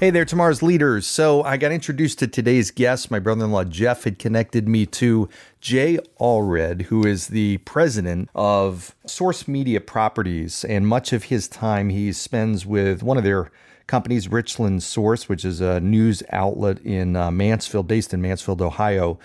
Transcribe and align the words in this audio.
Hey 0.00 0.08
there, 0.08 0.24
tomorrow's 0.24 0.62
leaders. 0.62 1.06
So 1.06 1.42
I 1.42 1.58
got 1.58 1.72
introduced 1.72 2.20
to 2.20 2.26
today's 2.26 2.70
guest. 2.70 3.10
My 3.10 3.18
brother 3.18 3.44
in 3.44 3.50
law 3.50 3.64
Jeff 3.64 4.04
had 4.04 4.18
connected 4.18 4.66
me 4.66 4.86
to 4.86 5.28
Jay 5.60 5.98
Allred, 6.18 6.84
who 6.86 7.06
is 7.06 7.26
the 7.26 7.58
president 7.58 8.30
of 8.34 8.94
Source 9.04 9.46
Media 9.46 9.78
Properties. 9.78 10.64
And 10.64 10.88
much 10.88 11.12
of 11.12 11.24
his 11.24 11.48
time 11.48 11.90
he 11.90 12.14
spends 12.14 12.64
with 12.64 13.02
one 13.02 13.18
of 13.18 13.24
their 13.24 13.50
companies, 13.88 14.26
Richland 14.26 14.82
Source, 14.82 15.28
which 15.28 15.44
is 15.44 15.60
a 15.60 15.80
news 15.80 16.22
outlet 16.30 16.78
in 16.78 17.14
uh, 17.14 17.30
Mansfield, 17.30 17.86
based 17.86 18.14
in 18.14 18.22
Mansfield, 18.22 18.62
Ohio. 18.62 19.18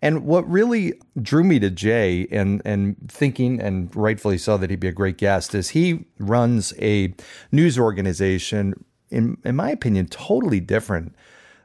And 0.00 0.24
what 0.24 0.48
really 0.48 0.94
drew 1.20 1.44
me 1.44 1.58
to 1.58 1.68
Jay 1.68 2.26
and 2.30 2.62
and 2.64 2.96
thinking 3.06 3.60
and 3.60 3.94
rightfully 3.94 4.38
so 4.38 4.56
that 4.56 4.70
he'd 4.70 4.80
be 4.80 4.88
a 4.88 4.92
great 4.92 5.18
guest 5.18 5.54
is 5.54 5.68
he 5.68 6.06
runs 6.18 6.72
a 6.78 7.14
news 7.52 7.78
organization 7.78 8.82
in, 9.12 9.36
in 9.44 9.54
my 9.54 9.70
opinion, 9.70 10.06
totally 10.06 10.60
different 10.60 11.14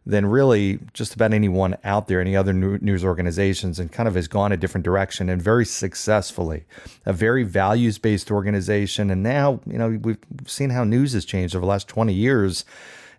than 0.05 0.25
really 0.25 0.79
just 0.93 1.13
about 1.13 1.33
anyone 1.33 1.75
out 1.83 2.07
there, 2.07 2.21
any 2.21 2.35
other 2.35 2.53
news 2.53 3.03
organizations, 3.03 3.77
and 3.77 3.91
kind 3.91 4.07
of 4.07 4.15
has 4.15 4.27
gone 4.27 4.53
a 4.53 4.57
different 4.57 4.85
direction 4.85 5.27
and 5.29 5.41
very 5.41 5.65
successfully. 5.65 6.63
A 7.05 7.11
very 7.11 7.43
values 7.43 7.97
based 7.97 8.31
organization. 8.31 9.11
And 9.11 9.21
now, 9.21 9.59
you 9.65 9.77
know, 9.77 9.99
we've 10.01 10.17
seen 10.45 10.69
how 10.69 10.85
news 10.85 11.11
has 11.11 11.25
changed 11.25 11.55
over 11.55 11.65
the 11.65 11.69
last 11.69 11.89
20 11.89 12.13
years. 12.13 12.63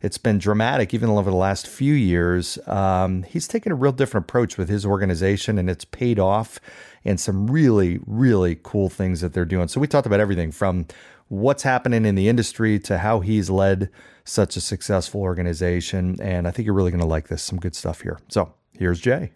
It's 0.01 0.17
been 0.17 0.39
dramatic, 0.39 0.95
even 0.95 1.11
over 1.11 1.31
the 1.31 1.37
last 1.37 1.67
few 1.67 1.93
years. 1.93 2.59
Um, 2.67 3.25
he's 3.25 3.49
taken 3.49 3.71
a 3.73 3.75
real 3.75 3.93
different 3.93 4.25
approach 4.25 4.57
with 4.57 4.69
his 4.69 4.87
organization, 4.87 5.59
and 5.59 5.69
it's 5.69 5.85
paid 5.85 6.19
off 6.19 6.59
and 7.05 7.21
some 7.21 7.51
really, 7.51 8.01
really 8.07 8.59
cool 8.63 8.89
things 8.89 9.21
that 9.21 9.33
they're 9.33 9.45
doing. 9.45 9.69
So, 9.69 9.81
we 9.81 9.89
talked 9.89 10.07
about 10.07 10.21
everything 10.21 10.53
from 10.53 10.87
what's 11.29 11.63
happening 11.63 12.05
in 12.05 12.15
the 12.15 12.29
industry 12.29 12.79
to 12.81 12.99
how 12.99 13.21
he's 13.21 13.51
led 13.51 13.91
such 14.25 14.57
a 14.57 14.61
successful 14.61 15.21
organization. 15.21 16.17
And 16.21 16.49
I 16.49 16.51
think 16.51 16.67
you're 16.67 16.75
really 16.75 16.91
going 16.91 17.01
to 17.01 17.07
like 17.07 17.29
this. 17.29 17.43
Some 17.43 17.59
good 17.59 17.75
stuff 17.75 18.01
here. 18.01 18.19
So 18.29 18.55
here's 18.79 19.01
Jay. 19.01 19.33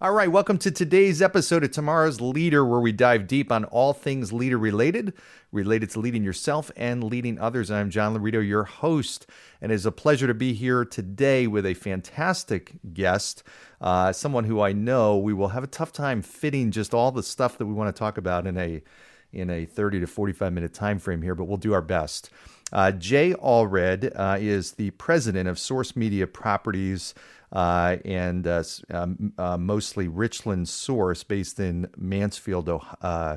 All 0.00 0.12
right, 0.12 0.30
welcome 0.30 0.58
to 0.58 0.70
today's 0.70 1.20
episode 1.20 1.64
of 1.64 1.72
Tomorrow's 1.72 2.20
Leader, 2.20 2.64
where 2.64 2.78
we 2.78 2.92
dive 2.92 3.26
deep 3.26 3.50
on 3.50 3.64
all 3.64 3.92
things 3.92 4.32
leader 4.32 4.56
related, 4.56 5.12
related 5.50 5.90
to 5.90 5.98
leading 5.98 6.22
yourself 6.22 6.70
and 6.76 7.02
leading 7.02 7.36
others. 7.40 7.68
I'm 7.68 7.90
John 7.90 8.16
Laurito, 8.16 8.46
your 8.46 8.62
host, 8.62 9.26
and 9.60 9.72
it's 9.72 9.84
a 9.84 9.90
pleasure 9.90 10.28
to 10.28 10.34
be 10.34 10.52
here 10.52 10.84
today 10.84 11.48
with 11.48 11.66
a 11.66 11.74
fantastic 11.74 12.74
guest, 12.94 13.42
uh, 13.80 14.12
someone 14.12 14.44
who 14.44 14.60
I 14.60 14.72
know 14.72 15.18
we 15.18 15.34
will 15.34 15.48
have 15.48 15.64
a 15.64 15.66
tough 15.66 15.92
time 15.92 16.22
fitting 16.22 16.70
just 16.70 16.94
all 16.94 17.10
the 17.10 17.24
stuff 17.24 17.58
that 17.58 17.66
we 17.66 17.74
want 17.74 17.92
to 17.92 17.98
talk 17.98 18.18
about 18.18 18.46
in 18.46 18.56
a 18.56 18.84
in 19.32 19.50
a 19.50 19.64
30 19.64 20.00
to 20.00 20.06
45 20.06 20.52
minute 20.52 20.74
time 20.74 20.98
frame 20.98 21.22
here, 21.22 21.34
but 21.34 21.44
we'll 21.44 21.56
do 21.56 21.72
our 21.72 21.82
best. 21.82 22.30
Uh, 22.72 22.92
Jay 22.92 23.32
Allred 23.34 24.12
uh, 24.14 24.36
is 24.38 24.72
the 24.72 24.90
president 24.92 25.48
of 25.48 25.58
Source 25.58 25.96
Media 25.96 26.26
Properties 26.26 27.14
uh, 27.52 27.96
and 28.04 28.46
uh, 28.46 28.62
um, 28.90 29.32
uh, 29.38 29.56
mostly 29.56 30.08
Richland 30.08 30.68
Source, 30.68 31.24
based 31.24 31.60
in 31.60 31.88
Mansfield, 31.96 32.68
uh, 33.00 33.36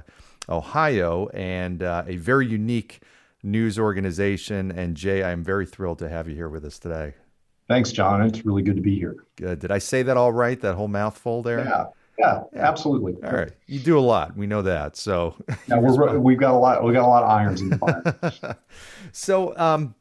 Ohio, 0.49 1.27
and 1.29 1.81
a 1.81 2.17
very 2.17 2.47
unique 2.47 3.01
news 3.43 3.79
organization. 3.79 4.71
And 4.71 4.97
Jay, 4.97 5.23
I 5.23 5.31
am 5.31 5.43
very 5.43 5.65
thrilled 5.65 5.99
to 5.99 6.09
have 6.09 6.27
you 6.27 6.35
here 6.35 6.49
with 6.49 6.65
us 6.65 6.77
today. 6.77 7.13
Thanks, 7.69 7.91
John. 7.93 8.21
It's 8.21 8.45
really 8.45 8.63
good 8.63 8.75
to 8.75 8.81
be 8.81 8.95
here. 8.95 9.15
Good. 9.37 9.59
Did 9.59 9.71
I 9.71 9.77
say 9.77 10.03
that 10.03 10.17
all 10.17 10.33
right? 10.33 10.59
That 10.59 10.75
whole 10.75 10.89
mouthful 10.89 11.41
there? 11.41 11.63
Yeah. 11.63 11.85
Yeah, 12.21 12.43
absolutely. 12.55 13.15
All 13.23 13.31
right, 13.31 13.51
you 13.65 13.79
do 13.79 13.97
a 13.97 14.01
lot. 14.01 14.37
We 14.37 14.45
know 14.45 14.61
that. 14.61 14.95
So 14.95 15.35
yeah, 15.67 15.79
we're, 15.79 16.19
we've 16.19 16.37
got 16.37 16.53
a 16.53 16.57
lot. 16.57 16.83
We 16.83 16.93
got 16.93 17.03
a 17.03 17.07
lot 17.07 17.23
of 17.23 17.29
irons 17.29 17.61
in 17.61 17.69
the 17.69 17.77
fire. 17.77 18.57
so, 19.11 19.57
um, 19.57 19.95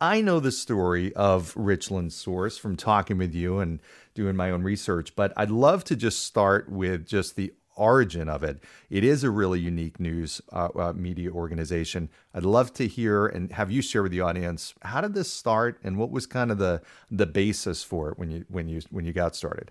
I 0.00 0.20
know 0.20 0.38
the 0.38 0.52
story 0.52 1.14
of 1.14 1.52
Richland 1.56 2.12
Source 2.12 2.58
from 2.58 2.76
talking 2.76 3.16
with 3.18 3.34
you 3.34 3.58
and 3.58 3.80
doing 4.14 4.36
my 4.36 4.50
own 4.50 4.62
research, 4.62 5.16
but 5.16 5.32
I'd 5.36 5.50
love 5.50 5.84
to 5.84 5.96
just 5.96 6.24
start 6.24 6.68
with 6.68 7.06
just 7.06 7.36
the 7.36 7.52
origin 7.76 8.28
of 8.28 8.42
it. 8.42 8.62
It 8.90 9.04
is 9.04 9.22
a 9.22 9.30
really 9.30 9.60
unique 9.60 10.00
news 10.00 10.40
uh, 10.52 10.68
uh, 10.74 10.92
media 10.94 11.30
organization. 11.30 12.08
I'd 12.34 12.44
love 12.44 12.72
to 12.74 12.86
hear 12.86 13.26
and 13.26 13.52
have 13.52 13.70
you 13.70 13.80
share 13.82 14.02
with 14.02 14.12
the 14.12 14.22
audience 14.22 14.74
how 14.82 15.00
did 15.00 15.14
this 15.14 15.32
start 15.32 15.78
and 15.84 15.96
what 15.96 16.10
was 16.10 16.26
kind 16.26 16.50
of 16.50 16.58
the 16.58 16.82
the 17.10 17.26
basis 17.26 17.82
for 17.82 18.10
it 18.10 18.18
when 18.18 18.30
you 18.30 18.44
when 18.48 18.68
you 18.68 18.80
when 18.90 19.04
you 19.04 19.12
got 19.12 19.36
started. 19.36 19.70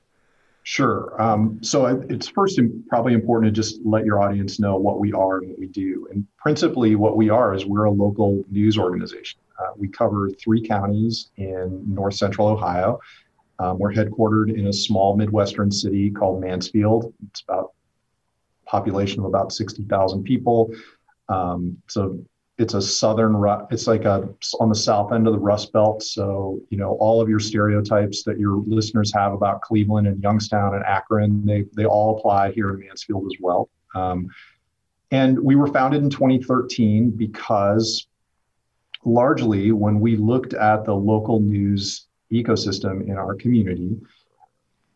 Sure. 0.67 1.21
Um, 1.21 1.59
so 1.61 1.85
it's 2.09 2.27
first 2.27 2.59
probably 2.89 3.13
important 3.13 3.53
to 3.53 3.61
just 3.61 3.79
let 3.85 4.03
your 4.03 4.19
audience 4.19 4.59
know 4.59 4.77
what 4.77 4.99
we 4.99 5.13
are 5.13 5.37
and 5.37 5.49
what 5.51 5.59
we 5.59 5.67
do. 5.67 6.07
And 6.11 6.25
principally, 6.39 6.95
what 6.95 7.15
we 7.15 7.29
are 7.29 7.53
is 7.53 7.67
we're 7.67 7.83
a 7.83 7.91
local 7.91 8.43
news 8.49 8.75
organization. 8.75 9.39
Uh, 9.59 9.73
we 9.77 9.87
cover 9.87 10.31
three 10.31 10.67
counties 10.67 11.29
in 11.37 11.83
north 11.87 12.15
central 12.15 12.47
Ohio. 12.47 12.99
Um, 13.59 13.77
we're 13.77 13.93
headquartered 13.93 14.57
in 14.57 14.65
a 14.65 14.73
small 14.73 15.15
Midwestern 15.15 15.71
city 15.71 16.09
called 16.09 16.41
Mansfield. 16.41 17.13
It's 17.29 17.43
about 17.47 17.73
population 18.65 19.19
of 19.19 19.25
about 19.25 19.51
60,000 19.51 20.23
people. 20.23 20.71
Um, 21.29 21.77
so 21.87 22.25
it's 22.57 22.73
a 22.73 22.81
southern 22.81 23.35
it's 23.69 23.87
like 23.87 24.05
a 24.05 24.29
on 24.59 24.69
the 24.69 24.75
south 24.75 25.11
end 25.11 25.27
of 25.27 25.33
the 25.33 25.39
rust 25.39 25.73
belt. 25.73 26.01
So 26.03 26.59
you 26.69 26.77
know 26.77 26.93
all 26.99 27.21
of 27.21 27.27
your 27.27 27.39
stereotypes 27.39 28.23
that 28.23 28.39
your 28.39 28.63
listeners 28.65 29.11
have 29.13 29.33
about 29.33 29.61
cleveland 29.61 30.07
and 30.07 30.21
youngstown 30.23 30.75
and 30.75 30.83
akron 30.85 31.45
they 31.45 31.65
they 31.75 31.85
all 31.85 32.17
apply 32.17 32.51
here 32.51 32.69
in 32.71 32.79
mansfield 32.79 33.25
as 33.25 33.37
well. 33.41 33.69
Um, 33.93 34.29
and 35.11 35.39
we 35.39 35.55
were 35.55 35.67
founded 35.67 36.03
in 36.03 36.09
2013 36.09 37.11
because 37.11 38.07
largely 39.03 39.71
when 39.71 39.99
we 39.99 40.15
looked 40.15 40.53
at 40.53 40.83
the 40.83 40.93
local 40.93 41.39
news 41.39 42.07
ecosystem 42.31 43.07
in 43.07 43.17
our 43.17 43.35
community 43.35 43.95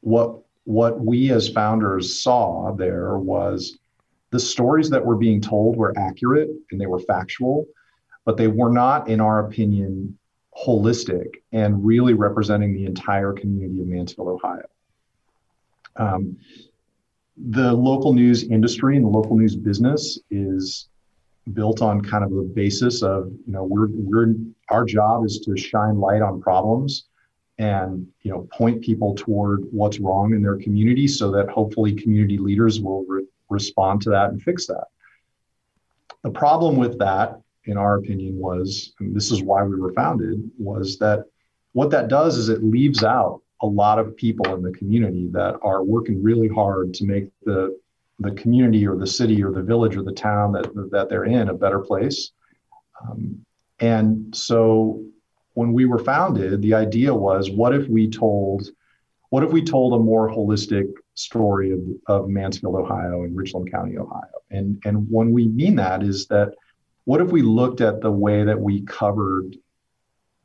what 0.02 0.40
what 0.64 1.00
we 1.00 1.31
as 1.31 1.50
founders 1.50 2.22
saw 2.22 2.74
there 2.74 3.18
was 3.18 3.78
the 4.31 4.40
stories 4.40 4.90
that 4.90 5.06
were 5.06 5.16
being 5.16 5.41
told 5.41 5.75
were 5.75 5.94
accurate 5.97 6.50
and 6.72 6.79
they 6.79 6.85
were 6.85 7.00
factual, 7.00 7.66
but 8.25 8.38
they 8.38 8.47
were 8.47 8.69
not, 8.69 9.09
in 9.09 9.19
our 9.19 9.45
opinion, 9.45 10.17
holistic 10.56 11.35
and 11.51 11.85
really 11.85 12.13
representing 12.13 12.73
the 12.73 12.85
entire 12.85 13.34
community 13.34 13.81
of 13.81 13.88
Mansfield, 13.88 14.28
Ohio. 14.28 14.66
Um, 15.95 16.38
the 17.38 17.73
local 17.73 18.13
news 18.13 18.44
industry 18.44 18.97
and 18.97 19.06
the 19.06 19.09
local 19.09 19.38
news 19.38 19.56
business 19.56 20.19
is 20.29 20.90
built 21.53 21.81
on 21.81 22.01
kind 22.01 22.23
of 22.23 22.31
the 22.31 22.51
basis 22.53 23.01
of 23.01 23.31
you 23.46 23.53
know 23.53 23.63
we're 23.63 23.88
we're 23.91 24.35
our 24.69 24.84
job 24.84 25.25
is 25.25 25.40
to 25.40 25.57
shine 25.57 26.00
light 26.00 26.22
on 26.22 26.41
problems 26.41 27.06
and 27.57 28.07
you 28.22 28.31
know 28.31 28.47
point 28.51 28.81
people 28.81 29.16
toward 29.16 29.63
what's 29.72 30.00
wrong 30.00 30.34
in 30.34 30.41
their 30.41 30.57
community 30.57 31.07
so 31.07 31.31
that 31.31 31.50
hopefully 31.50 31.94
community 31.94 32.38
leaders 32.38 32.81
will 32.81 33.06
re- 33.07 33.25
respond 33.49 34.01
to 34.03 34.09
that 34.11 34.29
and 34.29 34.41
fix 34.41 34.67
that. 34.67 34.85
The 36.23 36.31
problem 36.31 36.75
with 36.75 36.99
that, 36.99 37.41
in 37.66 37.78
our 37.78 37.97
opinion, 37.97 38.37
was, 38.37 38.93
and 38.99 39.16
this 39.16 39.31
is 39.31 39.41
why 39.41 39.63
we 39.63 39.79
were 39.79 39.93
founded, 39.93 40.49
was 40.57 40.97
that 40.99 41.25
what 41.73 41.91
that 41.91 42.07
does 42.07 42.37
is 42.37 42.49
it 42.49 42.63
leaves 42.63 43.03
out 43.03 43.41
a 43.61 43.67
lot 43.67 43.99
of 43.99 44.16
people 44.16 44.53
in 44.55 44.61
the 44.61 44.72
community 44.72 45.28
that 45.31 45.57
are 45.61 45.84
working 45.84 46.22
really 46.23 46.47
hard 46.47 46.93
to 46.96 47.05
make 47.05 47.29
the 47.43 47.78
the 48.22 48.31
community 48.31 48.85
or 48.85 48.97
the 48.97 49.07
city 49.07 49.41
or 49.41 49.52
the 49.53 49.61
village 49.61 49.95
or 49.95 50.03
the 50.03 50.11
town 50.11 50.52
that 50.52 50.73
that 50.91 51.09
they're 51.09 51.25
in 51.25 51.49
a 51.49 51.53
better 51.53 51.79
place. 51.79 52.31
Um, 53.02 53.45
and 53.79 54.35
so 54.35 55.05
when 55.53 55.72
we 55.73 55.85
were 55.85 55.99
founded, 55.99 56.61
the 56.61 56.73
idea 56.73 57.13
was, 57.13 57.49
what 57.49 57.73
if 57.73 57.87
we 57.87 58.09
told 58.09 58.69
what 59.29 59.43
if 59.43 59.52
we 59.52 59.63
told 59.63 59.93
a 59.93 60.03
more 60.03 60.29
holistic 60.29 60.91
story 61.19 61.71
of, 61.71 61.81
of 62.07 62.29
Mansfield, 62.29 62.75
Ohio 62.75 63.23
and 63.23 63.35
Richland 63.35 63.71
County, 63.71 63.97
Ohio? 63.97 64.23
And, 64.51 64.81
and 64.85 65.09
when 65.09 65.31
we 65.31 65.47
mean 65.47 65.75
that 65.75 66.03
is 66.03 66.27
that 66.27 66.53
what 67.05 67.21
if 67.21 67.31
we 67.31 67.41
looked 67.41 67.81
at 67.81 68.01
the 68.01 68.11
way 68.11 68.43
that 68.43 68.59
we 68.59 68.81
covered 68.81 69.55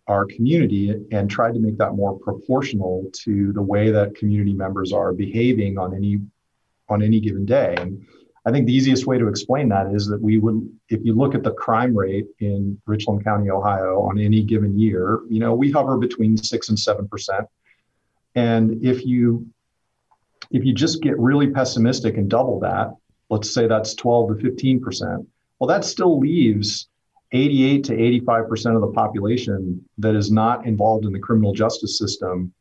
our 0.07 0.27
community 0.27 0.95
and 1.13 1.31
tried 1.31 1.55
to 1.55 1.61
make 1.61 1.79
that 1.79 1.93
more 1.93 2.19
proportional 2.19 3.07
to 3.13 3.53
the 3.53 3.63
way 3.63 3.91
that 3.91 4.15
community 4.15 4.53
members 4.53 4.93
are 4.93 5.13
behaving 5.13 5.79
on 5.79 5.95
any 5.95 6.21
on 6.89 7.03
any 7.03 7.21
given 7.21 7.45
day? 7.45 7.75
And 7.79 8.07
I 8.47 8.51
think 8.51 8.67
the 8.67 8.75
easiest 8.75 9.07
way 9.07 9.17
to 9.19 9.29
explain 9.29 9.71
that 9.71 9.95
is 9.95 10.07
that 10.09 10.21
we 10.21 10.37
would, 10.39 10.69
if 10.91 11.01
you 11.03 11.15
look 11.15 11.35
at 11.35 11.43
the 11.43 11.53
crime 11.53 11.97
rate 11.97 12.27
in 12.41 12.79
Richland 12.85 13.25
County, 13.25 13.49
Ohio, 13.49 14.03
on 14.03 14.19
any 14.19 14.43
given 14.43 14.79
year, 14.79 15.21
you 15.31 15.41
know, 15.41 15.55
we 15.55 15.71
hover 15.71 15.97
between 15.97 16.37
six 16.37 16.69
and 16.69 16.79
seven 16.79 17.09
percent. 17.09 17.47
And 18.35 18.85
if 18.85 19.07
you 19.07 19.47
if 20.51 20.65
you 20.65 20.73
just 20.73 21.03
get 21.03 21.19
really 21.19 21.51
pessimistic 21.51 22.17
and 22.17 22.29
double 22.29 22.61
that, 22.61 22.93
let's 23.31 23.53
say 23.53 23.67
that's 23.67 23.95
12 23.95 24.37
to 24.37 24.43
15 24.43 24.81
percent. 24.81 25.29
Well, 25.59 25.69
that 25.69 25.85
still 25.85 26.19
leaves 26.19 26.89
88 27.33 27.85
to 27.85 27.95
85 27.95 28.49
percent 28.49 28.75
of 28.77 28.81
the 28.83 28.93
population 28.93 29.85
that 29.99 30.15
is 30.15 30.31
not 30.31 30.67
involved 30.67 31.05
in 31.05 31.13
the 31.13 31.19
criminal 31.19 31.53
justice 31.53 31.99
system. 31.99 32.53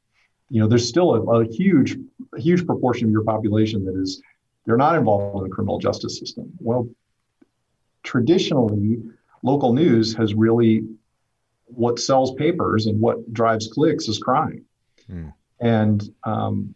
You 0.50 0.62
know, 0.62 0.68
there's 0.68 0.88
still 0.88 1.16
a, 1.16 1.42
a 1.42 1.46
huge, 1.46 1.98
a 2.36 2.40
huge 2.40 2.66
proportion 2.66 3.08
of 3.08 3.12
your 3.12 3.24
population 3.24 3.86
that 3.86 3.96
is 3.96 4.22
they're 4.66 4.78
not 4.78 4.96
involved 4.96 5.38
in 5.38 5.50
the 5.50 5.54
criminal 5.54 5.80
justice 5.80 6.20
system. 6.20 6.52
Well, 6.60 6.88
traditionally, 8.04 9.02
local 9.42 9.74
news 9.74 10.14
has 10.16 10.34
really 10.34 10.84
what 11.66 12.00
sells 12.00 12.34
papers 12.36 12.86
and 12.86 13.00
what 13.00 13.34
drives 13.34 13.68
clicks 13.68 14.08
is 14.08 14.20
crime. 14.20 14.66
Hmm. 15.08 15.30
And 15.60 16.04
um, 16.24 16.76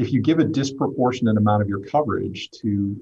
if 0.00 0.12
you 0.12 0.20
give 0.22 0.38
a 0.38 0.44
disproportionate 0.44 1.36
amount 1.36 1.62
of 1.62 1.68
your 1.68 1.80
coverage 1.80 2.50
to 2.62 3.00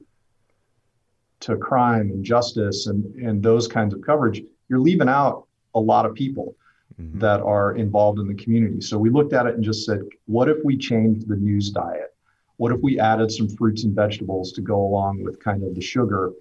to 1.40 1.56
crime 1.56 2.10
and 2.10 2.24
justice 2.24 2.88
and, 2.88 3.14
and 3.14 3.40
those 3.40 3.68
kinds 3.68 3.94
of 3.94 4.00
coverage, 4.02 4.42
you're 4.68 4.80
leaving 4.80 5.08
out 5.08 5.46
a 5.76 5.80
lot 5.80 6.04
of 6.04 6.12
people 6.12 6.56
mm-hmm. 7.00 7.16
that 7.20 7.40
are 7.40 7.76
involved 7.76 8.18
in 8.18 8.26
the 8.26 8.34
community. 8.34 8.80
So 8.80 8.98
we 8.98 9.08
looked 9.08 9.32
at 9.32 9.46
it 9.46 9.54
and 9.54 9.62
just 9.62 9.86
said, 9.86 10.00
what 10.26 10.48
if 10.48 10.56
we 10.64 10.76
changed 10.76 11.28
the 11.28 11.36
news 11.36 11.70
diet? 11.70 12.12
What 12.56 12.72
if 12.72 12.80
we 12.80 12.98
added 12.98 13.30
some 13.30 13.48
fruits 13.48 13.84
and 13.84 13.94
vegetables 13.94 14.50
to 14.54 14.60
go 14.60 14.84
along 14.84 15.22
with 15.22 15.38
kind 15.38 15.62
of 15.62 15.76
the 15.76 15.80
sugar 15.80 16.32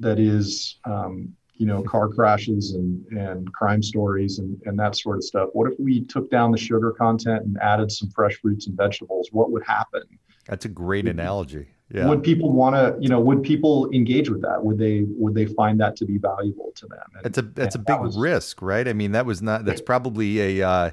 that 0.00 0.18
is, 0.18 0.76
um, 0.84 1.34
you 1.56 1.66
know, 1.66 1.82
car 1.82 2.08
crashes 2.08 2.72
and, 2.72 3.06
and 3.16 3.52
crime 3.52 3.82
stories 3.82 4.38
and, 4.38 4.60
and 4.64 4.78
that 4.78 4.96
sort 4.96 5.16
of 5.16 5.24
stuff? 5.24 5.50
What 5.52 5.70
if 5.70 5.78
we 5.78 6.04
took 6.04 6.30
down 6.30 6.50
the 6.50 6.58
sugar 6.58 6.92
content 6.92 7.44
and 7.44 7.56
added 7.62 7.92
some 7.92 8.10
fresh 8.10 8.36
fruits 8.40 8.66
and 8.66 8.76
vegetables? 8.76 9.28
What 9.32 9.52
would 9.52 9.64
happen? 9.64 10.02
That's 10.46 10.64
a 10.64 10.68
great 10.68 11.08
analogy. 11.08 11.68
Yeah. 11.90 12.08
Would 12.08 12.22
people 12.22 12.50
want 12.50 12.74
to, 12.74 12.96
you 13.00 13.08
know, 13.08 13.20
would 13.20 13.42
people 13.42 13.90
engage 13.92 14.28
with 14.30 14.42
that? 14.42 14.64
Would 14.64 14.78
they 14.78 15.04
would 15.06 15.34
they 15.34 15.46
find 15.46 15.78
that 15.80 15.96
to 15.96 16.04
be 16.04 16.18
valuable 16.18 16.72
to 16.76 16.86
them? 16.86 16.98
And, 17.16 17.26
it's 17.26 17.38
a 17.38 17.42
that's 17.42 17.74
a 17.74 17.78
big 17.78 17.86
that 17.86 18.02
was, 18.02 18.16
risk, 18.16 18.62
right? 18.62 18.88
I 18.88 18.94
mean, 18.94 19.12
that 19.12 19.26
was 19.26 19.42
not 19.42 19.64
that's 19.64 19.82
probably 19.82 20.60
a 20.60 20.68
uh, 20.68 20.90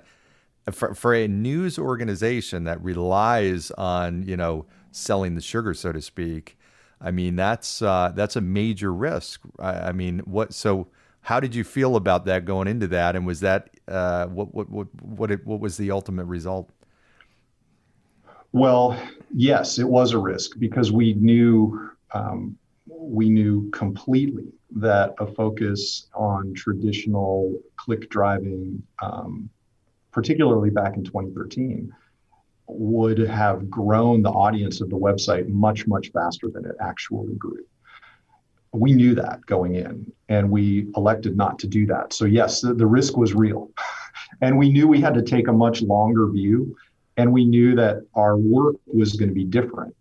for, 0.71 0.93
for 0.93 1.13
a 1.13 1.27
news 1.27 1.79
organization 1.79 2.65
that 2.65 2.81
relies 2.83 3.71
on 3.71 4.23
you 4.23 4.37
know 4.37 4.65
selling 4.91 5.35
the 5.35 5.41
sugar, 5.41 5.73
so 5.73 5.91
to 5.91 6.01
speak. 6.01 6.57
I 7.01 7.11
mean, 7.11 7.35
that's 7.35 7.81
uh, 7.81 8.11
that's 8.15 8.35
a 8.35 8.41
major 8.41 8.93
risk. 8.93 9.41
I, 9.59 9.89
I, 9.89 9.91
mean, 9.91 10.19
what? 10.19 10.53
So, 10.53 10.87
how 11.21 11.39
did 11.39 11.55
you 11.55 11.63
feel 11.63 11.95
about 11.95 12.25
that 12.25 12.45
going 12.45 12.67
into 12.67 12.87
that? 12.87 13.15
And 13.15 13.25
was 13.25 13.39
that 13.39 13.69
uh, 13.87 14.27
what 14.27 14.53
what 14.53 14.69
what 14.69 14.87
what, 15.01 15.31
it, 15.31 15.45
what 15.45 15.59
was 15.59 15.77
the 15.77 15.91
ultimate 15.91 16.25
result? 16.25 16.69
Well, 18.51 19.01
yes, 19.33 19.79
it 19.79 19.87
was 19.87 20.11
a 20.11 20.19
risk 20.19 20.59
because 20.59 20.91
we 20.91 21.13
knew 21.13 21.89
um, 22.13 22.57
we 22.87 23.29
knew 23.29 23.69
completely 23.71 24.51
that 24.73 25.15
a 25.19 25.27
focus 25.27 26.07
on 26.13 26.53
traditional 26.53 27.59
click 27.77 28.09
driving 28.09 28.81
um, 29.01 29.49
particularly 30.11 30.69
back 30.69 30.95
in 30.95 31.03
2013, 31.03 31.91
would 32.71 33.17
have 33.19 33.69
grown 33.69 34.21
the 34.21 34.29
audience 34.29 34.81
of 34.81 34.89
the 34.89 34.97
website 34.97 35.47
much, 35.49 35.87
much 35.87 36.11
faster 36.11 36.49
than 36.49 36.65
it 36.65 36.75
actually 36.81 37.33
grew. 37.35 37.63
We 38.73 38.93
knew 38.93 39.13
that 39.15 39.45
going 39.45 39.75
in, 39.75 40.11
and 40.29 40.49
we 40.49 40.87
elected 40.95 41.35
not 41.35 41.59
to 41.59 41.67
do 41.67 41.85
that. 41.87 42.13
So, 42.13 42.25
yes, 42.25 42.61
the, 42.61 42.73
the 42.73 42.87
risk 42.87 43.17
was 43.17 43.33
real. 43.33 43.69
and 44.41 44.57
we 44.57 44.69
knew 44.69 44.87
we 44.87 45.01
had 45.01 45.13
to 45.15 45.21
take 45.21 45.49
a 45.49 45.53
much 45.53 45.81
longer 45.81 46.27
view, 46.29 46.75
and 47.17 47.33
we 47.33 47.43
knew 47.43 47.75
that 47.75 48.05
our 48.15 48.37
work 48.37 48.75
was 48.85 49.13
going 49.13 49.29
to 49.29 49.35
be 49.35 49.43
different 49.43 49.93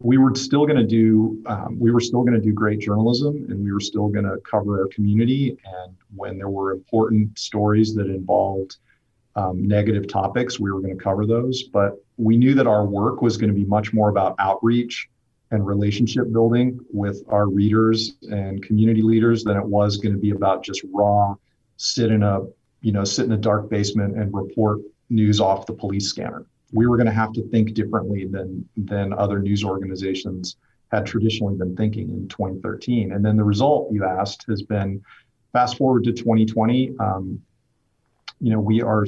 we 0.00 0.18
were 0.18 0.34
still 0.34 0.66
going 0.66 0.78
to 0.78 0.86
do 0.86 1.42
um, 1.46 1.78
we 1.78 1.90
were 1.90 2.00
still 2.00 2.22
going 2.22 2.34
to 2.34 2.40
do 2.40 2.52
great 2.52 2.80
journalism 2.80 3.46
and 3.48 3.62
we 3.62 3.72
were 3.72 3.80
still 3.80 4.08
going 4.08 4.24
to 4.24 4.38
cover 4.48 4.80
our 4.80 4.88
community 4.88 5.56
and 5.64 5.94
when 6.14 6.36
there 6.36 6.48
were 6.48 6.72
important 6.72 7.38
stories 7.38 7.94
that 7.94 8.06
involved 8.06 8.76
um, 9.36 9.66
negative 9.66 10.06
topics, 10.06 10.60
we 10.60 10.70
were 10.70 10.80
going 10.80 10.96
to 10.96 11.02
cover 11.02 11.26
those. 11.26 11.64
But 11.64 12.02
we 12.16 12.36
knew 12.36 12.54
that 12.54 12.66
our 12.66 12.84
work 12.84 13.22
was 13.22 13.36
going 13.36 13.52
to 13.52 13.58
be 13.58 13.64
much 13.64 13.92
more 13.92 14.08
about 14.08 14.36
outreach 14.38 15.08
and 15.50 15.66
relationship 15.66 16.32
building 16.32 16.80
with 16.92 17.22
our 17.28 17.48
readers 17.48 18.14
and 18.30 18.62
community 18.62 19.02
leaders 19.02 19.44
than 19.44 19.56
it 19.56 19.64
was 19.64 19.96
going 19.96 20.14
to 20.14 20.20
be 20.20 20.30
about 20.30 20.64
just 20.64 20.82
raw 20.92 21.34
sit 21.76 22.10
in 22.10 22.22
a 22.22 22.40
you 22.80 22.92
know 22.92 23.04
sit 23.04 23.26
in 23.26 23.32
a 23.32 23.36
dark 23.36 23.68
basement 23.68 24.16
and 24.16 24.32
report 24.32 24.80
news 25.10 25.40
off 25.40 25.66
the 25.66 25.72
police 25.72 26.08
scanner. 26.08 26.46
We 26.72 26.86
were 26.86 26.96
going 26.96 27.06
to 27.06 27.12
have 27.12 27.32
to 27.34 27.48
think 27.50 27.74
differently 27.74 28.26
than 28.26 28.68
than 28.76 29.12
other 29.12 29.38
news 29.40 29.64
organizations 29.64 30.56
had 30.90 31.06
traditionally 31.06 31.56
been 31.56 31.76
thinking 31.76 32.08
in 32.10 32.28
2013. 32.28 33.12
And 33.12 33.24
then 33.24 33.36
the 33.36 33.44
result 33.44 33.92
you 33.92 34.04
asked 34.04 34.44
has 34.48 34.62
been 34.62 35.02
fast 35.52 35.76
forward 35.76 36.04
to 36.04 36.12
2020. 36.12 36.94
Um, 37.00 37.40
you 38.40 38.50
know, 38.50 38.60
we 38.60 38.82
are 38.82 39.06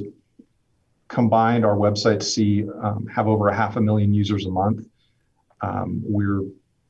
combined, 1.08 1.64
our 1.64 1.76
websites 1.76 2.24
see 2.24 2.64
um, 2.82 3.06
have 3.06 3.28
over 3.28 3.48
a 3.48 3.54
half 3.54 3.76
a 3.76 3.80
million 3.80 4.12
users 4.12 4.46
a 4.46 4.50
month. 4.50 4.86
Um, 5.62 6.02
we're 6.04 6.42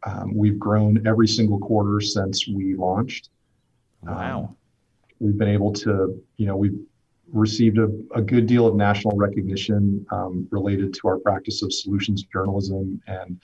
um, 0.05 0.35
we've 0.35 0.59
grown 0.59 1.07
every 1.07 1.27
single 1.27 1.59
quarter 1.59 2.01
since 2.01 2.47
we 2.47 2.75
launched. 2.75 3.31
Wow. 4.03 4.39
Um, 4.39 4.57
we've 5.19 5.37
been 5.37 5.49
able 5.49 5.73
to, 5.73 6.23
you 6.37 6.47
know, 6.47 6.57
we've 6.57 6.79
received 7.33 7.79
a, 7.79 7.89
a 8.15 8.23
good 8.23 8.47
deal 8.47 8.67
of 8.67 8.77
national 8.77 9.17
recognition 9.17 10.07
um, 10.11 10.47
related 10.51 10.95
to 10.95 11.09
our 11.09 11.19
practice 11.19 11.63
of 11.63 11.73
solutions 11.73 12.23
journalism, 12.33 13.01
and 13.09 13.41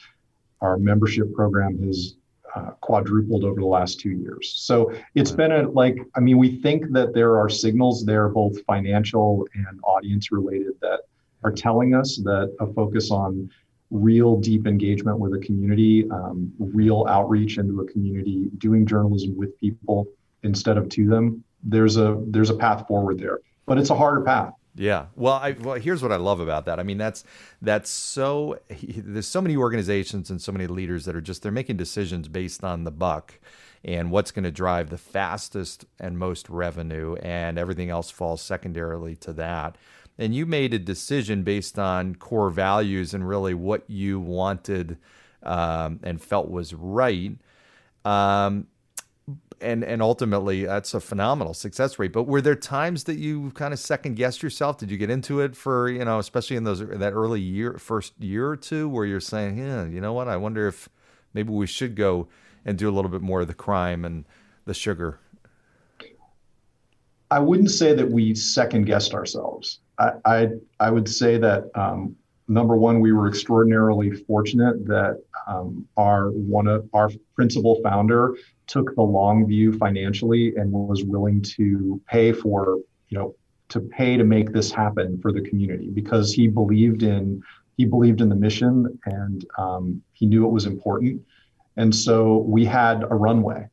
our 0.60 0.78
membership 0.78 1.34
program 1.34 1.82
has 1.82 2.16
uh, 2.54 2.70
quadrupled 2.80 3.44
over 3.44 3.60
the 3.60 3.66
last 3.66 4.00
two 4.00 4.10
years. 4.10 4.52
So 4.56 4.92
it's 5.14 5.30
been 5.30 5.52
a 5.52 5.68
like, 5.68 5.98
I 6.14 6.20
mean, 6.20 6.38
we 6.38 6.60
think 6.60 6.90
that 6.92 7.14
there 7.14 7.38
are 7.38 7.48
signals 7.48 8.04
there, 8.04 8.28
both 8.28 8.62
financial 8.64 9.46
and 9.54 9.80
audience 9.84 10.30
related, 10.32 10.74
that 10.80 11.00
are 11.44 11.52
telling 11.52 11.94
us 11.94 12.16
that 12.24 12.54
a 12.60 12.66
focus 12.72 13.10
on 13.10 13.50
real 13.90 14.36
deep 14.38 14.66
engagement 14.66 15.18
with 15.18 15.34
a 15.34 15.38
community, 15.38 16.08
um, 16.10 16.52
real 16.58 17.06
outreach 17.08 17.58
into 17.58 17.80
a 17.80 17.86
community, 17.86 18.48
doing 18.58 18.86
journalism 18.86 19.36
with 19.36 19.58
people 19.58 20.06
instead 20.42 20.78
of 20.78 20.88
to 20.90 21.06
them. 21.06 21.44
There's 21.62 21.96
a 21.96 22.22
there's 22.28 22.50
a 22.50 22.54
path 22.54 22.86
forward 22.88 23.18
there, 23.18 23.40
but 23.66 23.78
it's 23.78 23.90
a 23.90 23.94
harder 23.94 24.22
path. 24.22 24.54
Yeah. 24.74 25.06
Well, 25.16 25.34
I, 25.34 25.52
well, 25.52 25.74
here's 25.76 26.02
what 26.02 26.12
I 26.12 26.16
love 26.16 26.40
about 26.40 26.64
that. 26.64 26.80
I 26.80 26.82
mean, 26.82 26.98
that's 26.98 27.24
that's 27.60 27.90
so 27.90 28.58
there's 28.70 29.26
so 29.26 29.42
many 29.42 29.56
organizations 29.56 30.30
and 30.30 30.40
so 30.40 30.52
many 30.52 30.66
leaders 30.66 31.04
that 31.04 31.14
are 31.14 31.20
just 31.20 31.42
they're 31.42 31.52
making 31.52 31.76
decisions 31.76 32.28
based 32.28 32.64
on 32.64 32.84
the 32.84 32.90
buck 32.90 33.38
and 33.84 34.10
what's 34.10 34.30
going 34.30 34.44
to 34.44 34.50
drive 34.50 34.90
the 34.90 34.98
fastest 34.98 35.84
and 35.98 36.18
most 36.18 36.48
revenue 36.48 37.16
and 37.16 37.58
everything 37.58 37.90
else 37.90 38.10
falls 38.10 38.40
secondarily 38.40 39.16
to 39.16 39.32
that. 39.32 39.76
And 40.18 40.34
you 40.34 40.46
made 40.46 40.72
a 40.72 40.78
decision 40.78 41.42
based 41.42 41.78
on 41.78 42.14
core 42.14 42.50
values 42.50 43.12
and 43.12 43.26
really 43.26 43.54
what 43.54 43.88
you 43.88 44.20
wanted 44.20 44.98
um, 45.42 46.00
and 46.02 46.22
felt 46.22 46.48
was 46.50 46.74
right. 46.74 47.32
Um, 48.04 48.66
and 49.62 49.84
and 49.84 50.02
ultimately 50.02 50.64
that's 50.64 50.94
a 50.94 51.00
phenomenal 51.00 51.54
success 51.54 51.98
rate. 51.98 52.12
But 52.12 52.24
were 52.24 52.40
there 52.40 52.54
times 52.54 53.04
that 53.04 53.16
you 53.16 53.50
kind 53.52 53.72
of 53.72 53.78
second 53.78 54.16
guessed 54.16 54.42
yourself? 54.42 54.78
Did 54.78 54.90
you 54.90 54.96
get 54.96 55.10
into 55.10 55.40
it 55.40 55.56
for 55.56 55.88
you 55.88 56.04
know, 56.04 56.18
especially 56.18 56.56
in 56.56 56.64
those 56.64 56.80
that 56.80 57.12
early 57.12 57.40
year, 57.40 57.78
first 57.78 58.12
year 58.18 58.48
or 58.48 58.56
two, 58.56 58.88
where 58.88 59.06
you're 59.06 59.20
saying, 59.20 59.58
yeah, 59.58 59.84
you 59.84 60.00
know 60.00 60.12
what? 60.12 60.28
I 60.28 60.36
wonder 60.36 60.66
if 60.66 60.88
maybe 61.34 61.52
we 61.52 61.66
should 61.66 61.96
go 61.96 62.28
and 62.64 62.76
do 62.76 62.88
a 62.88 62.92
little 62.92 63.10
bit 63.10 63.22
more 63.22 63.40
of 63.40 63.48
the 63.48 63.54
crime 63.54 64.04
and 64.04 64.24
the 64.64 64.74
sugar. 64.74 65.18
I 67.30 67.38
wouldn't 67.38 67.70
say 67.70 67.94
that 67.94 68.10
we 68.10 68.34
second 68.34 68.84
guessed 68.84 69.14
ourselves. 69.14 69.80
I, 69.98 70.12
I, 70.24 70.48
I 70.80 70.90
would 70.90 71.08
say 71.08 71.38
that 71.38 71.70
um, 71.74 72.14
number 72.46 72.76
one, 72.76 73.00
we 73.00 73.12
were 73.12 73.26
extraordinarily 73.26 74.12
fortunate 74.12 74.86
that 74.86 75.22
um, 75.46 75.88
our 75.96 76.30
one 76.30 76.66
of 76.66 76.88
our 76.92 77.10
principal 77.34 77.80
founder 77.82 78.36
took 78.66 78.94
the 78.94 79.02
long 79.02 79.46
view 79.46 79.72
financially 79.72 80.54
and 80.56 80.70
was 80.70 81.04
willing 81.04 81.42
to 81.42 82.00
pay 82.08 82.32
for 82.32 82.78
you 83.08 83.18
know 83.18 83.34
to 83.68 83.80
pay 83.80 84.16
to 84.16 84.24
make 84.24 84.52
this 84.52 84.70
happen 84.70 85.18
for 85.20 85.32
the 85.32 85.40
community 85.40 85.88
because 85.88 86.32
he 86.32 86.46
believed 86.46 87.02
in 87.02 87.42
he 87.76 87.84
believed 87.84 88.20
in 88.20 88.28
the 88.28 88.34
mission 88.34 88.98
and 89.06 89.46
um, 89.58 90.02
he 90.12 90.26
knew 90.26 90.44
it 90.44 90.50
was 90.50 90.66
important. 90.66 91.22
And 91.76 91.94
so 91.94 92.38
we 92.38 92.64
had 92.66 93.02
a 93.02 93.14
runway 93.14 93.66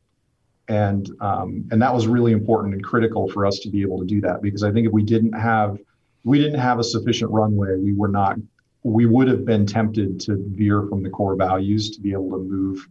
and 0.70 1.10
um, 1.20 1.66
and 1.72 1.82
that 1.82 1.94
was 1.94 2.08
really 2.08 2.32
important 2.32 2.76
and 2.76 2.84
critical 2.84 3.28
for 3.30 3.46
us 3.46 3.60
to 3.60 3.70
be 3.70 3.82
able 3.82 4.00
to 4.00 4.06
do 4.06 4.22
that 4.22 4.42
because 4.42 4.64
I 4.64 4.72
think 4.72 4.88
if 4.88 4.94
we 4.94 5.04
didn't 5.04 5.34
have 5.34 5.78
we 6.24 6.38
didn't 6.38 6.60
have 6.60 6.80
a 6.80 6.84
sufficient 6.84 7.32
runway 7.32 7.76
we 7.76 7.94
were 7.94 8.08
not 8.08 8.38
we 8.84 9.06
would 9.06 9.28
have 9.28 9.46
been 9.46 9.66
tempted 9.66 10.20
to 10.22 10.38
veer 10.52 10.84
from 10.84 11.04
the 11.04 11.10
core 11.10 11.36
values 11.36 11.90
to 11.92 12.00
be 12.00 12.12
able 12.14 12.32
to 12.32 12.38
move 12.38 12.88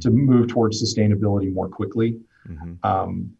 to 0.00 0.10
move 0.10 0.48
towards 0.48 0.82
sustainability 0.82 1.52
more 1.52 1.68
quickly. 1.68 2.18
Mm-hmm. 2.48 2.74
Um, 2.82 3.32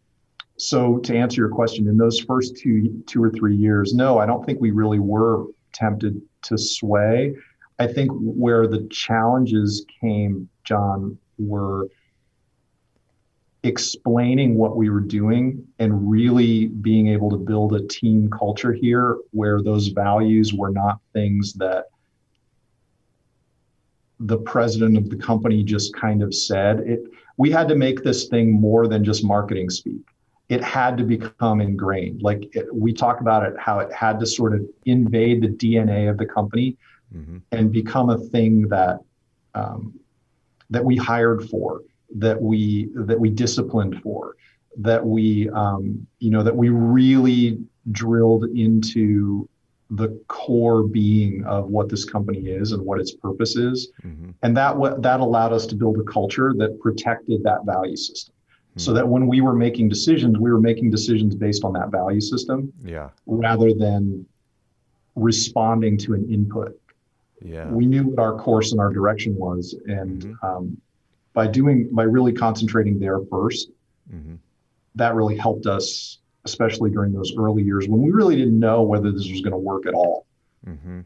so 0.57 0.97
to 0.99 1.15
answer 1.15 1.41
your 1.41 1.49
question, 1.49 1.87
in 1.87 1.97
those 1.97 2.19
first 2.19 2.57
two 2.57 3.01
two 3.07 3.23
or 3.23 3.29
three 3.29 3.55
years, 3.55 3.93
no, 3.93 4.17
I 4.17 4.25
don't 4.25 4.45
think 4.45 4.59
we 4.59 4.71
really 4.71 4.99
were 4.99 5.45
tempted 5.73 6.21
to 6.43 6.57
sway. 6.57 7.35
I 7.79 7.87
think 7.87 8.11
where 8.13 8.67
the 8.67 8.85
challenges 8.91 9.85
came, 10.01 10.49
John, 10.65 11.17
were 11.37 11.87
explaining 13.63 14.55
what 14.55 14.77
we 14.77 14.89
were 14.89 15.01
doing 15.01 15.65
and 15.79 16.09
really 16.09 16.67
being 16.67 17.07
able 17.07 17.29
to 17.29 17.37
build 17.37 17.73
a 17.75 17.85
team 17.87 18.29
culture 18.29 18.73
here 18.73 19.17
where 19.31 19.61
those 19.61 19.87
values 19.87 20.53
were 20.53 20.71
not 20.71 20.99
things 21.13 21.53
that 21.53 21.85
the 24.19 24.37
president 24.37 24.97
of 24.97 25.09
the 25.09 25.15
company 25.15 25.63
just 25.63 25.93
kind 25.95 26.21
of 26.21 26.33
said 26.33 26.79
it 26.81 27.03
we 27.37 27.49
had 27.49 27.67
to 27.67 27.75
make 27.75 28.03
this 28.03 28.27
thing 28.27 28.51
more 28.51 28.87
than 28.87 29.03
just 29.03 29.23
marketing 29.23 29.69
speak 29.69 30.01
it 30.49 30.63
had 30.63 30.97
to 30.97 31.03
become 31.03 31.61
ingrained 31.61 32.21
like 32.21 32.53
it, 32.55 32.67
we 32.73 32.91
talk 32.93 33.21
about 33.21 33.43
it 33.43 33.53
how 33.57 33.79
it 33.79 33.91
had 33.93 34.19
to 34.19 34.25
sort 34.25 34.53
of 34.53 34.61
invade 34.85 35.41
the 35.41 35.47
dna 35.47 36.09
of 36.09 36.17
the 36.17 36.25
company 36.25 36.75
mm-hmm. 37.15 37.37
and 37.51 37.71
become 37.71 38.09
a 38.09 38.17
thing 38.17 38.67
that 38.67 38.99
um, 39.55 39.97
that 40.69 40.83
we 40.83 40.95
hired 40.95 41.49
for 41.49 41.81
that 42.15 42.41
we 42.41 42.89
that 42.95 43.19
we 43.19 43.29
disciplined 43.29 44.01
for 44.01 44.35
that 44.77 45.05
we 45.05 45.49
um, 45.49 46.05
you 46.19 46.29
know 46.29 46.43
that 46.43 46.55
we 46.55 46.69
really 46.69 47.59
drilled 47.91 48.45
into 48.45 49.47
the 49.91 50.09
core 50.27 50.83
being 50.83 51.43
of 51.45 51.69
what 51.69 51.89
this 51.89 52.05
company 52.05 52.47
is 52.47 52.73
and 52.73 52.85
what 52.85 52.99
its 52.99 53.11
purpose 53.11 53.55
is 53.55 53.91
mm-hmm. 54.03 54.29
and 54.43 54.55
that 54.55 54.75
what 54.75 55.01
that 55.01 55.19
allowed 55.19 55.51
us 55.51 55.65
to 55.65 55.75
build 55.75 55.97
a 55.97 56.03
culture 56.03 56.53
that 56.55 56.79
protected 56.79 57.41
that 57.43 57.65
value 57.65 57.95
system 57.95 58.33
mm-hmm. 58.33 58.79
so 58.79 58.93
that 58.93 59.07
when 59.07 59.25
we 59.25 59.41
were 59.41 59.53
making 59.53 59.89
decisions 59.89 60.37
we 60.37 60.51
were 60.51 60.61
making 60.61 60.91
decisions 60.91 61.33
based 61.33 61.63
on 61.63 61.73
that 61.73 61.89
value 61.89 62.21
system 62.21 62.71
yeah 62.83 63.09
rather 63.25 63.73
than 63.73 64.23
responding 65.15 65.97
to 65.97 66.13
an 66.13 66.31
input 66.31 66.79
yeah 67.41 67.67
we 67.69 67.85
knew 67.87 68.03
what 68.03 68.19
our 68.19 68.37
course 68.37 68.71
and 68.71 68.79
our 68.79 68.93
direction 68.93 69.35
was 69.35 69.75
and 69.87 70.23
mm-hmm. 70.23 70.45
um, 70.45 70.77
by 71.33 71.47
doing 71.47 71.89
by 71.91 72.03
really 72.03 72.31
concentrating 72.31 72.99
there 72.99 73.19
1st 73.19 73.65
mm-hmm. 74.13 74.35
that 74.93 75.15
really 75.15 75.35
helped 75.35 75.65
us 75.65 76.18
especially 76.45 76.89
during 76.89 77.13
those 77.13 77.33
early 77.37 77.63
years 77.63 77.87
when 77.87 78.01
we 78.01 78.11
really 78.11 78.35
didn't 78.35 78.59
know 78.59 78.81
whether 78.81 79.11
this 79.11 79.29
was 79.29 79.41
going 79.41 79.51
to 79.51 79.57
work 79.57 79.85
at 79.85 79.93
all. 79.93 80.25
Mm-hmm. 80.65 81.01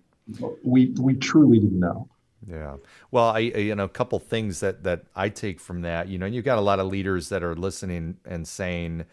We 0.63 0.93
we 0.99 1.15
truly 1.15 1.59
didn't 1.59 1.79
know. 1.79 2.07
Yeah. 2.47 2.77
Well, 3.11 3.29
I, 3.29 3.51
I, 3.55 3.59
you 3.59 3.75
know 3.75 3.83
a 3.83 3.89
couple 3.89 4.19
things 4.19 4.59
that 4.59 4.83
that 4.83 5.05
I 5.15 5.29
take 5.29 5.59
from 5.59 5.81
that. 5.81 6.07
You 6.07 6.17
know, 6.17 6.25
you've 6.25 6.45
got 6.45 6.57
a 6.57 6.61
lot 6.61 6.79
of 6.79 6.87
leaders 6.87 7.29
that 7.29 7.43
are 7.43 7.55
listening 7.55 8.17
and 8.25 8.47
saying, 8.47 9.05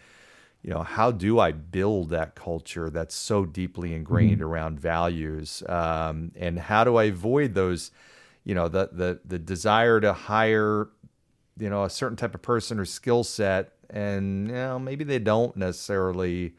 you 0.63 0.71
know, 0.71 0.83
how 0.83 1.11
do 1.11 1.39
I 1.39 1.53
build 1.53 2.11
that 2.11 2.35
culture 2.35 2.91
that's 2.91 3.15
so 3.15 3.45
deeply 3.45 3.95
ingrained 3.95 4.39
mm-hmm. 4.39 4.45
around 4.45 4.81
values, 4.81 5.63
um, 5.69 6.33
and 6.37 6.59
how 6.59 6.85
do 6.85 6.97
I 6.97 7.05
avoid 7.05 7.55
those, 7.55 7.91
you 8.45 8.55
know, 8.55 8.69
the 8.69 8.91
the 8.93 9.21
the 9.25 9.39
desire 9.39 10.01
to 10.01 10.13
hire, 10.13 10.89
you 11.59 11.71
know, 11.71 11.85
a 11.85 11.91
certain 11.91 12.17
type 12.17 12.35
of 12.35 12.43
person 12.43 12.79
or 12.79 12.85
skill 12.85 13.25
set 13.25 13.73
and 13.91 14.49
you 14.49 14.55
know 14.55 14.79
maybe 14.79 15.05
they 15.05 15.19
don't 15.19 15.57
necessarily 15.57 16.55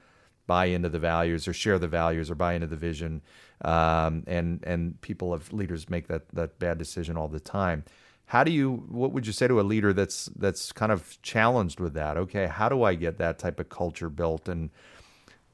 buy 0.47 0.65
into 0.65 0.89
the 0.89 0.99
values 0.99 1.47
or 1.47 1.53
share 1.53 1.79
the 1.79 1.87
values 1.87 2.29
or 2.29 2.35
buy 2.35 2.53
into 2.53 2.67
the 2.67 2.75
vision 2.75 3.21
um, 3.63 4.23
and 4.27 4.63
and 4.63 4.99
people 5.01 5.33
of 5.33 5.53
leaders 5.53 5.89
make 5.89 6.07
that 6.07 6.27
that 6.33 6.59
bad 6.59 6.77
decision 6.77 7.17
all 7.17 7.27
the 7.27 7.39
time. 7.39 7.83
How 8.25 8.43
do 8.43 8.51
you 8.51 8.83
what 8.89 9.11
would 9.11 9.27
you 9.27 9.33
say 9.33 9.47
to 9.47 9.59
a 9.59 9.63
leader 9.63 9.93
that's 9.93 10.25
that's 10.35 10.71
kind 10.71 10.91
of 10.91 11.21
challenged 11.21 11.79
with 11.79 11.93
that? 11.93 12.17
Okay 12.17 12.47
how 12.47 12.69
do 12.69 12.83
i 12.83 12.95
get 12.95 13.17
that 13.17 13.39
type 13.39 13.59
of 13.59 13.69
culture 13.69 14.09
built? 14.09 14.47
And 14.47 14.69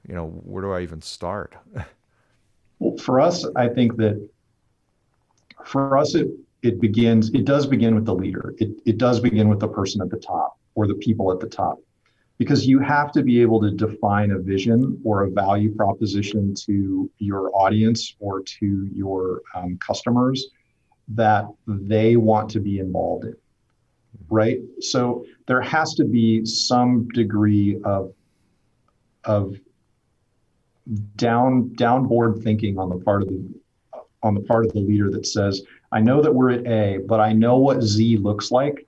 you 0.08 0.16
know 0.16 0.28
where 0.28 0.64
do 0.64 0.72
i 0.72 0.82
even 0.82 1.02
start? 1.02 1.56
Well 2.80 2.96
for 2.98 3.20
us 3.20 3.44
i 3.56 3.68
think 3.68 3.98
that 3.98 4.30
for 5.66 5.98
us 5.98 6.14
it 6.14 6.28
it 6.62 6.80
begins 6.80 7.32
it 7.32 7.46
does 7.46 7.66
begin 7.66 7.96
with 7.96 8.06
the 8.06 8.14
leader. 8.14 8.54
It, 8.60 8.70
it 8.86 8.98
does 9.00 9.20
begin 9.20 9.50
with 9.50 9.60
the 9.60 9.68
person 9.68 10.00
at 10.02 10.12
the 10.12 10.18
top 10.18 10.57
or 10.78 10.86
the 10.86 10.94
people 10.94 11.32
at 11.32 11.40
the 11.40 11.48
top. 11.48 11.80
Because 12.38 12.68
you 12.68 12.80
have 12.80 13.12
to 13.14 13.24
be 13.24 13.42
able 13.42 13.60
to 13.62 13.72
define 13.72 14.30
a 14.30 14.38
vision 14.38 15.02
or 15.04 15.24
a 15.24 15.32
value 15.32 15.74
proposition 15.74 16.54
to 16.66 17.10
your 17.18 17.50
audience 17.56 18.16
or 18.20 18.44
to 18.44 18.88
your 18.94 19.42
um, 19.56 19.80
customers 19.80 20.50
that 21.08 21.46
they 21.66 22.16
want 22.16 22.48
to 22.52 22.60
be 22.60 22.78
involved 22.78 23.26
in. 23.26 23.36
Right. 24.30 24.60
So 24.80 25.26
there 25.48 25.62
has 25.62 25.96
to 25.96 26.06
be 26.06 26.46
some 26.46 27.08
degree 27.08 27.80
of, 27.84 28.14
of 29.24 29.56
down 31.16 31.70
downboard 31.76 32.44
thinking 32.44 32.78
on 32.78 32.90
the 32.90 32.98
part 32.98 33.24
of 33.24 33.30
the 33.30 33.44
on 34.24 34.36
the 34.36 34.42
part 34.42 34.66
of 34.66 34.74
the 34.74 34.80
leader 34.80 35.10
that 35.12 35.26
says, 35.26 35.64
I 35.92 36.02
know 36.02 36.22
that 36.22 36.34
we're 36.34 36.52
at 36.52 36.68
A, 36.68 37.00
but 37.08 37.20
I 37.20 37.34
know 37.34 37.58
what 37.58 37.82
Z 37.82 38.18
looks 38.18 38.52
like 38.52 38.87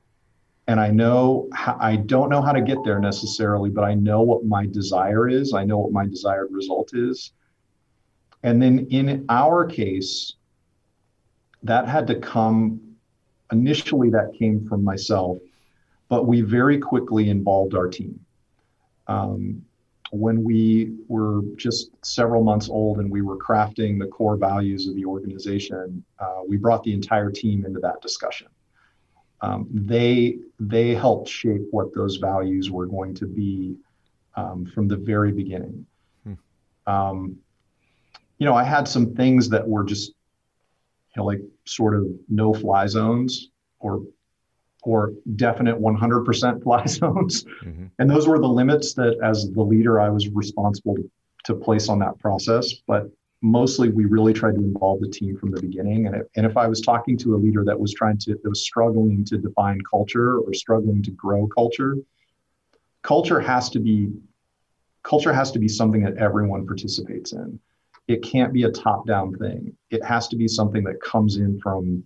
and 0.69 0.79
I 0.79 0.91
know 0.91 1.49
I 1.51 1.95
don't 1.95 2.29
know 2.29 2.43
how 2.43 2.51
to 2.51 2.61
get 2.61 2.77
there 2.85 2.99
necessarily, 2.99 3.71
but 3.71 3.83
I 3.83 3.95
know 3.95 4.21
what 4.21 4.45
my 4.45 4.67
desire 4.67 5.27
is. 5.27 5.51
I 5.51 5.63
know 5.63 5.79
what 5.79 5.91
my 5.91 6.05
desired 6.05 6.49
result 6.51 6.91
is. 6.93 7.31
And 8.43 8.61
then 8.61 8.85
in 8.91 9.25
our 9.29 9.65
case, 9.65 10.35
that 11.63 11.87
had 11.87 12.05
to 12.05 12.19
come 12.19 12.79
initially, 13.51 14.11
that 14.11 14.35
came 14.37 14.67
from 14.67 14.83
myself, 14.83 15.39
but 16.07 16.27
we 16.27 16.41
very 16.41 16.77
quickly 16.77 17.31
involved 17.31 17.73
our 17.73 17.87
team. 17.87 18.19
Um, 19.07 19.65
when 20.11 20.43
we 20.43 20.93
were 21.07 21.41
just 21.55 21.89
several 22.05 22.43
months 22.43 22.69
old 22.69 22.99
and 22.99 23.09
we 23.09 23.23
were 23.23 23.37
crafting 23.37 23.97
the 23.97 24.07
core 24.07 24.37
values 24.37 24.87
of 24.87 24.93
the 24.93 25.05
organization, 25.05 26.03
uh, 26.19 26.41
we 26.47 26.57
brought 26.57 26.83
the 26.83 26.93
entire 26.93 27.31
team 27.31 27.65
into 27.65 27.79
that 27.79 28.03
discussion 28.03 28.49
um, 29.41 29.67
they 29.71 30.37
they 30.59 30.93
helped 30.93 31.29
shape 31.29 31.61
what 31.71 31.93
those 31.93 32.17
values 32.17 32.69
were 32.69 32.85
going 32.85 33.13
to 33.15 33.25
be 33.25 33.75
um, 34.35 34.65
from 34.65 34.87
the 34.87 34.97
very 34.97 35.31
beginning. 35.31 35.85
Hmm. 36.23 36.33
Um, 36.87 37.37
you 38.37 38.45
know, 38.45 38.55
I 38.55 38.63
had 38.63 38.87
some 38.87 39.15
things 39.15 39.49
that 39.49 39.67
were 39.67 39.83
just 39.83 40.09
you 40.09 41.21
know 41.21 41.25
like 41.25 41.41
sort 41.65 41.95
of 41.95 42.07
no 42.27 42.53
fly 42.53 42.87
zones 42.87 43.49
or 43.79 44.03
or 44.83 45.13
definite 45.35 45.77
100% 45.77 46.63
fly 46.63 46.85
zones, 46.85 47.43
mm-hmm. 47.63 47.87
and 47.99 48.09
those 48.09 48.27
were 48.27 48.39
the 48.39 48.47
limits 48.47 48.93
that 48.93 49.17
as 49.23 49.49
the 49.51 49.61
leader 49.61 49.99
I 49.99 50.09
was 50.09 50.29
responsible 50.29 50.95
to, 50.95 51.11
to 51.45 51.55
place 51.55 51.89
on 51.89 51.99
that 51.99 52.17
process. 52.19 52.73
But 52.87 53.09
mostly 53.41 53.89
we 53.89 54.05
really 54.05 54.33
tried 54.33 54.55
to 54.55 54.61
involve 54.61 54.99
the 54.99 55.07
team 55.07 55.37
from 55.37 55.51
the 55.51 55.61
beginning. 55.61 56.07
And, 56.07 56.23
and 56.35 56.45
if 56.45 56.57
I 56.57 56.67
was 56.67 56.81
talking 56.81 57.17
to 57.19 57.35
a 57.35 57.37
leader 57.37 57.63
that 57.65 57.79
was 57.79 57.93
trying 57.93 58.17
to, 58.19 58.33
that 58.33 58.49
was 58.49 58.63
struggling 58.63 59.23
to 59.25 59.37
define 59.37 59.79
culture 59.89 60.39
or 60.39 60.53
struggling 60.53 61.01
to 61.03 61.11
grow 61.11 61.47
culture, 61.47 61.95
culture 63.01 63.39
has 63.39 63.69
to 63.69 63.79
be, 63.79 64.11
culture 65.03 65.33
has 65.33 65.51
to 65.51 65.59
be 65.59 65.67
something 65.67 66.03
that 66.03 66.17
everyone 66.17 66.67
participates 66.67 67.31
in. 67.31 67.59
It 68.07 68.23
can't 68.23 68.51
be 68.51 68.63
a 68.63 68.71
top 68.71 69.07
down 69.07 69.35
thing. 69.35 69.75
It 69.89 70.03
has 70.03 70.27
to 70.29 70.35
be 70.35 70.47
something 70.47 70.83
that 70.83 71.01
comes 71.01 71.37
in 71.37 71.59
from 71.61 72.03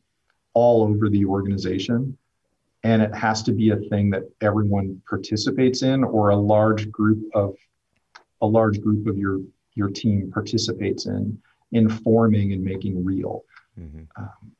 all 0.53 0.83
over 0.83 1.09
the 1.09 1.25
organization. 1.25 2.17
And 2.83 3.01
it 3.01 3.15
has 3.15 3.41
to 3.43 3.53
be 3.53 3.69
a 3.69 3.77
thing 3.77 4.09
that 4.11 4.23
everyone 4.41 5.01
participates 5.09 5.81
in 5.81 6.03
or 6.03 6.29
a 6.29 6.35
large 6.35 6.91
group 6.91 7.23
of 7.33 7.55
a 8.41 8.45
large 8.45 8.81
group 8.81 9.07
of 9.07 9.17
your 9.17 9.39
your 9.75 9.89
team 9.89 10.31
participates 10.31 11.05
in 11.05 11.39
informing 11.71 12.53
and 12.53 12.63
making 12.63 13.03
real. 13.03 13.43
Mm-hmm. 13.79 14.03
Um, 14.15 14.51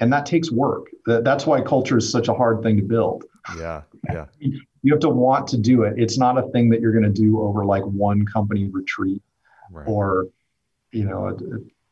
and 0.00 0.12
that 0.12 0.26
takes 0.26 0.52
work. 0.52 0.86
That's 1.06 1.46
why 1.46 1.60
culture 1.60 1.98
is 1.98 2.10
such 2.10 2.28
a 2.28 2.34
hard 2.34 2.62
thing 2.62 2.76
to 2.76 2.82
build. 2.82 3.24
Yeah, 3.58 3.82
yeah. 4.10 4.26
You 4.80 4.92
have 4.92 5.00
to 5.00 5.08
want 5.08 5.48
to 5.48 5.58
do 5.58 5.82
it. 5.82 5.94
It's 5.96 6.18
not 6.18 6.38
a 6.38 6.48
thing 6.50 6.70
that 6.70 6.80
you're 6.80 6.92
going 6.92 7.02
to 7.02 7.10
do 7.10 7.40
over 7.40 7.64
like 7.64 7.82
one 7.82 8.24
company 8.24 8.68
retreat 8.68 9.20
right. 9.72 9.88
or, 9.88 10.28
you 10.92 11.04
know, 11.04 11.36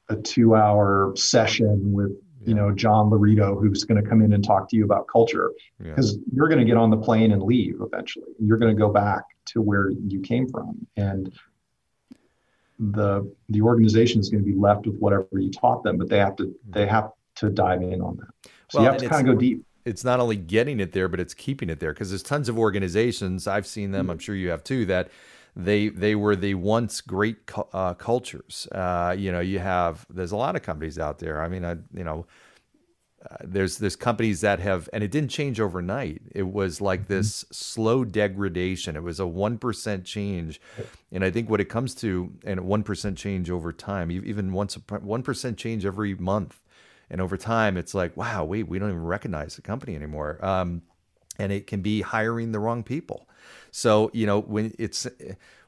a, 0.09 0.15
a 0.15 0.23
two-hour 0.23 1.13
session 1.17 1.93
with 1.93 2.13
you 2.47 2.55
know 2.55 2.71
John 2.71 3.11
Laurito 3.11 3.61
who's 3.61 3.85
going 3.85 4.03
to 4.03 4.09
come 4.09 4.23
in 4.23 4.33
and 4.33 4.45
talk 4.45 4.69
to 4.71 4.77
you 4.77 4.85
about 4.85 5.09
culture 5.09 5.51
because 5.79 6.15
yeah. 6.15 6.23
you're 6.33 6.49
going 6.49 6.61
to 6.61 6.65
get 6.65 6.77
on 6.77 6.91
the 6.91 6.97
plane 6.97 7.33
and 7.33 7.43
leave 7.43 7.81
eventually. 7.81 8.31
You're 8.39 8.57
going 8.57 8.75
to 8.75 8.81
go 8.81 8.89
back 8.89 9.25
to 9.47 9.61
where 9.61 9.91
you 9.91 10.21
came 10.21 10.49
from, 10.49 10.87
and 10.97 11.33
the 12.79 13.33
the 13.49 13.63
organization 13.63 14.21
is 14.21 14.29
going 14.29 14.45
to 14.45 14.51
be 14.51 14.59
left 14.59 14.87
with 14.87 14.97
whatever 14.99 15.27
you 15.33 15.51
taught 15.51 15.83
them, 15.83 15.97
but 15.97 16.09
they 16.09 16.19
have 16.19 16.37
to 16.37 16.55
they 16.69 16.87
have 16.87 17.11
to 17.37 17.51
dive 17.51 17.83
in 17.83 18.01
on 18.01 18.17
that. 18.17 18.51
So 18.71 18.79
well, 18.79 18.85
you 18.85 18.91
have 18.91 19.01
to 19.01 19.09
kind 19.09 19.29
of 19.29 19.35
go 19.35 19.41
deep. 19.41 19.65
It's 19.85 20.05
not 20.05 20.19
only 20.19 20.37
getting 20.37 20.81
it 20.81 20.93
there, 20.93 21.09
but 21.09 21.21
it's 21.21 21.35
keeping 21.35 21.71
it 21.71 21.79
there 21.79 21.93
because 21.93 22.11
there's 22.11 22.23
tons 22.23 22.49
of 22.49 22.59
organizations 22.59 23.47
I've 23.47 23.67
seen 23.67 23.93
them. 23.93 24.05
Mm-hmm. 24.05 24.11
I'm 24.11 24.19
sure 24.19 24.35
you 24.35 24.51
have 24.51 24.65
too 24.65 24.85
that 24.87 25.11
they 25.55 25.89
they 25.89 26.15
were 26.15 26.37
the 26.37 26.55
once 26.55 27.01
great 27.01 27.37
uh, 27.73 27.95
cultures. 27.95 28.69
Uh, 28.73 29.15
you 29.17 29.33
know, 29.33 29.41
you 29.41 29.59
have 29.59 30.05
there's 30.11 30.33
a 30.33 30.37
lot 30.37 30.57
of 30.57 30.63
companies 30.63 30.99
out 30.99 31.19
there. 31.19 31.43
I 31.43 31.49
mean, 31.49 31.65
I 31.65 31.77
you 31.95 32.05
know. 32.05 32.27
Uh, 33.31 33.37
there's 33.43 33.79
there's 33.79 33.97
companies 33.97 34.41
that 34.41 34.61
have 34.61 34.89
and 34.93 35.03
it 35.03 35.11
didn't 35.11 35.31
change 35.31 35.61
overnight. 35.61 36.23
It 36.33 36.53
was 36.53 36.81
like 36.81 37.03
mm-hmm. 37.03 37.15
this 37.15 37.45
slow 37.51 38.05
degradation. 38.05 38.97
It 38.97 39.03
was 39.03 39.21
a 39.21 39.25
1% 39.25 40.05
change. 40.05 40.61
And 41.11 41.25
i 41.25 41.31
think 41.31 41.49
what 41.49 41.61
it 41.61 41.67
comes 41.67 41.95
to 41.97 42.33
and 42.45 42.61
1% 42.61 43.17
change 43.17 43.51
over 43.51 43.73
time 43.73 44.11
even 44.11 44.53
once 44.53 44.77
1% 44.77 45.57
change 45.57 45.87
every 45.87 46.15
month. 46.15 46.61
And 47.09 47.21
over 47.21 47.37
time 47.37 47.77
it's 47.77 47.95
like 47.95 48.17
wow 48.17 48.45
wait 48.45 48.69
we 48.69 48.79
don't 48.79 48.91
even 48.91 49.03
recognize 49.03 49.57
the 49.57 49.63
company 49.63 49.95
anymore. 49.95 50.45
Um, 50.45 50.83
and 51.39 51.53
it 51.53 51.67
can 51.67 51.83
be 51.83 52.01
hiring 52.03 52.53
the 52.53 52.59
wrong 52.59 52.83
people. 52.83 53.29
So 53.71 54.11
you 54.13 54.27
know 54.27 54.41
when 54.41 54.75
it's 54.79 55.07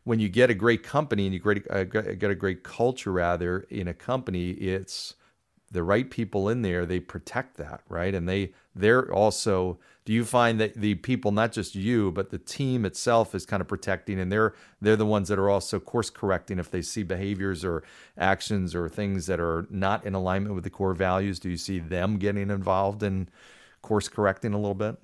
when 0.04 0.20
you 0.20 0.28
get 0.28 0.48
a 0.48 0.54
great 0.54 0.82
company 0.82 1.26
and 1.26 1.34
you 1.34 1.40
great, 1.40 1.70
uh, 1.70 1.84
get 1.84 2.30
a 2.30 2.34
great 2.34 2.62
culture 2.62 3.12
rather 3.12 3.66
in 3.68 3.88
a 3.88 3.94
company 3.94 4.50
it's 4.52 5.14
the 5.70 5.82
right 5.82 6.10
people 6.10 6.48
in 6.48 6.62
there 6.62 6.86
they 6.86 7.00
protect 7.00 7.56
that 7.56 7.82
right? 7.88 8.14
And 8.14 8.28
they 8.28 8.52
they're 8.74 9.12
also 9.12 9.78
do 10.04 10.12
you 10.12 10.24
find 10.24 10.58
that 10.60 10.74
the 10.74 10.94
people 10.96 11.32
not 11.32 11.52
just 11.52 11.74
you 11.74 12.10
but 12.12 12.30
the 12.30 12.38
team 12.38 12.84
itself 12.84 13.34
is 13.34 13.44
kind 13.44 13.60
of 13.60 13.68
protecting 13.68 14.18
and 14.18 14.32
they're 14.32 14.54
they're 14.80 14.96
the 14.96 15.06
ones 15.06 15.28
that 15.28 15.38
are 15.38 15.50
also 15.50 15.78
course 15.78 16.10
correcting 16.10 16.58
if 16.58 16.70
they 16.70 16.82
see 16.82 17.02
behaviors 17.02 17.64
or 17.64 17.82
actions 18.16 18.74
or 18.74 18.88
things 18.88 19.26
that 19.26 19.40
are 19.40 19.66
not 19.70 20.04
in 20.04 20.14
alignment 20.14 20.54
with 20.54 20.64
the 20.64 20.70
core 20.70 20.94
values? 20.94 21.38
Do 21.38 21.50
you 21.50 21.56
see 21.56 21.78
them 21.78 22.16
getting 22.18 22.50
involved 22.50 23.02
in 23.02 23.28
course 23.82 24.08
correcting 24.08 24.54
a 24.54 24.58
little 24.58 24.74
bit? 24.74 24.96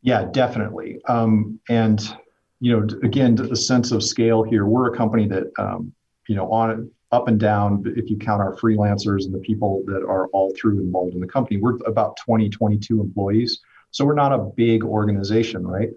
Yeah 0.00 0.24
definitely. 0.24 1.00
Um, 1.06 1.60
and 1.68 2.16
you 2.60 2.72
know 2.72 2.86
again 3.02 3.34
the 3.34 3.56
sense 3.56 3.92
of 3.92 4.02
scale 4.02 4.42
here 4.42 4.64
we're 4.64 4.92
a 4.92 4.96
company 4.96 5.26
that 5.28 5.44
um, 5.58 5.92
you 6.28 6.36
know 6.36 6.50
on 6.50 6.90
up 7.12 7.28
and 7.28 7.38
down, 7.38 7.84
if 7.96 8.10
you 8.10 8.16
count 8.16 8.40
our 8.40 8.56
freelancers 8.56 9.26
and 9.26 9.34
the 9.34 9.38
people 9.38 9.82
that 9.86 10.02
are 10.02 10.28
all 10.28 10.52
through 10.58 10.80
involved 10.80 11.14
in 11.14 11.20
the 11.20 11.26
company, 11.26 11.60
we're 11.60 11.76
about 11.86 12.16
20, 12.24 12.48
22 12.48 13.00
employees. 13.00 13.60
So 13.90 14.04
we're 14.04 14.14
not 14.14 14.32
a 14.32 14.38
big 14.38 14.82
organization, 14.82 15.66
right? 15.66 15.90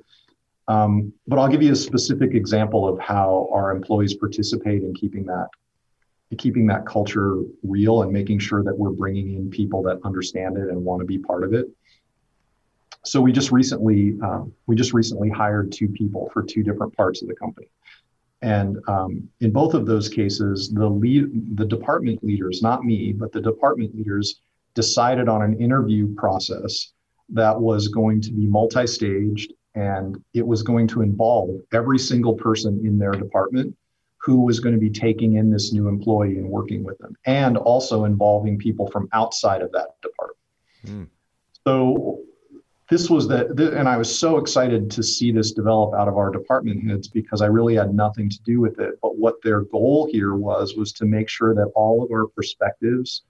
Um, 0.67 1.13
but 1.27 1.39
I'll 1.39 1.47
give 1.47 1.63
you 1.63 1.71
a 1.71 1.75
specific 1.75 2.33
example 2.33 2.87
of 2.87 2.99
how 2.99 3.49
our 3.53 3.71
employees 3.71 4.15
participate 4.15 4.83
in 4.83 4.93
keeping 4.93 5.25
that 5.25 5.47
keeping 6.37 6.67
that 6.67 6.85
culture 6.85 7.37
real 7.63 8.01
and 8.01 8.11
making 8.11 8.39
sure 8.39 8.61
that 8.61 8.77
we're 8.77 8.89
bringing 8.89 9.35
in 9.35 9.49
people 9.49 9.81
that 9.81 9.97
understand 10.03 10.57
it 10.57 10.67
and 10.69 10.83
want 10.83 10.99
to 10.99 11.05
be 11.05 11.17
part 11.17 11.45
of 11.45 11.53
it. 11.53 11.67
So 13.05 13.21
we 13.21 13.31
just 13.31 13.51
recently 13.51 14.17
um, 14.21 14.51
we 14.65 14.75
just 14.75 14.91
recently 14.91 15.29
hired 15.29 15.71
two 15.71 15.87
people 15.87 16.29
for 16.33 16.43
two 16.43 16.63
different 16.63 16.93
parts 16.97 17.21
of 17.21 17.29
the 17.29 17.35
company. 17.35 17.67
And 18.45 18.77
um, 18.87 19.27
in 19.41 19.51
both 19.51 19.73
of 19.73 19.87
those 19.87 20.07
cases, 20.07 20.69
the 20.71 20.87
lead, 20.87 21.57
the 21.57 21.65
department 21.65 22.23
leaders, 22.23 22.61
not 22.61 22.85
me, 22.85 23.11
but 23.11 23.31
the 23.31 23.41
department 23.41 23.95
leaders 23.95 24.41
decided 24.75 25.27
on 25.27 25.41
an 25.41 25.59
interview 25.59 26.13
process 26.13 26.93
that 27.29 27.59
was 27.59 27.87
going 27.87 28.21
to 28.21 28.31
be 28.31 28.45
multi-staged 28.45 29.51
and 29.73 30.23
it 30.35 30.45
was 30.45 30.61
going 30.61 30.87
to 30.89 31.01
involve 31.01 31.59
every 31.73 31.97
single 31.97 32.35
person 32.35 32.79
in 32.85 32.99
their 32.99 33.13
department 33.13 33.75
who 34.17 34.41
was 34.41 34.59
going 34.59 34.75
to 34.75 34.79
be 34.79 34.91
taking 34.91 35.37
in 35.37 35.49
this 35.49 35.73
new 35.73 35.87
employee 35.87 36.37
and 36.37 36.47
working 36.47 36.83
with 36.83 36.99
them 36.99 37.15
and 37.25 37.57
also 37.57 38.05
involving 38.05 38.59
people 38.59 38.91
from 38.91 39.09
outside 39.11 39.63
of 39.63 39.71
that 39.71 39.99
department. 40.03 40.37
Mm. 40.85 41.07
So 41.65 42.21
this 42.89 43.09
was 43.09 43.27
the, 43.27 43.49
the, 43.51 43.77
and 43.77 43.89
I 43.89 43.97
was 43.97 44.15
so 44.15 44.37
excited 44.37 44.91
to 44.91 45.01
see 45.01 45.31
this 45.31 45.51
develop 45.53 45.95
out 45.95 46.07
of 46.07 46.17
our 46.17 46.29
department 46.29 46.87
heads 46.87 47.07
because 47.07 47.41
I 47.41 47.47
really 47.47 47.75
had 47.75 47.95
nothing 47.95 48.29
to 48.29 48.41
do 48.43 48.59
with 48.59 48.79
it. 48.79 48.99
But 49.01 49.17
what 49.17 49.41
their 49.41 49.61
goal 49.61 50.07
here 50.11 50.35
was 50.35 50.75
was 50.75 50.91
to 50.93 51.05
make 51.05 51.27
sure 51.27 51.55
that 51.55 51.71
all 51.75 52.03
of 52.03 52.11
our 52.11 52.27
perspectives 52.27 53.23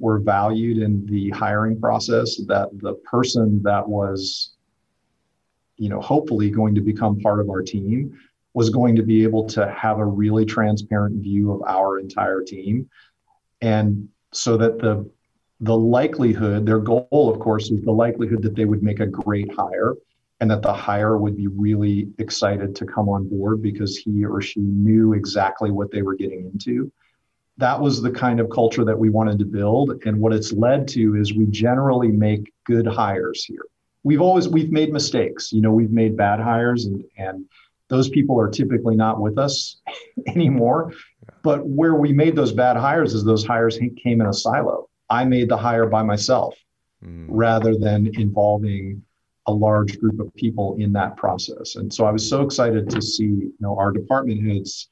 were 0.00 0.18
valued 0.18 0.78
in 0.78 1.06
the 1.06 1.30
hiring 1.30 1.80
process. 1.80 2.36
That 2.46 2.68
the 2.80 2.94
person 2.94 3.62
that 3.62 3.88
was, 3.88 4.56
you 5.76 5.88
know, 5.88 6.00
hopefully 6.00 6.50
going 6.50 6.74
to 6.74 6.80
become 6.80 7.20
part 7.20 7.38
of 7.38 7.48
our 7.48 7.62
team 7.62 8.18
was 8.54 8.70
going 8.70 8.96
to 8.96 9.02
be 9.02 9.22
able 9.22 9.46
to 9.46 9.70
have 9.70 9.98
a 9.98 10.04
really 10.04 10.44
transparent 10.44 11.22
view 11.22 11.52
of 11.52 11.62
our 11.62 12.00
entire 12.00 12.42
team, 12.42 12.90
and 13.60 14.08
so 14.32 14.56
that 14.56 14.80
the 14.80 15.08
the 15.60 15.76
likelihood, 15.76 16.66
their 16.66 16.78
goal, 16.78 17.32
of 17.32 17.38
course, 17.40 17.70
is 17.70 17.82
the 17.82 17.92
likelihood 17.92 18.42
that 18.42 18.54
they 18.54 18.64
would 18.64 18.82
make 18.82 19.00
a 19.00 19.06
great 19.06 19.52
hire 19.54 19.94
and 20.40 20.50
that 20.50 20.62
the 20.62 20.72
hire 20.72 21.16
would 21.16 21.36
be 21.36 21.46
really 21.46 22.08
excited 22.18 22.76
to 22.76 22.84
come 22.84 23.08
on 23.08 23.26
board 23.26 23.62
because 23.62 23.96
he 23.96 24.24
or 24.24 24.42
she 24.42 24.60
knew 24.60 25.14
exactly 25.14 25.70
what 25.70 25.90
they 25.90 26.02
were 26.02 26.14
getting 26.14 26.50
into. 26.52 26.92
That 27.56 27.80
was 27.80 28.02
the 28.02 28.10
kind 28.10 28.38
of 28.38 28.50
culture 28.50 28.84
that 28.84 28.98
we 28.98 29.08
wanted 29.08 29.38
to 29.38 29.46
build. 29.46 30.02
And 30.04 30.20
what 30.20 30.34
it's 30.34 30.52
led 30.52 30.86
to 30.88 31.16
is 31.16 31.32
we 31.32 31.46
generally 31.46 32.08
make 32.08 32.52
good 32.64 32.86
hires 32.86 33.44
here. 33.44 33.64
We've 34.02 34.20
always 34.20 34.46
we've 34.46 34.70
made 34.70 34.92
mistakes. 34.92 35.52
You 35.52 35.62
know, 35.62 35.72
we've 35.72 35.90
made 35.90 36.18
bad 36.18 36.38
hires 36.38 36.84
and 36.84 37.02
and 37.16 37.46
those 37.88 38.10
people 38.10 38.38
are 38.38 38.48
typically 38.48 38.94
not 38.94 39.20
with 39.20 39.38
us 39.38 39.80
anymore. 40.26 40.92
But 41.42 41.66
where 41.66 41.94
we 41.94 42.12
made 42.12 42.36
those 42.36 42.52
bad 42.52 42.76
hires 42.76 43.14
is 43.14 43.24
those 43.24 43.46
hires 43.46 43.78
came 43.96 44.20
in 44.20 44.26
a 44.26 44.34
silo 44.34 44.88
I 45.08 45.24
made 45.24 45.48
the 45.48 45.56
hire 45.56 45.86
by 45.86 46.02
myself 46.02 46.56
mm. 47.04 47.26
rather 47.28 47.76
than 47.76 48.10
involving 48.18 49.02
a 49.46 49.52
large 49.52 49.98
group 49.98 50.18
of 50.18 50.34
people 50.34 50.76
in 50.78 50.92
that 50.92 51.16
process. 51.16 51.76
And 51.76 51.92
so 51.92 52.04
I 52.04 52.10
was 52.10 52.28
so 52.28 52.42
excited 52.42 52.90
to 52.90 53.00
see, 53.00 53.24
you 53.24 53.54
know, 53.60 53.76
our 53.76 53.92
department 53.92 54.44
heads 54.44 54.88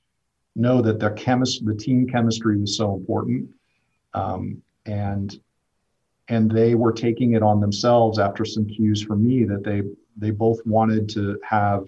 know 0.55 0.81
that 0.83 1.01
their 1.01 1.11
chemist, 1.11 1.65
the 1.65 1.75
team 1.75 2.07
chemistry 2.07 2.61
was 2.61 2.77
so 2.77 2.95
important. 2.95 3.51
Um, 4.15 4.63
and 4.87 5.41
and 6.29 6.51
they 6.51 6.75
were 6.75 6.93
taking 6.93 7.35
it 7.35 7.43
on 7.43 7.61
themselves 7.61 8.19
after 8.19 8.45
some 8.45 8.65
cues 8.65 9.03
from 9.03 9.27
me 9.27 9.45
that 9.45 9.65
they 9.65 9.83
they 10.17 10.31
both 10.31 10.65
wanted 10.65 11.09
to 11.11 11.39
have 11.43 11.87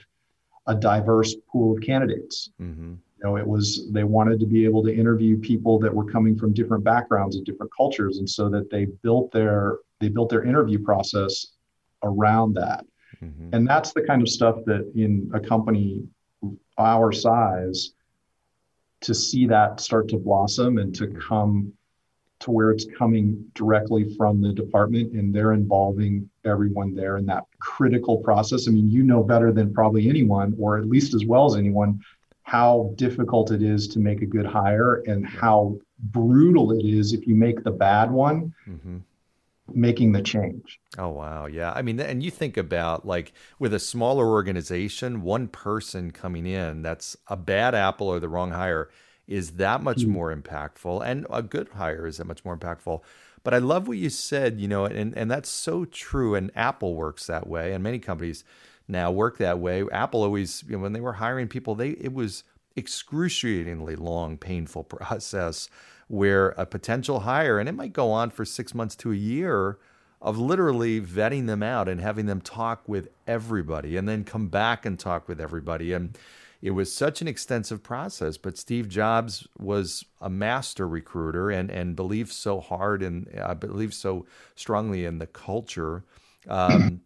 a 0.67 0.75
diverse 0.75 1.37
pool 1.49 1.77
of 1.77 1.83
candidates. 1.83 2.51
Mm-hmm 2.61 2.95
know, 3.25 3.37
it 3.37 3.47
was 3.47 3.89
they 3.91 4.05
wanted 4.05 4.41
to 4.41 4.47
be 4.47 4.65
able 4.65 4.83
to 4.85 4.95
interview 4.95 5.39
people 5.39 5.79
that 5.81 5.95
were 5.95 6.05
coming 6.05 6.37
from 6.37 6.53
different 6.53 6.85
backgrounds 6.85 7.37
and 7.37 7.45
different 7.45 7.73
cultures, 7.77 8.19
and 8.19 8.29
so 8.29 8.49
that 8.51 8.71
they 8.71 8.87
built 9.03 9.33
their 9.33 9.79
they 10.01 10.09
built 10.09 10.29
their 10.29 10.45
interview 10.45 10.83
process 10.83 11.55
around 12.03 12.55
that. 12.55 12.85
Mm-hmm. 13.23 13.55
And 13.55 13.67
that's 13.67 13.93
the 13.93 14.03
kind 14.03 14.21
of 14.21 14.29
stuff 14.29 14.57
that 14.67 14.93
in 14.95 15.31
a 15.33 15.41
company 15.41 16.07
our 16.79 17.13
size, 17.13 17.93
to 19.01 19.15
see 19.15 19.47
that 19.47 19.81
start 19.81 20.09
to 20.09 20.19
blossom 20.19 20.79
and 20.79 20.95
to 20.95 21.07
come 21.09 21.73
to 22.39 22.51
where 22.51 22.71
it's 22.71 22.87
coming 22.97 23.43
directly 23.55 24.15
from 24.15 24.43
the 24.43 24.53
department 24.53 25.13
and 25.13 25.35
they're 25.35 25.53
involving 25.53 26.29
everyone 26.45 26.95
there 26.95 27.17
in 27.17 27.25
that 27.25 27.45
critical 27.61 28.19
process. 28.19 28.69
I 28.69 28.73
mean, 28.73 28.91
you 28.91 29.03
know 29.03 29.23
better 29.23 29.53
than 29.53 29.73
probably 29.73 30.09
anyone, 30.09 30.55
or 30.59 30.77
at 30.77 30.87
least 30.87 31.15
as 31.15 31.25
well 31.25 31.47
as 31.47 31.57
anyone, 31.57 32.01
how 32.47 32.93
difficult 32.95 33.51
it 33.51 33.61
is 33.61 33.89
to 33.89 33.99
make 33.99 34.23
a 34.23 34.27
good 34.27 34.47
hire 34.47 35.03
and 35.09 35.27
how 35.27 35.77
brutal 35.99 36.71
it 36.71 36.85
is 36.87 37.13
if 37.13 37.27
you 37.27 37.35
make 37.35 37.65
the 37.65 37.73
bad 37.73 38.09
one 38.09 38.55
mm-hmm. 38.69 38.99
making 39.75 40.13
the 40.13 40.23
change. 40.23 40.79
Oh 40.97 41.09
wow. 41.09 41.47
Yeah. 41.47 41.73
I 41.73 41.83
mean 41.83 41.99
and 41.99 42.23
you 42.23 42.31
think 42.31 42.57
about 42.57 43.05
like 43.05 43.33
with 43.59 43.75
a 43.75 43.81
smaller 43.81 44.29
organization 44.29 45.23
one 45.23 45.49
person 45.49 46.13
coming 46.13 46.47
in 46.47 46.83
that's 46.83 47.17
a 47.27 47.37
bad 47.37 47.75
apple 47.75 48.07
or 48.07 48.21
the 48.21 48.29
wrong 48.29 48.53
hire 48.53 48.91
is 49.27 49.53
that 49.57 49.83
much 49.83 50.03
mm-hmm. 50.03 50.13
more 50.13 50.35
impactful 50.35 51.05
and 51.05 51.27
a 51.29 51.43
good 51.43 51.71
hire 51.71 52.07
is 52.07 52.19
that 52.19 52.27
much 52.27 52.45
more 52.45 52.57
impactful. 52.57 53.03
But 53.43 53.55
i 53.55 53.59
love 53.59 53.89
what 53.89 53.99
you 53.99 54.09
said 54.09 54.61
you 54.61 54.69
know 54.69 54.85
and, 54.85 55.17
and 55.19 55.29
that's 55.29 55.49
so 55.49 55.85
true 55.85 56.37
and 56.37 56.53
apple 56.55 56.95
works 56.95 57.27
that 57.27 57.49
way 57.49 57.73
and 57.73 57.83
many 57.83 57.99
companies 57.99 58.45
now 58.89 59.11
work 59.11 59.39
that 59.39 59.59
way. 59.59 59.85
Apple 59.91 60.23
always, 60.23 60.65
you 60.67 60.77
know, 60.77 60.83
when 60.83 60.93
they 60.93 61.01
were 61.01 61.15
hiring 61.15 61.49
people, 61.49 61.75
they 61.75 61.91
it 61.91 62.13
was 62.13 62.45
excruciatingly 62.77 63.97
long, 63.97 64.37
painful 64.37 64.85
process 64.85 65.69
where 66.09 66.51
a 66.51 66.67
potential 66.67 67.21
hire, 67.21 67.59
and 67.59 67.69
it 67.69 67.73
might 67.73 67.93
go 67.93 68.13
on 68.13 68.31
for 68.31 68.45
six 68.45 68.75
months 68.75 68.95
to 68.95 69.13
a 69.13 69.17
year, 69.17 69.79
of 70.21 70.39
literally 70.39 71.01
vetting 71.01 71.47
them 71.47 71.63
out 71.63 71.89
and 71.89 72.01
having 72.01 72.27
them 72.27 72.41
talk 72.41 72.89
with 72.89 73.09
everybody 73.27 73.97
and 73.97 74.09
then 74.09 74.25
come 74.25 74.49
back 74.49 74.87
and 74.87 74.99
talk 74.99 75.29
with 75.29 75.41
everybody. 75.41 75.93
And 75.93 76.17
it 76.63 76.71
was 76.71 76.93
such 76.93 77.21
an 77.21 77.29
extensive 77.29 77.83
process, 77.83 78.37
but 78.37 78.57
Steve 78.57 78.89
Jobs 78.89 79.47
was 79.59 80.05
a 80.21 80.31
master 80.31 80.89
recruiter 80.89 81.51
and, 81.51 81.71
and 81.71 81.95
believed 81.95 82.33
so 82.33 82.61
hard 82.61 83.03
and 83.03 83.29
I 83.37 83.53
uh, 83.53 83.91
so 83.91 84.27
strongly 84.55 85.05
in 85.05 85.19
the 85.19 85.27
culture. 85.27 86.03
Um, 86.49 87.03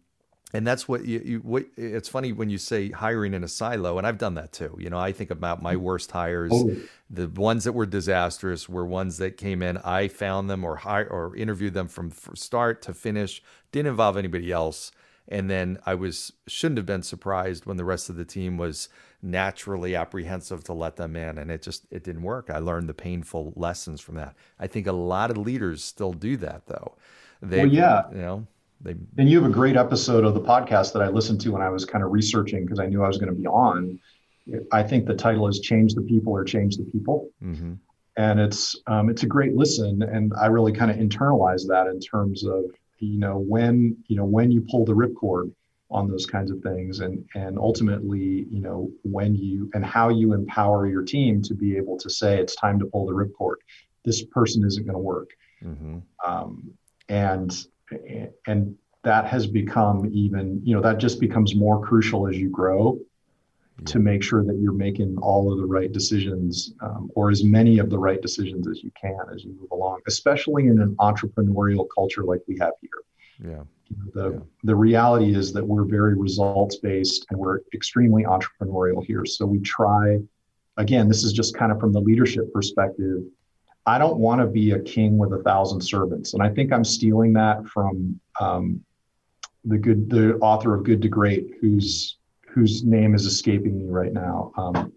and 0.53 0.65
that's 0.65 0.87
what 0.87 1.05
you, 1.05 1.21
you, 1.23 1.39
what 1.39 1.65
it's 1.77 2.09
funny 2.09 2.31
when 2.31 2.49
you 2.49 2.57
say 2.57 2.89
hiring 2.89 3.33
in 3.33 3.43
a 3.43 3.47
silo 3.47 3.97
and 3.97 4.05
i've 4.05 4.17
done 4.17 4.35
that 4.35 4.51
too. 4.51 4.75
You 4.79 4.89
know 4.89 4.99
i 4.99 5.11
think 5.11 5.31
about 5.31 5.61
my 5.61 5.75
mm-hmm. 5.75 5.83
worst 5.83 6.11
hires. 6.11 6.51
Oh. 6.53 6.75
the 7.09 7.27
ones 7.27 7.63
that 7.63 7.73
were 7.73 7.85
disastrous 7.85 8.69
were 8.69 8.85
ones 8.85 9.17
that 9.17 9.37
came 9.37 9.61
in. 9.61 9.77
I 9.77 10.07
found 10.07 10.49
them 10.49 10.63
or 10.63 10.77
hire 10.77 11.07
or 11.07 11.35
interviewed 11.35 11.73
them 11.73 11.87
from 11.87 12.11
start 12.35 12.81
to 12.83 12.93
finish. 12.93 13.41
Didn't 13.71 13.89
involve 13.89 14.17
anybody 14.17 14.51
else. 14.51 14.91
And 15.27 15.49
then 15.49 15.79
i 15.85 15.93
was 15.93 16.33
shouldn't 16.47 16.77
have 16.77 16.85
been 16.85 17.03
surprised 17.03 17.65
when 17.65 17.77
the 17.77 17.85
rest 17.85 18.09
of 18.09 18.15
the 18.15 18.25
team 18.25 18.57
was 18.57 18.89
naturally 19.21 19.95
apprehensive 19.95 20.63
to 20.63 20.73
let 20.73 20.95
them 20.95 21.15
in 21.15 21.37
and 21.37 21.51
it 21.51 21.61
just 21.61 21.85
it 21.91 22.03
didn't 22.03 22.23
work. 22.23 22.49
I 22.49 22.59
learned 22.59 22.89
the 22.89 22.93
painful 22.93 23.53
lessons 23.55 24.01
from 24.01 24.15
that. 24.15 24.35
I 24.59 24.67
think 24.67 24.87
a 24.87 24.91
lot 24.91 25.31
of 25.31 25.37
leaders 25.37 25.83
still 25.83 26.13
do 26.13 26.37
that 26.37 26.67
though. 26.67 26.95
They, 27.41 27.59
well, 27.59 27.67
yeah, 27.67 28.03
you 28.11 28.17
know, 28.17 28.47
they. 28.83 28.95
And 29.17 29.29
you 29.29 29.41
have 29.41 29.49
a 29.49 29.53
great 29.53 29.75
episode 29.75 30.23
of 30.23 30.33
the 30.33 30.41
podcast 30.41 30.93
that 30.93 31.01
I 31.01 31.07
listened 31.07 31.41
to 31.41 31.51
when 31.51 31.61
I 31.61 31.69
was 31.69 31.85
kind 31.85 32.03
of 32.03 32.11
researching 32.11 32.65
because 32.65 32.79
I 32.79 32.85
knew 32.85 33.03
I 33.03 33.07
was 33.07 33.17
going 33.17 33.33
to 33.33 33.39
be 33.39 33.47
on. 33.47 33.99
I 34.71 34.83
think 34.83 35.05
the 35.05 35.15
title 35.15 35.47
is 35.47 35.59
"Change 35.59 35.93
the 35.93 36.01
People 36.01 36.33
or 36.33 36.43
Change 36.43 36.77
the 36.77 36.83
People," 36.83 37.29
mm-hmm. 37.43 37.73
and 38.17 38.39
it's 38.39 38.75
um, 38.87 39.09
it's 39.09 39.23
a 39.23 39.27
great 39.27 39.55
listen, 39.55 40.01
and 40.01 40.33
I 40.39 40.47
really 40.47 40.73
kind 40.73 40.91
of 40.91 40.97
internalize 40.97 41.67
that 41.67 41.87
in 41.87 41.99
terms 41.99 42.43
of 42.45 42.65
you 42.99 43.19
know 43.19 43.37
when 43.37 43.97
you 44.07 44.15
know 44.15 44.25
when 44.25 44.51
you 44.51 44.65
pull 44.69 44.85
the 44.85 44.93
ripcord 44.93 45.51
on 45.91 46.09
those 46.09 46.25
kinds 46.25 46.51
of 46.51 46.61
things 46.61 47.01
and 47.01 47.25
and 47.35 47.57
ultimately 47.57 48.45
you 48.49 48.61
know 48.61 48.89
when 49.03 49.35
you 49.35 49.69
and 49.73 49.85
how 49.85 50.09
you 50.09 50.33
empower 50.33 50.87
your 50.87 51.03
team 51.03 51.41
to 51.41 51.53
be 51.53 51.75
able 51.75 51.97
to 51.97 52.09
say 52.09 52.39
it's 52.39 52.55
time 52.55 52.79
to 52.79 52.85
pull 52.85 53.05
the 53.05 53.11
ripcord 53.11 53.55
this 54.05 54.23
person 54.23 54.65
isn't 54.65 54.85
going 54.85 54.93
to 54.93 54.99
work 54.99 55.31
mm-hmm. 55.61 55.97
um, 56.25 56.71
and 57.09 57.65
and 58.47 58.75
that 59.03 59.25
has 59.25 59.47
become 59.47 60.09
even 60.13 60.61
you 60.63 60.75
know 60.75 60.81
that 60.81 60.97
just 60.97 61.19
becomes 61.19 61.55
more 61.55 61.83
crucial 61.85 62.27
as 62.27 62.37
you 62.37 62.49
grow 62.49 62.97
yeah. 63.79 63.85
to 63.85 63.99
make 63.99 64.21
sure 64.21 64.43
that 64.43 64.57
you're 64.57 64.73
making 64.73 65.17
all 65.21 65.51
of 65.51 65.57
the 65.57 65.65
right 65.65 65.91
decisions 65.91 66.73
um, 66.81 67.09
or 67.15 67.29
as 67.29 67.43
many 67.43 67.79
of 67.79 67.89
the 67.89 67.97
right 67.97 68.21
decisions 68.21 68.67
as 68.67 68.83
you 68.83 68.91
can 68.99 69.19
as 69.33 69.43
you 69.43 69.55
move 69.59 69.71
along 69.71 69.99
especially 70.07 70.67
in 70.67 70.79
an 70.81 70.95
entrepreneurial 70.99 71.85
culture 71.93 72.23
like 72.23 72.41
we 72.47 72.57
have 72.59 72.73
here 72.81 73.51
yeah 73.51 73.63
the, 74.13 74.31
yeah. 74.31 74.39
the 74.63 74.75
reality 74.75 75.35
is 75.35 75.53
that 75.53 75.65
we're 75.65 75.85
very 75.85 76.15
results 76.15 76.77
based 76.77 77.25
and 77.29 77.39
we're 77.39 77.59
extremely 77.73 78.23
entrepreneurial 78.23 79.03
here. 79.03 79.25
So 79.25 79.45
we 79.45 79.59
try, 79.59 80.19
again, 80.77 81.07
this 81.07 81.23
is 81.23 81.33
just 81.33 81.55
kind 81.55 81.71
of 81.71 81.79
from 81.79 81.93
the 81.93 82.01
leadership 82.01 82.51
perspective. 82.53 83.23
I 83.85 83.97
don't 83.97 84.17
want 84.17 84.41
to 84.41 84.47
be 84.47 84.71
a 84.71 84.79
king 84.79 85.17
with 85.17 85.33
a 85.33 85.41
thousand 85.43 85.81
servants. 85.81 86.33
And 86.33 86.43
I 86.43 86.49
think 86.49 86.71
I'm 86.71 86.83
stealing 86.83 87.33
that 87.33 87.65
from 87.67 88.19
um, 88.39 88.83
the 89.65 89.77
good, 89.77 90.09
the 90.09 90.35
author 90.35 90.75
of 90.75 90.83
Good 90.83 91.01
to 91.01 91.09
Great, 91.09 91.51
whose 91.59 92.17
whose 92.47 92.83
name 92.83 93.15
is 93.15 93.25
escaping 93.25 93.77
me 93.79 93.87
right 93.87 94.13
now. 94.13 94.51
Um, 94.57 94.93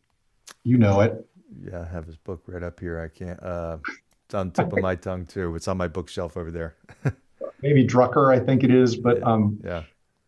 you 0.65 0.77
know 0.77 1.01
it. 1.01 1.25
Yeah, 1.63 1.83
I 1.83 1.93
have 1.93 2.07
his 2.07 2.17
book 2.17 2.43
right 2.47 2.63
up 2.63 2.81
here. 2.81 3.01
I 3.01 3.09
can't. 3.17 3.41
Uh, 3.43 3.79
it's 4.27 4.35
on 4.35 4.51
tip 4.51 4.73
of 4.73 4.81
my 4.81 4.97
tongue 4.97 5.27
too. 5.27 5.55
It's 5.55 5.69
on 5.69 5.77
my 5.77 5.89
bookshelf 5.89 6.37
over 6.37 6.51
there. 6.51 6.77
maybe 7.63 7.87
Drucker, 7.87 8.33
I 8.33 8.45
think 8.45 8.63
it 8.63 8.71
is. 8.71 8.97
But 8.97 9.23
um, 9.23 9.59
yeah. 9.65 9.83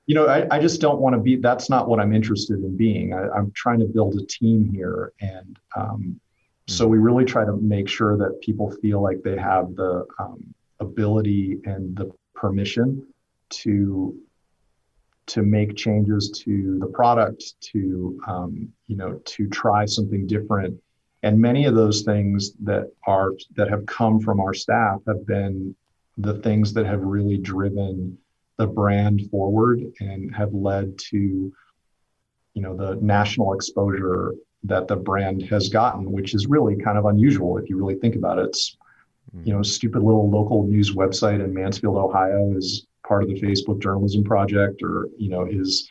You 0.06 0.14
know, 0.14 0.26
I, 0.28 0.46
I 0.52 0.60
just 0.60 0.80
don't 0.80 1.00
want 1.00 1.14
to 1.16 1.20
be. 1.20 1.36
That's 1.36 1.68
not 1.68 1.88
what 1.88 1.98
I'm 1.98 2.14
interested 2.14 2.58
in 2.58 2.76
being. 2.76 3.12
I, 3.12 3.36
am 3.36 3.50
trying 3.56 3.80
to 3.80 3.86
build 3.86 4.14
a 4.14 4.24
team 4.24 4.70
here, 4.72 5.12
and 5.20 5.58
um, 5.74 6.20
so 6.68 6.86
we 6.86 6.98
really 6.98 7.24
try 7.24 7.44
to 7.44 7.56
make 7.56 7.88
sure 7.88 8.16
that 8.16 8.40
people 8.40 8.70
feel 8.82 9.00
like 9.00 9.22
they 9.22 9.36
have 9.36 9.74
the 9.76 10.04
um, 10.18 10.54
ability 10.80 11.58
and 11.64 11.96
the 11.96 12.10
permission 12.34 13.06
to 13.48 14.18
to 15.26 15.42
make 15.42 15.74
changes 15.74 16.30
to 16.30 16.78
the 16.78 16.86
product, 16.86 17.60
to 17.60 18.20
um, 18.28 18.68
you 18.86 18.96
know, 18.96 19.20
to 19.24 19.48
try 19.48 19.84
something 19.84 20.26
different. 20.26 20.80
And 21.24 21.40
many 21.40 21.64
of 21.64 21.74
those 21.74 22.02
things 22.02 22.52
that 22.62 22.92
are 23.06 23.32
that 23.56 23.68
have 23.68 23.86
come 23.86 24.20
from 24.20 24.40
our 24.40 24.54
staff 24.54 25.00
have 25.06 25.26
been 25.26 25.74
the 26.18 26.34
things 26.34 26.72
that 26.72 26.86
have 26.86 27.00
really 27.00 27.36
driven 27.36 28.18
the 28.56 28.66
brand 28.66 29.22
forward 29.30 29.82
and 30.00 30.34
have 30.34 30.52
led 30.52 30.98
to 30.98 31.52
you 32.54 32.62
know 32.62 32.76
the 32.76 32.96
national 33.02 33.52
exposure 33.52 34.32
that 34.66 34.88
the 34.88 34.96
brand 34.96 35.42
has 35.42 35.68
gotten 35.68 36.10
which 36.12 36.34
is 36.34 36.46
really 36.46 36.76
kind 36.76 36.98
of 36.98 37.06
unusual 37.06 37.58
if 37.58 37.68
you 37.68 37.76
really 37.76 37.96
think 37.96 38.16
about 38.16 38.38
it. 38.38 38.46
It's 38.46 38.76
mm. 39.34 39.46
you 39.46 39.52
know 39.52 39.62
stupid 39.62 40.02
little 40.02 40.28
local 40.30 40.64
news 40.64 40.94
website 40.94 41.44
in 41.44 41.52
mansfield 41.52 41.96
ohio 41.96 42.56
is 42.56 42.86
part 43.06 43.22
of 43.22 43.28
the 43.28 43.40
facebook 43.40 43.80
journalism 43.80 44.24
project 44.24 44.82
or 44.82 45.08
you 45.16 45.30
know 45.30 45.46
is 45.46 45.88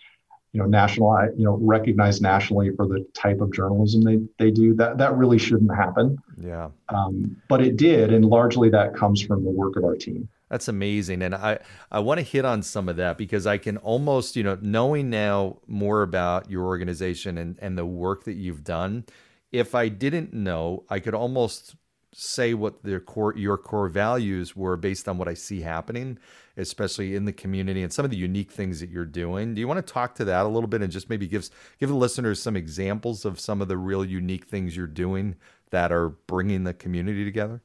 you 0.56 0.62
know 0.62 0.68
national 0.68 1.14
you 1.36 1.44
know 1.44 1.58
recognized 1.62 2.22
nationally 2.22 2.72
for 2.78 2.88
the 2.88 3.06
type 3.14 3.42
of 3.42 3.52
journalism 3.52 4.02
they 4.04 4.20
they 4.40 4.50
do 4.50 4.74
that 4.74 4.98
that 4.98 5.16
really 5.18 5.38
shouldn't 5.38 5.76
happen. 5.76 6.18
Yeah. 6.40 6.70
Um, 6.88 7.36
but 7.50 7.62
it 7.62 7.76
did 7.76 8.14
and 8.14 8.24
largely 8.24 8.70
that 8.70 8.96
comes 8.96 9.22
from 9.22 9.44
the 9.44 9.50
work 9.50 9.76
of 9.76 9.84
our 9.84 9.98
team. 9.98 10.30
That's 10.50 10.70
amazing 10.70 11.22
and 11.24 11.36
i 11.36 11.60
i 11.92 12.00
want 12.00 12.20
to 12.20 12.24
hit 12.24 12.46
on 12.46 12.62
some 12.62 12.88
of 12.88 12.96
that 12.98 13.18
because 13.18 13.46
i 13.48 13.58
can 13.58 13.78
almost 13.78 14.36
you 14.36 14.44
know 14.44 14.58
knowing 14.62 15.10
now 15.10 15.58
more 15.68 16.04
about 16.04 16.50
your 16.50 16.64
organization 16.66 17.38
and 17.38 17.58
and 17.60 17.78
the 17.78 17.86
work 17.86 18.24
that 18.24 18.36
you've 18.36 18.64
done 18.64 19.06
if 19.52 19.74
i 19.74 19.90
didn't 19.90 20.34
know 20.34 20.84
i 20.90 21.00
could 21.00 21.16
almost 21.16 21.76
say 22.14 22.54
what 22.54 22.84
their 22.84 23.00
core 23.00 23.36
your 23.36 23.58
core 23.58 23.90
values 23.90 24.56
were 24.56 24.78
based 24.78 25.10
on 25.10 25.18
what 25.18 25.28
i 25.28 25.34
see 25.34 25.62
happening 25.62 26.20
especially 26.58 27.16
in 27.16 27.26
the 27.26 27.34
community 27.34 27.84
and 27.84 27.92
some 27.92 28.06
of 28.06 28.12
the 28.12 28.18
unique 28.18 28.52
things 28.52 28.80
that 28.80 28.90
you're 28.90 29.06
doing. 29.06 29.54
Do 29.54 29.62
you 29.62 29.68
want 29.68 29.86
to 29.86 29.94
talk 29.94 30.16
to 30.16 30.26
that 30.26 30.46
a 30.46 30.50
little 30.50 30.68
bit 30.68 30.82
and 30.82 30.92
just 30.92 31.10
maybe 31.10 31.28
give 31.28 31.50
give 31.80 31.90
the 31.90 31.96
listeners 31.96 32.42
some 32.42 32.56
examples 32.56 33.26
of 33.26 33.40
some 33.40 33.62
of 33.62 33.68
the 33.68 33.78
real 33.78 34.06
unique 34.06 34.46
things 34.46 34.76
you're 34.76 34.88
doing 34.88 35.36
that 35.72 35.92
are 35.92 36.10
bringing 36.28 36.64
the 36.64 36.74
community 36.74 37.26
together? 37.26 37.62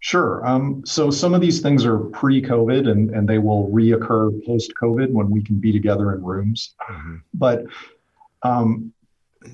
Sure. 0.00 0.46
Um, 0.46 0.82
so 0.84 1.10
some 1.10 1.34
of 1.34 1.40
these 1.40 1.60
things 1.60 1.84
are 1.84 1.98
pre-COVID 1.98 2.88
and, 2.88 3.10
and 3.10 3.26
they 3.28 3.38
will 3.38 3.68
reoccur 3.70 4.44
post-COVID 4.44 5.10
when 5.10 5.30
we 5.30 5.42
can 5.42 5.58
be 5.58 5.72
together 5.72 6.14
in 6.14 6.22
rooms. 6.22 6.74
Mm-hmm. 6.88 7.16
But 7.34 7.64
um, 8.42 8.92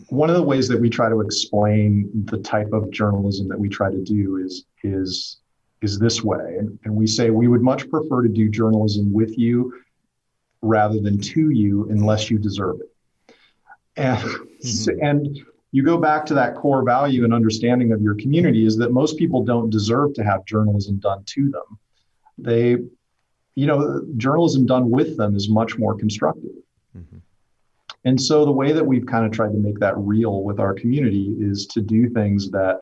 one 0.09 0.31
of 0.31 0.37
the 0.37 0.43
ways 0.43 0.69
that 0.69 0.81
we 0.81 0.91
try 0.91 1.09
to 1.09 1.21
explain 1.21 2.11
the 2.27 2.39
type 2.39 2.73
of 2.73 2.91
journalism 2.91 3.49
that 3.49 3.59
we 3.59 3.69
try 3.69 3.91
to 3.91 4.03
do 4.03 4.39
is 4.39 4.67
is 4.83 5.39
is 5.83 5.99
this 5.99 6.23
way. 6.23 6.57
And, 6.59 6.79
and 6.85 6.95
we 6.95 7.07
say 7.07 7.31
we 7.31 7.49
would 7.49 7.63
much 7.63 7.89
prefer 7.91 8.23
to 8.23 8.29
do 8.29 8.49
journalism 8.49 9.13
with 9.13 9.37
you 9.39 9.73
rather 10.63 11.01
than 11.01 11.19
to 11.19 11.51
you 11.51 11.89
unless 11.91 12.31
you 12.31 12.39
deserve 12.39 12.81
it. 12.81 13.37
And, 13.97 14.19
mm-hmm. 14.19 14.99
and 15.03 15.39
you 15.73 15.83
go 15.83 15.97
back 15.97 16.27
to 16.27 16.35
that 16.35 16.55
core 16.55 16.85
value 16.85 17.25
and 17.25 17.35
understanding 17.35 17.93
of 17.93 18.03
your 18.03 18.15
community 18.15 18.67
is 18.67 18.77
that 18.77 18.93
most 18.93 19.17
people 19.17 19.43
don't 19.43 19.71
deserve 19.71 20.15
to 20.15 20.25
have 20.25 20.45
journalism 20.45 20.97
done 20.99 21.25
to 21.25 21.51
them. 21.51 21.79
They, 22.39 22.77
you 23.55 23.67
know, 23.67 24.07
journalism 24.17 24.67
done 24.67 24.91
with 24.91 25.17
them 25.17 25.35
is 25.35 25.49
much 25.49 25.79
more 25.79 25.95
constructive. 25.95 26.53
Mm-hmm. 26.97 27.19
And 28.05 28.21
so 28.21 28.45
the 28.45 28.53
way 28.53 28.73
that 28.73 28.85
we've 28.85 29.07
kind 29.07 29.25
of 29.25 29.33
tried 29.33 29.53
to 29.53 29.59
make 29.59 29.79
that 29.79 29.97
real 29.97 30.43
with 30.43 30.61
our 30.61 30.75
community 30.75 31.35
is 31.39 31.67
to 31.69 31.81
do 31.81 32.09
things 32.11 32.51
that 32.51 32.81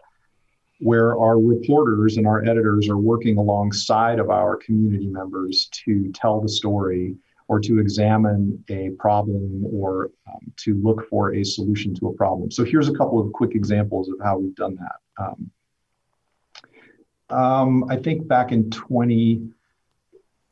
where 0.80 1.18
our 1.18 1.38
reporters 1.38 2.16
and 2.16 2.26
our 2.26 2.42
editors 2.44 2.88
are 2.88 2.96
working 2.96 3.36
alongside 3.38 4.18
of 4.18 4.30
our 4.30 4.56
community 4.56 5.06
members 5.06 5.68
to 5.72 6.10
tell 6.12 6.40
the 6.40 6.48
story 6.48 7.14
or 7.48 7.60
to 7.60 7.78
examine 7.78 8.62
a 8.70 8.90
problem 8.90 9.64
or 9.66 10.10
um, 10.26 10.52
to 10.56 10.80
look 10.82 11.08
for 11.08 11.34
a 11.34 11.44
solution 11.44 11.94
to 11.94 12.08
a 12.08 12.12
problem. 12.14 12.50
So 12.50 12.64
here's 12.64 12.88
a 12.88 12.92
couple 12.92 13.20
of 13.20 13.32
quick 13.32 13.54
examples 13.54 14.08
of 14.08 14.14
how 14.22 14.38
we've 14.38 14.54
done 14.54 14.76
that. 14.76 15.24
Um, 15.24 15.50
um, 17.28 17.84
I 17.90 17.96
think 17.96 18.26
back 18.26 18.52
in 18.52 18.70
20 18.70 19.50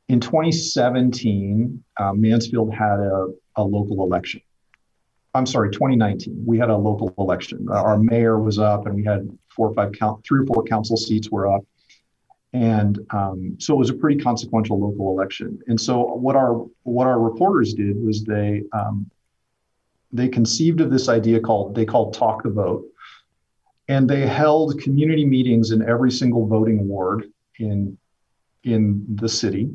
in 0.09 0.21
2017, 0.21 1.85
uh, 1.99 2.13
Mansfield 2.15 2.75
had 2.75 2.99
a, 2.99 3.29
a 3.57 3.63
local 3.63 4.03
election. 4.05 4.41
I'm 5.39 5.47
sorry, 5.47 5.71
2019. 5.71 6.43
We 6.45 6.59
had 6.59 6.69
a 6.69 6.77
local 6.77 7.15
election. 7.17 7.69
Our 7.71 7.97
mayor 7.97 8.41
was 8.41 8.59
up, 8.59 8.87
and 8.87 8.95
we 8.97 9.05
had 9.05 9.31
four 9.49 9.69
or 9.69 9.75
five 9.75 9.93
count, 9.93 10.25
three 10.27 10.41
or 10.41 10.47
four 10.47 10.65
council 10.65 10.97
seats 10.97 11.31
were 11.31 11.47
up, 11.47 11.65
and 12.53 12.99
um, 13.11 13.57
so 13.61 13.73
it 13.73 13.79
was 13.79 13.89
a 13.89 13.95
pretty 13.95 14.21
consequential 14.21 14.81
local 14.81 15.11
election. 15.11 15.61
And 15.69 15.81
so 15.81 16.03
what 16.03 16.35
our 16.35 16.67
what 16.83 17.07
our 17.07 17.21
reporters 17.21 17.73
did 17.73 18.03
was 18.05 18.25
they 18.25 18.65
um, 18.73 19.09
they 20.13 20.29
conceived 20.29 20.81
of 20.81 20.91
this 20.91 21.09
idea 21.09 21.39
called 21.39 21.77
they 21.77 21.85
called 21.85 22.15
talk 22.15 22.43
the 22.43 22.51
vote, 22.51 22.85
and 23.87 24.11
they 24.11 24.27
held 24.27 24.81
community 24.81 25.25
meetings 25.25 25.71
in 25.71 25.89
every 25.89 26.11
single 26.11 26.49
voting 26.49 26.89
ward 26.89 27.31
in 27.61 27.97
in 28.65 29.07
the 29.15 29.29
city. 29.29 29.71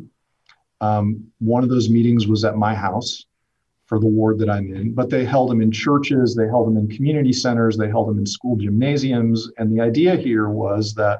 Um, 0.81 1.31
one 1.39 1.63
of 1.63 1.69
those 1.69 1.89
meetings 1.89 2.27
was 2.27 2.43
at 2.43 2.57
my 2.57 2.75
house 2.75 3.27
for 3.85 3.99
the 3.99 4.07
ward 4.07 4.39
that 4.39 4.49
I'm 4.49 4.73
in, 4.73 4.93
but 4.93 5.09
they 5.09 5.25
held 5.25 5.49
them 5.49 5.61
in 5.61 5.71
churches, 5.71 6.35
they 6.35 6.47
held 6.47 6.67
them 6.67 6.77
in 6.77 6.87
community 6.87 7.33
centers, 7.33 7.77
they 7.77 7.89
held 7.89 8.07
them 8.07 8.17
in 8.17 8.25
school 8.25 8.55
gymnasiums. 8.55 9.51
And 9.57 9.71
the 9.71 9.81
idea 9.81 10.15
here 10.15 10.49
was 10.49 10.93
that 10.95 11.19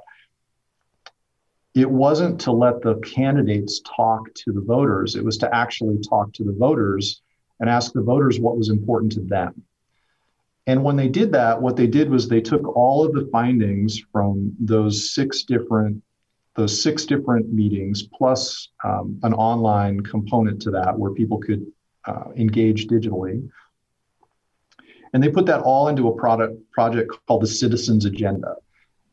it 1.76 1.90
wasn't 1.90 2.40
to 2.42 2.52
let 2.52 2.82
the 2.82 2.96
candidates 3.00 3.82
talk 3.82 4.34
to 4.36 4.52
the 4.52 4.62
voters, 4.62 5.16
it 5.16 5.24
was 5.24 5.38
to 5.40 5.54
actually 5.54 5.98
talk 6.08 6.32
to 6.34 6.44
the 6.44 6.54
voters 6.54 7.22
and 7.60 7.70
ask 7.70 7.94
the 7.94 8.02
voters 8.02 8.40
what 8.40 8.58
was 8.58 8.70
important 8.70 9.12
to 9.14 9.22
them. 9.22 9.64
And 10.66 10.84
when 10.84 10.96
they 10.96 11.10
did 11.10 11.32
that, 11.34 11.62
what 11.62 11.76
they 11.76 11.88
did 11.88 12.10
was 12.10 12.28
they 12.28 12.42
took 12.42 12.66
all 12.76 13.06
of 13.06 13.14
the 13.14 13.28
findings 13.32 14.00
from 14.12 14.56
those 14.60 15.14
six 15.14 15.44
different 15.44 16.02
those 16.56 16.84
six 16.84 17.06
different 17.06 17.52
meetings 17.52 18.04
plus 18.04 18.70
um, 18.84 19.20
an 19.24 19.34
online 19.34 20.00
component 20.02 20.62
to 20.62 20.70
that 20.70 20.98
where 20.98 21.12
people 21.12 21.40
could 21.40 21.66
uh, 22.06 22.32
engage 22.36 22.88
digitally. 22.88 23.50
And 25.14 25.22
they 25.22 25.30
put 25.30 25.46
that 25.46 25.62
all 25.62 25.88
into 25.90 26.08
a 26.08 26.16
product 26.16 26.56
project 26.72 27.12
called 27.28 27.44
the 27.44 27.48
Citizens 27.48 28.06
Agenda. 28.06 28.56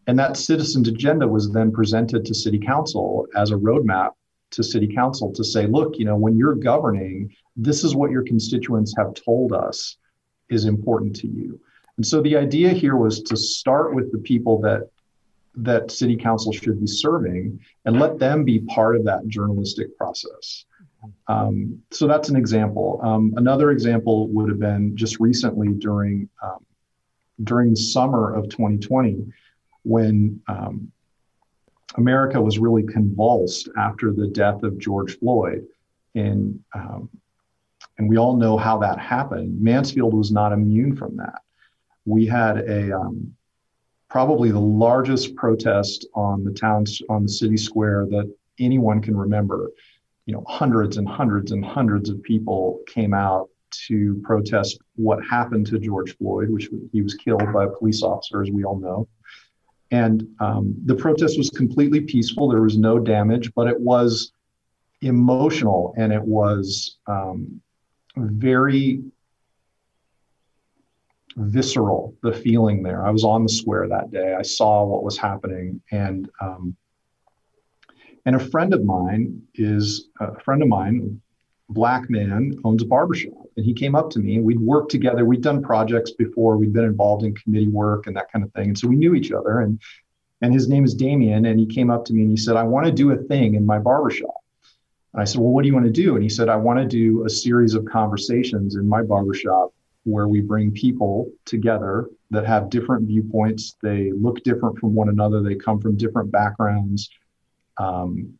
And 0.06 0.18
that 0.18 0.36
Citizens 0.36 0.88
Agenda 0.88 1.28
was 1.28 1.52
then 1.52 1.70
presented 1.70 2.24
to 2.24 2.34
City 2.34 2.58
Council 2.58 3.26
as 3.36 3.50
a 3.50 3.56
roadmap 3.56 4.12
to 4.50 4.62
city 4.62 4.92
council 4.92 5.32
to 5.32 5.44
say, 5.44 5.66
look, 5.66 5.98
you 5.98 6.04
know, 6.04 6.16
when 6.16 6.36
you're 6.36 6.54
governing, 6.54 7.32
this 7.56 7.84
is 7.84 7.94
what 7.94 8.10
your 8.10 8.22
constituents 8.22 8.94
have 8.96 9.14
told 9.14 9.52
us 9.52 9.96
is 10.48 10.64
important 10.64 11.14
to 11.16 11.28
you. 11.28 11.60
And 11.96 12.06
so 12.06 12.20
the 12.22 12.36
idea 12.36 12.70
here 12.70 12.96
was 12.96 13.22
to 13.22 13.36
start 13.36 13.94
with 13.94 14.10
the 14.10 14.18
people 14.18 14.60
that 14.62 14.88
that 15.56 15.90
city 15.90 16.16
council 16.16 16.52
should 16.52 16.80
be 16.80 16.86
serving 16.86 17.58
and 17.84 17.98
let 17.98 18.18
them 18.18 18.44
be 18.44 18.60
part 18.60 18.96
of 18.96 19.04
that 19.04 19.26
journalistic 19.26 19.96
process. 19.96 20.64
Um, 21.28 21.80
so 21.90 22.06
that's 22.06 22.28
an 22.28 22.36
example. 22.36 23.00
Um, 23.02 23.32
another 23.36 23.70
example 23.70 24.28
would 24.28 24.48
have 24.48 24.58
been 24.58 24.96
just 24.96 25.20
recently 25.20 25.68
during 25.68 26.28
um, 26.42 26.64
during 27.44 27.70
the 27.70 27.76
summer 27.76 28.34
of 28.34 28.48
2020 28.48 29.24
when 29.82 30.40
um, 30.48 30.92
America 31.96 32.40
was 32.40 32.58
really 32.58 32.82
convulsed 32.82 33.68
after 33.76 34.12
the 34.12 34.28
death 34.28 34.62
of 34.62 34.78
George 34.78 35.18
Floyd. 35.18 35.66
And, 36.14 36.60
um, 36.74 37.08
and 37.98 38.08
we 38.08 38.16
all 38.16 38.36
know 38.36 38.56
how 38.56 38.78
that 38.78 38.98
happened. 38.98 39.60
Mansfield 39.60 40.14
was 40.14 40.30
not 40.30 40.52
immune 40.52 40.96
from 40.96 41.16
that. 41.16 41.42
We 42.04 42.26
had 42.26 42.58
a 42.58 42.96
um, 42.96 43.34
probably 44.08 44.50
the 44.50 44.60
largest 44.60 45.34
protest 45.36 46.06
on 46.14 46.44
the 46.44 46.52
town's 46.52 47.00
on 47.08 47.22
the 47.22 47.28
city 47.28 47.56
square 47.56 48.06
that 48.10 48.32
anyone 48.58 49.00
can 49.00 49.16
remember. 49.16 49.70
You 50.30 50.36
know, 50.36 50.44
hundreds 50.46 50.96
and 50.96 51.08
hundreds 51.08 51.50
and 51.50 51.64
hundreds 51.64 52.08
of 52.08 52.22
people 52.22 52.78
came 52.86 53.12
out 53.12 53.48
to 53.88 54.22
protest 54.22 54.78
what 54.94 55.18
happened 55.28 55.66
to 55.66 55.78
George 55.80 56.16
Floyd, 56.18 56.50
which 56.50 56.68
he 56.92 57.02
was 57.02 57.14
killed 57.14 57.52
by 57.52 57.64
a 57.64 57.68
police 57.68 58.04
officer, 58.04 58.40
as 58.40 58.48
we 58.48 58.62
all 58.62 58.78
know. 58.78 59.08
And 59.90 60.28
um, 60.38 60.76
the 60.84 60.94
protest 60.94 61.36
was 61.36 61.50
completely 61.50 62.02
peaceful. 62.02 62.48
There 62.48 62.62
was 62.62 62.78
no 62.78 63.00
damage, 63.00 63.52
but 63.56 63.66
it 63.66 63.80
was 63.80 64.30
emotional 65.02 65.94
and 65.96 66.12
it 66.12 66.22
was 66.22 66.98
um, 67.08 67.60
very 68.16 69.02
visceral, 71.34 72.14
the 72.22 72.32
feeling 72.32 72.84
there. 72.84 73.04
I 73.04 73.10
was 73.10 73.24
on 73.24 73.42
the 73.42 73.48
square 73.48 73.88
that 73.88 74.12
day. 74.12 74.36
I 74.38 74.42
saw 74.42 74.84
what 74.84 75.02
was 75.02 75.18
happening. 75.18 75.82
And 75.90 76.30
um, 76.40 76.76
and 78.26 78.36
a 78.36 78.38
friend 78.38 78.74
of 78.74 78.84
mine 78.84 79.42
is 79.54 80.08
a 80.20 80.38
friend 80.40 80.62
of 80.62 80.68
mine, 80.68 81.20
black 81.68 82.10
man, 82.10 82.58
owns 82.64 82.82
a 82.82 82.86
barbershop. 82.86 83.32
And 83.56 83.64
he 83.64 83.72
came 83.72 83.94
up 83.94 84.10
to 84.10 84.18
me 84.18 84.36
and 84.36 84.44
we'd 84.44 84.60
worked 84.60 84.90
together. 84.90 85.24
We'd 85.24 85.42
done 85.42 85.62
projects 85.62 86.12
before, 86.12 86.56
we'd 86.56 86.72
been 86.72 86.84
involved 86.84 87.24
in 87.24 87.34
committee 87.34 87.68
work 87.68 88.06
and 88.06 88.16
that 88.16 88.30
kind 88.32 88.44
of 88.44 88.52
thing. 88.52 88.68
And 88.68 88.78
so 88.78 88.88
we 88.88 88.96
knew 88.96 89.14
each 89.14 89.32
other. 89.32 89.60
And 89.60 89.80
and 90.42 90.54
his 90.54 90.68
name 90.68 90.84
is 90.84 90.94
Damien. 90.94 91.44
And 91.46 91.58
he 91.60 91.66
came 91.66 91.90
up 91.90 92.04
to 92.06 92.14
me 92.14 92.22
and 92.22 92.30
he 92.30 92.36
said, 92.36 92.56
I 92.56 92.62
want 92.62 92.86
to 92.86 92.92
do 92.92 93.12
a 93.12 93.16
thing 93.16 93.54
in 93.54 93.66
my 93.66 93.78
barbershop. 93.78 94.34
And 95.12 95.20
I 95.20 95.24
said, 95.24 95.40
Well, 95.40 95.50
what 95.50 95.62
do 95.62 95.68
you 95.68 95.74
want 95.74 95.86
to 95.86 95.92
do? 95.92 96.14
And 96.14 96.22
he 96.22 96.28
said, 96.28 96.48
I 96.48 96.56
want 96.56 96.78
to 96.78 96.86
do 96.86 97.24
a 97.24 97.30
series 97.30 97.74
of 97.74 97.84
conversations 97.84 98.76
in 98.76 98.88
my 98.88 99.02
barbershop 99.02 99.72
where 100.04 100.28
we 100.28 100.40
bring 100.40 100.72
people 100.72 101.30
together 101.44 102.08
that 102.30 102.46
have 102.46 102.70
different 102.70 103.06
viewpoints. 103.06 103.76
They 103.82 104.12
look 104.12 104.42
different 104.44 104.78
from 104.78 104.94
one 104.94 105.08
another. 105.08 105.42
They 105.42 105.56
come 105.56 105.80
from 105.80 105.96
different 105.96 106.30
backgrounds. 106.30 107.10
Um, 107.80 108.38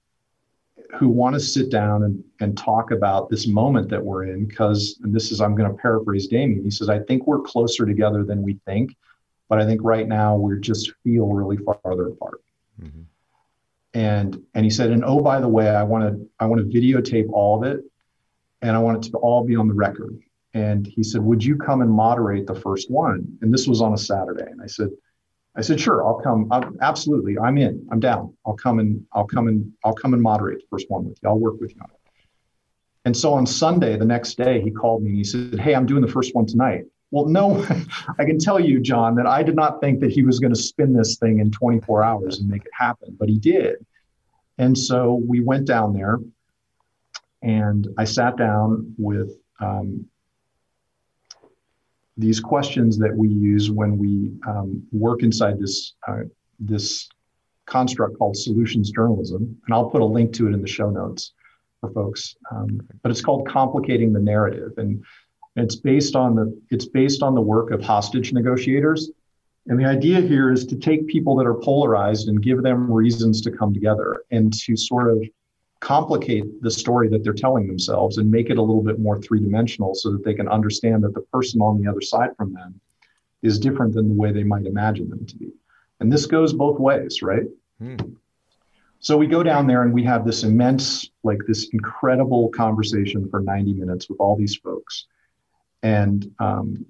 who 0.98 1.08
want 1.08 1.34
to 1.34 1.40
sit 1.40 1.70
down 1.70 2.02
and, 2.02 2.22
and 2.40 2.56
talk 2.56 2.90
about 2.90 3.30
this 3.30 3.46
moment 3.46 3.88
that 3.90 4.04
we're 4.04 4.24
in 4.24 4.46
because 4.46 4.98
and 5.02 5.14
this 5.14 5.30
is 5.30 5.40
i'm 5.40 5.54
going 5.54 5.70
to 5.70 5.76
paraphrase 5.76 6.26
damien 6.26 6.64
he 6.64 6.70
says 6.70 6.88
i 6.88 6.98
think 6.98 7.26
we're 7.26 7.40
closer 7.40 7.86
together 7.86 8.24
than 8.24 8.42
we 8.42 8.58
think 8.66 8.96
but 9.48 9.60
i 9.60 9.66
think 9.66 9.80
right 9.84 10.08
now 10.08 10.36
we 10.36 10.58
just 10.60 10.92
feel 11.04 11.28
really 11.28 11.56
farther 11.58 12.08
apart. 12.08 12.40
Mm-hmm. 12.82 13.02
and 13.94 14.42
and 14.54 14.64
he 14.64 14.70
said 14.70 14.90
and 14.90 15.04
oh 15.04 15.20
by 15.20 15.40
the 15.40 15.48
way 15.48 15.68
i 15.68 15.82
want 15.82 16.02
to 16.04 16.28
i 16.40 16.46
want 16.46 16.60
to 16.60 16.78
videotape 16.78 17.30
all 17.32 17.62
of 17.62 17.70
it 17.70 17.84
and 18.62 18.74
i 18.74 18.78
want 18.78 19.04
it 19.04 19.10
to 19.10 19.18
all 19.18 19.44
be 19.44 19.56
on 19.56 19.68
the 19.68 19.74
record. 19.74 20.18
And 20.52 20.84
he 20.84 21.04
said 21.04 21.22
would 21.22 21.44
you 21.44 21.56
come 21.56 21.80
and 21.80 21.90
moderate 21.90 22.48
the 22.48 22.56
first 22.56 22.90
one? 22.90 23.38
And 23.40 23.54
this 23.54 23.68
was 23.68 23.80
on 23.80 23.92
a 23.92 23.98
saturday 23.98 24.50
and 24.50 24.60
i 24.60 24.66
said 24.66 24.88
I 25.56 25.62
said, 25.62 25.80
sure, 25.80 26.06
I'll 26.06 26.20
come. 26.20 26.50
I'm, 26.52 26.76
absolutely, 26.80 27.38
I'm 27.38 27.58
in. 27.58 27.86
I'm 27.90 28.00
down. 28.00 28.34
I'll 28.46 28.56
come 28.56 28.78
and 28.78 29.04
I'll 29.12 29.26
come 29.26 29.48
and 29.48 29.72
I'll 29.84 29.94
come 29.94 30.14
and 30.14 30.22
moderate 30.22 30.60
the 30.60 30.66
first 30.70 30.88
one 30.88 31.06
with 31.06 31.18
you. 31.22 31.28
I'll 31.28 31.38
work 31.38 31.60
with 31.60 31.74
you 31.74 31.80
on 31.82 31.90
it. 31.90 31.96
And 33.04 33.16
so 33.16 33.32
on 33.32 33.46
Sunday, 33.46 33.96
the 33.96 34.04
next 34.04 34.36
day, 34.36 34.60
he 34.60 34.70
called 34.70 35.02
me 35.02 35.10
and 35.10 35.18
he 35.18 35.24
said, 35.24 35.58
Hey, 35.58 35.74
I'm 35.74 35.86
doing 35.86 36.02
the 36.02 36.08
first 36.08 36.34
one 36.34 36.46
tonight. 36.46 36.84
Well, 37.10 37.26
no, 37.26 37.64
I 38.18 38.24
can 38.24 38.38
tell 38.38 38.60
you, 38.60 38.80
John, 38.80 39.16
that 39.16 39.26
I 39.26 39.42
did 39.42 39.56
not 39.56 39.80
think 39.80 40.00
that 40.00 40.12
he 40.12 40.22
was 40.22 40.38
going 40.38 40.54
to 40.54 40.60
spin 40.60 40.92
this 40.92 41.16
thing 41.16 41.40
in 41.40 41.50
24 41.50 42.04
hours 42.04 42.38
and 42.38 42.48
make 42.48 42.64
it 42.64 42.72
happen, 42.72 43.16
but 43.18 43.28
he 43.28 43.38
did. 43.38 43.84
And 44.58 44.76
so 44.76 45.20
we 45.26 45.40
went 45.40 45.66
down 45.66 45.94
there 45.94 46.18
and 47.42 47.88
I 47.98 48.04
sat 48.04 48.36
down 48.36 48.94
with 48.98 49.30
um, 49.60 50.06
these 52.20 52.38
questions 52.38 52.98
that 52.98 53.16
we 53.16 53.28
use 53.28 53.70
when 53.70 53.96
we 53.98 54.32
um, 54.46 54.82
work 54.92 55.22
inside 55.22 55.58
this 55.58 55.94
uh, 56.06 56.22
this 56.58 57.08
construct 57.66 58.18
called 58.18 58.36
solutions 58.36 58.90
journalism, 58.90 59.42
and 59.64 59.74
I'll 59.74 59.90
put 59.90 60.02
a 60.02 60.04
link 60.04 60.32
to 60.34 60.48
it 60.48 60.52
in 60.52 60.60
the 60.60 60.68
show 60.68 60.90
notes 60.90 61.32
for 61.80 61.90
folks. 61.92 62.36
Um, 62.50 62.80
but 63.02 63.10
it's 63.10 63.22
called 63.22 63.48
complicating 63.48 64.12
the 64.12 64.20
narrative, 64.20 64.72
and 64.76 65.02
it's 65.56 65.76
based 65.76 66.14
on 66.14 66.34
the 66.34 66.60
it's 66.70 66.86
based 66.86 67.22
on 67.22 67.34
the 67.34 67.40
work 67.40 67.70
of 67.70 67.82
hostage 67.82 68.32
negotiators. 68.32 69.10
And 69.66 69.78
the 69.78 69.84
idea 69.84 70.20
here 70.20 70.52
is 70.52 70.66
to 70.66 70.76
take 70.76 71.06
people 71.06 71.36
that 71.36 71.46
are 71.46 71.54
polarized 71.54 72.28
and 72.28 72.42
give 72.42 72.62
them 72.62 72.90
reasons 72.90 73.40
to 73.42 73.50
come 73.50 73.72
together 73.72 74.24
and 74.30 74.52
to 74.64 74.76
sort 74.76 75.10
of 75.10 75.22
complicate 75.80 76.62
the 76.62 76.70
story 76.70 77.08
that 77.08 77.24
they're 77.24 77.32
telling 77.32 77.66
themselves 77.66 78.18
and 78.18 78.30
make 78.30 78.50
it 78.50 78.58
a 78.58 78.62
little 78.62 78.82
bit 78.82 78.98
more 78.98 79.20
three 79.20 79.40
dimensional 79.40 79.94
so 79.94 80.12
that 80.12 80.24
they 80.24 80.34
can 80.34 80.48
understand 80.48 81.02
that 81.02 81.14
the 81.14 81.22
person 81.32 81.60
on 81.60 81.80
the 81.80 81.90
other 81.90 82.02
side 82.02 82.30
from 82.36 82.52
them 82.52 82.78
is 83.42 83.58
different 83.58 83.94
than 83.94 84.08
the 84.08 84.14
way 84.14 84.32
they 84.32 84.44
might 84.44 84.66
imagine 84.66 85.08
them 85.08 85.24
to 85.24 85.36
be. 85.36 85.50
And 85.98 86.12
this 86.12 86.26
goes 86.26 86.52
both 86.52 86.78
ways, 86.78 87.22
right? 87.22 87.46
Hmm. 87.78 87.96
So 88.98 89.16
we 89.16 89.26
go 89.26 89.42
down 89.42 89.66
there 89.66 89.82
and 89.82 89.94
we 89.94 90.04
have 90.04 90.26
this 90.26 90.42
immense, 90.42 91.10
like 91.22 91.38
this 91.48 91.70
incredible 91.72 92.50
conversation 92.50 93.28
for 93.30 93.40
90 93.40 93.72
minutes 93.72 94.10
with 94.10 94.20
all 94.20 94.36
these 94.36 94.56
folks. 94.56 95.06
And 95.82 96.30
um, 96.38 96.84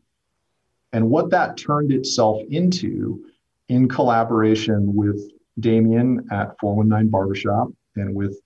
and 0.93 1.09
what 1.09 1.31
that 1.31 1.57
turned 1.57 1.93
itself 1.93 2.43
into 2.51 3.25
in 3.69 3.89
collaboration 3.89 4.93
with 4.97 5.31
Damien 5.61 6.27
at 6.33 6.59
419 6.59 7.11
Barbershop 7.11 7.69
and 7.95 8.13
with 8.13 8.41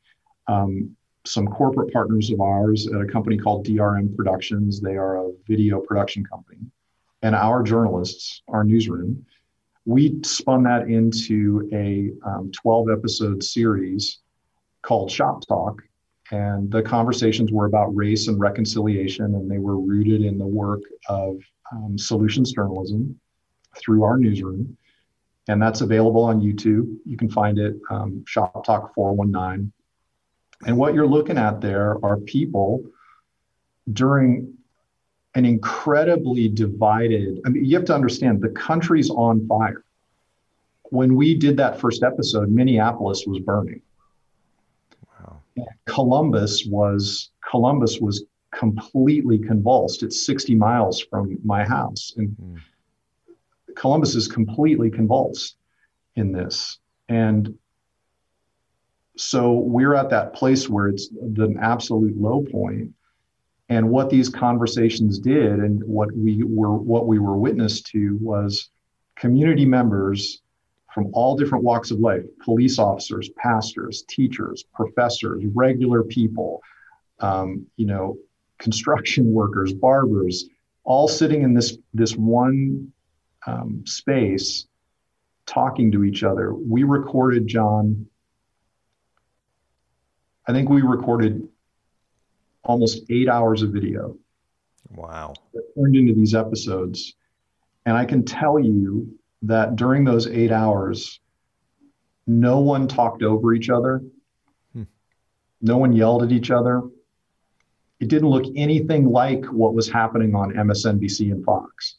um, 0.47 0.97
some 1.27 1.47
corporate 1.49 1.93
partners 1.93 2.31
of 2.31 2.41
ours 2.41 2.87
at 2.87 3.01
a 3.01 3.07
company 3.07 3.39
called 3.39 3.67
DRM 3.67 4.15
Productions. 4.15 4.81
They 4.81 4.97
are 4.97 5.17
a 5.17 5.33
video 5.49 5.81
production 5.81 6.25
company. 6.25 6.59
And 7.23 7.35
our 7.35 7.63
journalists, 7.63 8.43
our 8.49 8.65
newsroom, 8.65 9.25
we 9.87 10.21
spun 10.25 10.63
that 10.65 10.89
into 10.89 11.69
a 11.73 12.11
um, 12.29 12.51
12 12.53 12.91
episode 12.91 13.43
series 13.43 14.21
called 14.83 15.11
Shop 15.11 15.43
Talk. 15.47 15.83
And 16.31 16.71
the 16.71 16.83
conversations 16.83 17.53
were 17.53 17.67
about 17.67 17.95
race 17.95 18.29
and 18.29 18.41
reconciliation, 18.41 19.27
and 19.27 19.51
they 19.51 19.59
were 19.59 19.79
rooted 19.79 20.23
in 20.23 20.39
the 20.39 20.47
work 20.47 20.81
of 21.09 21.37
um, 21.73 21.99
solutions 21.99 22.53
journalism 22.53 23.19
through 23.79 24.05
our 24.05 24.17
newsroom. 24.19 24.77
And 25.49 25.61
that's 25.61 25.83
available 25.83 26.25
on 26.25 26.41
YouTube. 26.41 26.97
You 27.05 27.19
can 27.19 27.29
find 27.29 27.59
it, 27.59 27.77
um, 27.91 28.25
Shop 28.27 28.65
Talk 28.65 28.95
419 28.95 29.71
and 30.67 30.77
what 30.77 30.95
you're 30.95 31.07
looking 31.07 31.39
at 31.39 31.61
there 31.61 31.99
are 32.05 32.17
people 32.17 32.85
during 33.93 34.55
an 35.35 35.45
incredibly 35.45 36.49
divided, 36.49 37.41
I 37.45 37.49
mean, 37.49 37.65
you 37.65 37.77
have 37.77 37.87
to 37.87 37.95
understand 37.95 38.41
the 38.41 38.51
country's 38.51 39.11
on 39.11 39.47
fire. 39.47 39.85
When 40.91 41.17
we 41.17 41.35
did 41.35 41.57
that 41.57 41.81
first 41.81 42.03
episode, 42.03 42.51
Minneapolis 42.51 43.25
was 43.27 43.41
burning. 43.41 43.83
Wow. 45.19 45.41
Columbus 45.87 46.67
was 46.67 47.31
Columbus 47.51 47.99
was 48.01 48.25
completely 48.55 49.39
convulsed. 49.39 50.03
It's 50.03 50.25
60 50.25 50.55
miles 50.55 51.01
from 51.01 51.39
my 51.45 51.65
house. 51.65 52.15
And 52.17 52.29
mm. 52.41 52.61
Columbus 53.75 54.15
is 54.15 54.29
completely 54.29 54.91
convulsed 54.91 55.57
in 56.15 56.31
this. 56.31 56.79
And 57.09 57.59
so 59.17 59.53
we're 59.53 59.95
at 59.95 60.11
that 60.11 60.35
place 60.35 60.69
where 60.69 60.89
it's 60.89 61.09
the 61.09 61.55
absolute 61.61 62.17
low 62.17 62.43
point. 62.51 62.93
And 63.69 63.89
what 63.91 64.11
these 64.11 64.29
conversations 64.29 65.19
did 65.19 65.61
and 65.61 65.83
what 65.85 66.13
we 66.13 66.43
were 66.43 66.75
what 66.75 67.07
we 67.07 67.19
were 67.19 67.37
witness 67.37 67.81
to 67.83 68.19
was 68.21 68.69
community 69.17 69.65
members 69.65 70.43
from 70.93 71.11
all 71.13 71.37
different 71.37 71.65
walks 71.65 71.91
of 71.91 71.99
life 71.99 72.25
police 72.45 72.79
officers 72.79 73.31
pastors 73.37 74.05
teachers 74.07 74.65
professors 74.75 75.43
regular 75.55 76.03
people 76.03 76.61
um, 77.21 77.67
you 77.77 77.87
know 77.87 78.19
construction 78.59 79.33
workers 79.33 79.73
barbers 79.73 80.45
all 80.85 81.09
sitting 81.09 81.43
in 81.43 81.55
this 81.55 81.79
this 81.95 82.15
one 82.17 82.93
um, 83.47 83.83
space 83.87 84.67
talking 85.47 85.93
to 85.93 86.05
each 86.05 86.23
other. 86.23 86.55
We 86.55 86.83
recorded 86.83 87.47
john 87.47 88.07
I 90.47 90.53
think 90.53 90.69
we 90.69 90.83
recorded 90.83 91.49
almost 92.65 93.03
eight 93.11 93.29
hours 93.29 93.63
of 93.63 93.71
video. 93.71 94.17
Wow. 94.91 95.35
That 95.53 95.65
turned 95.77 95.97
into 95.97 96.15
these 96.15 96.35
episodes. 96.35 97.15
And 97.87 97.97
I 97.97 98.05
can 98.05 98.25
tell 98.25 98.59
you 98.59 99.19
that 99.43 99.77
during 99.77 100.05
those 100.05 100.27
eight 100.27 100.53
hours, 100.53 101.21
no 102.27 102.61
one 102.61 102.89
talked 102.89 103.23
over 103.23 103.53
each 103.53 103.71
other. 103.71 104.03
Hmm. 104.73 104.85
No 105.61 105.77
one 105.77 105.93
yelled 105.93 106.23
at 106.23 106.33
each 106.33 106.51
other. 106.51 106.83
It 108.01 108.09
didn't 108.09 108.29
look 108.29 108.45
anything 108.57 109.07
like 109.07 109.45
what 109.47 109.75
was 109.75 109.89
happening 109.91 110.35
on 110.35 110.53
MSNBC 110.53 111.33
and 111.33 111.45
Fox. 111.45 111.97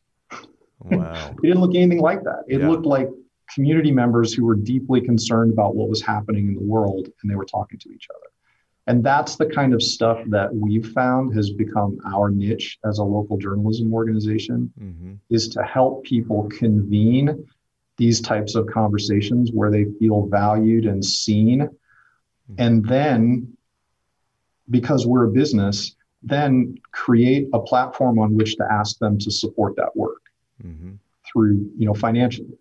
Wow. 0.80 1.34
it 1.44 1.48
didn't 1.48 1.62
look 1.62 1.76
anything 1.76 2.02
like 2.02 2.24
that. 2.24 2.44
It 2.48 2.62
yeah. 2.62 2.70
looked 2.70 2.86
like 2.86 3.10
community 3.54 3.92
members 3.92 4.34
who 4.34 4.46
were 4.46 4.56
deeply 4.56 5.02
concerned 5.02 5.52
about 5.52 5.76
what 5.76 5.90
was 5.90 6.02
happening 6.02 6.48
in 6.48 6.56
the 6.56 6.64
world 6.64 7.08
and 7.22 7.32
they 7.32 7.36
were 7.36 7.46
talking 7.46 7.80
to 7.80 7.90
each 7.90 8.08
other. 8.16 8.28
And 8.88 9.04
that's 9.04 9.36
the 9.36 9.48
kind 9.48 9.74
of 9.74 9.82
stuff 9.82 10.20
that 10.28 10.54
we've 10.54 10.92
found 10.92 11.36
has 11.36 11.50
become 11.50 11.98
our 12.06 12.30
niche 12.30 12.78
as 12.86 13.00
a 13.00 13.04
local 13.04 13.38
journalism 13.38 13.92
organization 13.94 14.72
mm-hmm. 14.80 15.14
is 15.30 15.50
to 15.50 15.64
help 15.64 16.04
people 16.04 16.48
convene 16.50 17.48
these 17.98 18.22
types 18.22 18.54
of 18.54 18.68
conversations 18.68 19.52
where 19.52 19.72
they 19.72 19.86
feel 19.98 20.28
valued 20.28 20.86
and 20.86 21.04
seen. 21.04 21.62
Mm-hmm. 21.62 22.56
And 22.60 22.86
then 22.86 23.58
because 24.70 25.08
we're 25.08 25.26
a 25.26 25.32
business, 25.32 25.96
then 26.22 26.76
create 26.92 27.48
a 27.54 27.60
platform 27.60 28.20
on 28.20 28.36
which 28.36 28.56
to 28.58 28.68
ask 28.72 29.00
them 29.00 29.18
to 29.20 29.32
support 29.32 29.76
that 29.78 29.96
work 29.96 30.22
mm-hmm. 30.64 30.94
through, 31.26 31.72
you 31.76 31.88
know, 31.88 31.94
financially. 31.96 32.58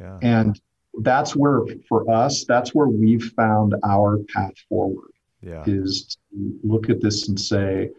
Yeah. 0.00 0.18
And 0.20 0.60
that's 1.00 1.36
where 1.36 1.60
for 1.88 2.10
us, 2.10 2.44
that's 2.44 2.74
where 2.74 2.88
we've 2.88 3.32
found 3.36 3.76
our 3.84 4.18
path 4.34 4.54
forward 4.68 5.10
yeah. 5.42 5.62
is 5.66 6.16
to 6.30 6.58
look 6.62 6.90
at 6.90 7.00
this 7.00 7.28
and 7.28 7.38
say, 7.40 7.90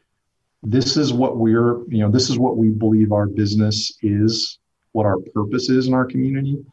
this 0.63 0.97
is 0.97 1.11
what 1.11 1.37
we're, 1.37 1.83
you 1.87 1.99
know, 1.99 2.09
this 2.09 2.29
is 2.29 2.37
what 2.37 2.57
we 2.57 2.69
believe 2.69 3.11
our 3.11 3.25
business 3.25 3.97
is, 4.01 4.59
what 4.91 5.05
our 5.05 5.17
purpose 5.33 5.69
is 5.69 5.87
in 5.87 5.93
our 5.93 6.05
community. 6.05 6.63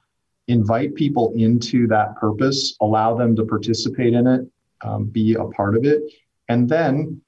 Invite 0.49 0.95
people 0.95 1.33
into 1.37 1.87
that 1.89 2.17
purpose, 2.17 2.77
allow 2.81 3.15
them 3.17 3.37
to 3.37 3.45
participate 3.45 4.15
in 4.15 4.27
it, 4.27 4.47
um, 4.83 5.05
be 5.05 5.35
a 5.35 5.45
part 5.45 5.77
of 5.77 5.85
it, 5.85 6.03
and 6.49 6.69
then 6.69 7.21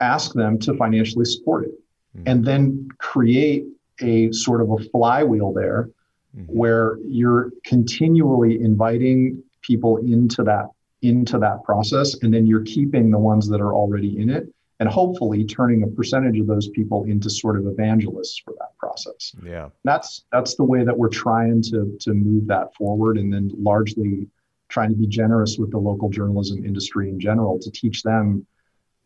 ask 0.00 0.32
them 0.32 0.58
to 0.60 0.74
financially 0.74 1.24
support 1.24 1.64
it. 1.64 1.72
Mm-hmm. 2.16 2.28
And 2.28 2.44
then 2.44 2.88
create 2.98 3.64
a 4.00 4.32
sort 4.32 4.60
of 4.60 4.70
a 4.70 4.78
flywheel 4.90 5.52
there 5.52 5.90
mm-hmm. 6.36 6.44
where 6.52 6.98
you're 7.06 7.52
continually 7.64 8.60
inviting 8.60 9.42
people 9.62 9.98
into 9.98 10.42
that 10.42 10.66
into 11.02 11.38
that 11.38 11.62
process 11.64 12.14
and 12.22 12.32
then 12.32 12.46
you're 12.46 12.64
keeping 12.64 13.10
the 13.10 13.18
ones 13.18 13.48
that 13.48 13.60
are 13.60 13.74
already 13.74 14.18
in 14.20 14.30
it 14.30 14.46
and 14.82 14.90
hopefully 14.90 15.44
turning 15.44 15.84
a 15.84 15.86
percentage 15.86 16.40
of 16.40 16.48
those 16.48 16.68
people 16.70 17.04
into 17.04 17.30
sort 17.30 17.56
of 17.56 17.68
evangelists 17.68 18.40
for 18.44 18.52
that 18.58 18.76
process. 18.78 19.32
Yeah. 19.44 19.68
That's 19.84 20.24
that's 20.32 20.56
the 20.56 20.64
way 20.64 20.84
that 20.84 20.98
we're 20.98 21.08
trying 21.08 21.62
to 21.70 21.96
to 22.00 22.12
move 22.12 22.48
that 22.48 22.74
forward 22.74 23.16
and 23.16 23.32
then 23.32 23.52
largely 23.56 24.26
trying 24.68 24.90
to 24.90 24.96
be 24.96 25.06
generous 25.06 25.56
with 25.56 25.70
the 25.70 25.78
local 25.78 26.08
journalism 26.08 26.64
industry 26.64 27.10
in 27.10 27.20
general 27.20 27.60
to 27.60 27.70
teach 27.70 28.02
them 28.02 28.44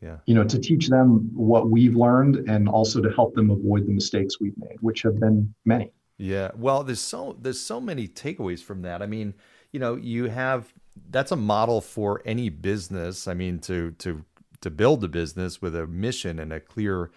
yeah. 0.01 0.17
you 0.25 0.35
know 0.35 0.45
to 0.45 0.59
teach 0.59 0.89
them 0.89 1.31
what 1.35 1.69
we've 1.69 1.97
learned 1.97 2.37
and 2.49 2.69
also 2.69 3.03
to 3.03 3.11
help 3.11 3.35
them 3.35 3.51
avoid 3.51 3.87
the 3.87 3.93
mistakes 3.93 4.41
we've 4.41 4.57
made 4.57 4.79
which 4.81 5.03
have 5.03 5.21
been 5.21 5.55
many. 5.67 5.93
Yeah. 6.17 6.53
Well 6.57 6.85
there's 6.85 7.01
so 7.01 7.37
there's 7.39 7.61
so 7.61 7.83
many 7.83 8.09
takeaways 8.09 8.63
from 8.63 8.81
that. 8.81 9.03
I 9.03 9.07
mean 9.07 9.35
you 9.73 9.81
know 9.81 9.97
you 9.97 10.31
have 10.31 10.73
that's 11.11 11.33
a 11.33 11.37
model 11.37 11.81
for 11.81 12.23
any 12.25 12.49
business. 12.49 13.29
I 13.29 13.35
mean, 13.35 13.59
to 13.61 13.93
to 13.99 14.25
to 14.61 14.71
build 14.71 15.05
a 15.05 15.09
business 15.09 15.61
with 15.61 15.77
a 15.77 15.87
mission 15.87 16.39
and 16.39 16.53
a 16.53 16.61
clear 16.61 17.11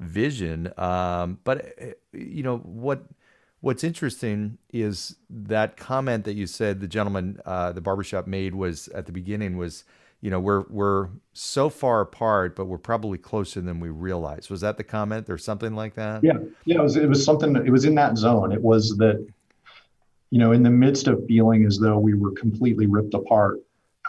vision. 0.00 0.72
Um, 0.76 1.38
but 1.44 1.74
eh, 1.78 1.92
you 2.12 2.42
know 2.42 2.58
what 2.58 3.04
what's 3.60 3.84
interesting 3.84 4.58
is 4.72 5.16
that 5.28 5.76
comment 5.76 6.24
that 6.24 6.34
you 6.34 6.46
said 6.46 6.80
the 6.80 6.88
gentleman 6.88 7.40
uh, 7.44 7.72
the 7.72 7.80
barbershop 7.80 8.26
made 8.26 8.54
was 8.54 8.88
at 8.88 9.06
the 9.06 9.12
beginning 9.12 9.56
was 9.56 9.84
you 10.20 10.30
know 10.30 10.40
we're 10.40 10.64
we're 10.68 11.08
so 11.32 11.68
far 11.68 12.00
apart 12.00 12.56
but 12.56 12.66
we're 12.66 12.78
probably 12.78 13.18
closer 13.18 13.60
than 13.60 13.80
we 13.80 13.88
realize 13.88 14.50
was 14.50 14.60
that 14.60 14.76
the 14.76 14.84
comment 14.84 15.28
or 15.28 15.38
something 15.38 15.74
like 15.74 15.94
that 15.94 16.22
yeah 16.22 16.34
yeah 16.64 16.76
it 16.76 16.82
was 16.82 16.96
it 16.96 17.08
was 17.08 17.24
something 17.24 17.56
it 17.56 17.70
was 17.70 17.84
in 17.84 17.94
that 17.94 18.16
zone 18.16 18.52
it 18.52 18.62
was 18.62 18.96
that 18.96 19.24
you 20.30 20.38
know, 20.38 20.52
in 20.52 20.62
the 20.62 20.70
midst 20.70 21.08
of 21.08 21.24
feeling 21.26 21.64
as 21.64 21.78
though 21.78 21.98
we 21.98 22.14
were 22.14 22.32
completely 22.32 22.86
ripped 22.86 23.14
apart 23.14 23.60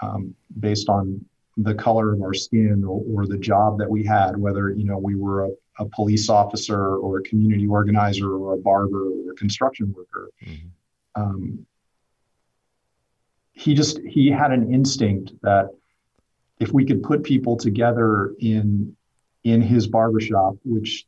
um, 0.02 0.34
based 0.60 0.90
on 0.90 1.24
the 1.58 1.74
color 1.74 2.14
of 2.14 2.22
our 2.22 2.34
skin 2.34 2.84
or, 2.86 3.04
or, 3.14 3.28
the 3.28 3.38
job 3.38 3.78
that 3.78 3.90
we 3.90 4.04
had, 4.04 4.38
whether, 4.38 4.70
you 4.70 4.86
know, 4.86 4.98
we 4.98 5.16
were 5.16 5.46
a, 5.46 5.50
a, 5.80 5.86
police 5.90 6.30
officer 6.30 6.96
or 6.96 7.18
a 7.18 7.24
community 7.24 7.68
organizer 7.68 8.34
or 8.34 8.54
a 8.54 8.58
barber 8.58 9.10
or 9.10 9.32
a 9.32 9.36
construction 9.36 9.94
worker. 9.96 10.30
Mm-hmm. 10.46 11.22
Um, 11.22 11.66
he 13.52 13.74
just, 13.74 14.00
he 14.08 14.30
had 14.30 14.52
an 14.54 14.74
instinct 14.74 15.34
that 15.42 15.70
if 16.62 16.72
we 16.72 16.86
could 16.86 17.04
put 17.04 17.24
people 17.24 17.58
together 17.58 18.34
in, 18.40 18.96
in 19.44 19.62
his 19.62 19.86
barbershop, 19.86 20.56
which 20.64 21.06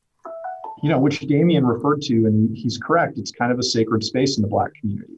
you 0.82 0.89
know, 0.89 1.00
which 1.00 1.20
Damien 1.22 1.65
referred 1.65 2.02
to, 2.04 2.26
and 2.26 2.56
he's 2.56 2.78
correct. 2.78 3.17
It's 3.17 3.32
kind 3.32 3.52
of 3.52 3.60
a 3.60 3.63
sacred 3.63 4.04
space 4.04 4.38
in 4.38 4.41
the 4.41 4.48
Black 4.48 4.74
community, 4.74 5.13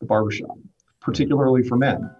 the 0.00 0.06
barbershop, 0.06 0.58
particularly 1.00 1.62
for 1.62 1.76
men. 1.76 2.10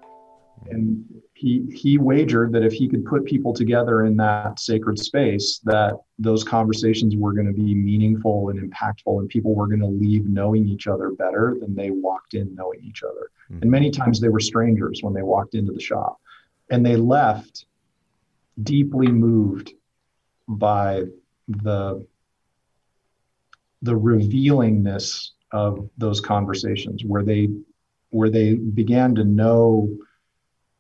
And 0.71 1.05
he 1.35 1.67
he 1.73 1.99
wagered 1.99 2.51
that 2.53 2.65
if 2.65 2.73
he 2.73 2.89
could 2.89 3.05
put 3.05 3.27
people 3.27 3.53
together 3.53 4.07
in 4.07 4.17
that 4.17 4.59
sacred 4.59 4.99
space, 4.99 5.61
that 5.65 5.99
those 6.19 6.43
conversations 6.43 7.15
were 7.15 7.35
going 7.35 7.47
to 7.47 7.53
be 7.53 7.75
meaningful 7.75 8.49
and 8.49 8.59
impactful, 8.59 9.21
and 9.21 9.29
people 9.29 9.55
were 9.55 9.67
going 9.67 9.81
to 9.81 9.87
leave 9.87 10.25
knowing 10.27 10.67
each 10.67 10.87
other 10.87 11.11
better 11.11 11.57
than 11.61 11.75
they 11.75 11.91
walked 11.91 12.33
in 12.33 12.55
knowing 12.55 12.83
each 12.83 13.03
other. 13.03 13.31
Mm-hmm. 13.51 13.63
And 13.63 13.71
many 13.71 13.91
times 13.91 14.19
they 14.19 14.31
were 14.31 14.41
strangers 14.41 15.03
when 15.03 15.13
they 15.13 15.23
walked 15.23 15.55
into 15.55 15.73
the 15.73 15.81
shop, 15.81 16.19
and 16.71 16.85
they 16.85 16.97
left 16.97 17.67
deeply 18.63 19.09
moved 19.09 19.75
by 20.49 21.05
the 21.49 22.07
the 23.87 23.99
revealingness 23.99 25.31
of 25.53 25.89
those 25.97 26.21
conversations 26.21 27.05
where 27.05 27.23
they 27.23 27.49
where 28.11 28.31
they 28.31 28.55
began 28.55 29.15
to 29.15 29.25
know 29.25 29.89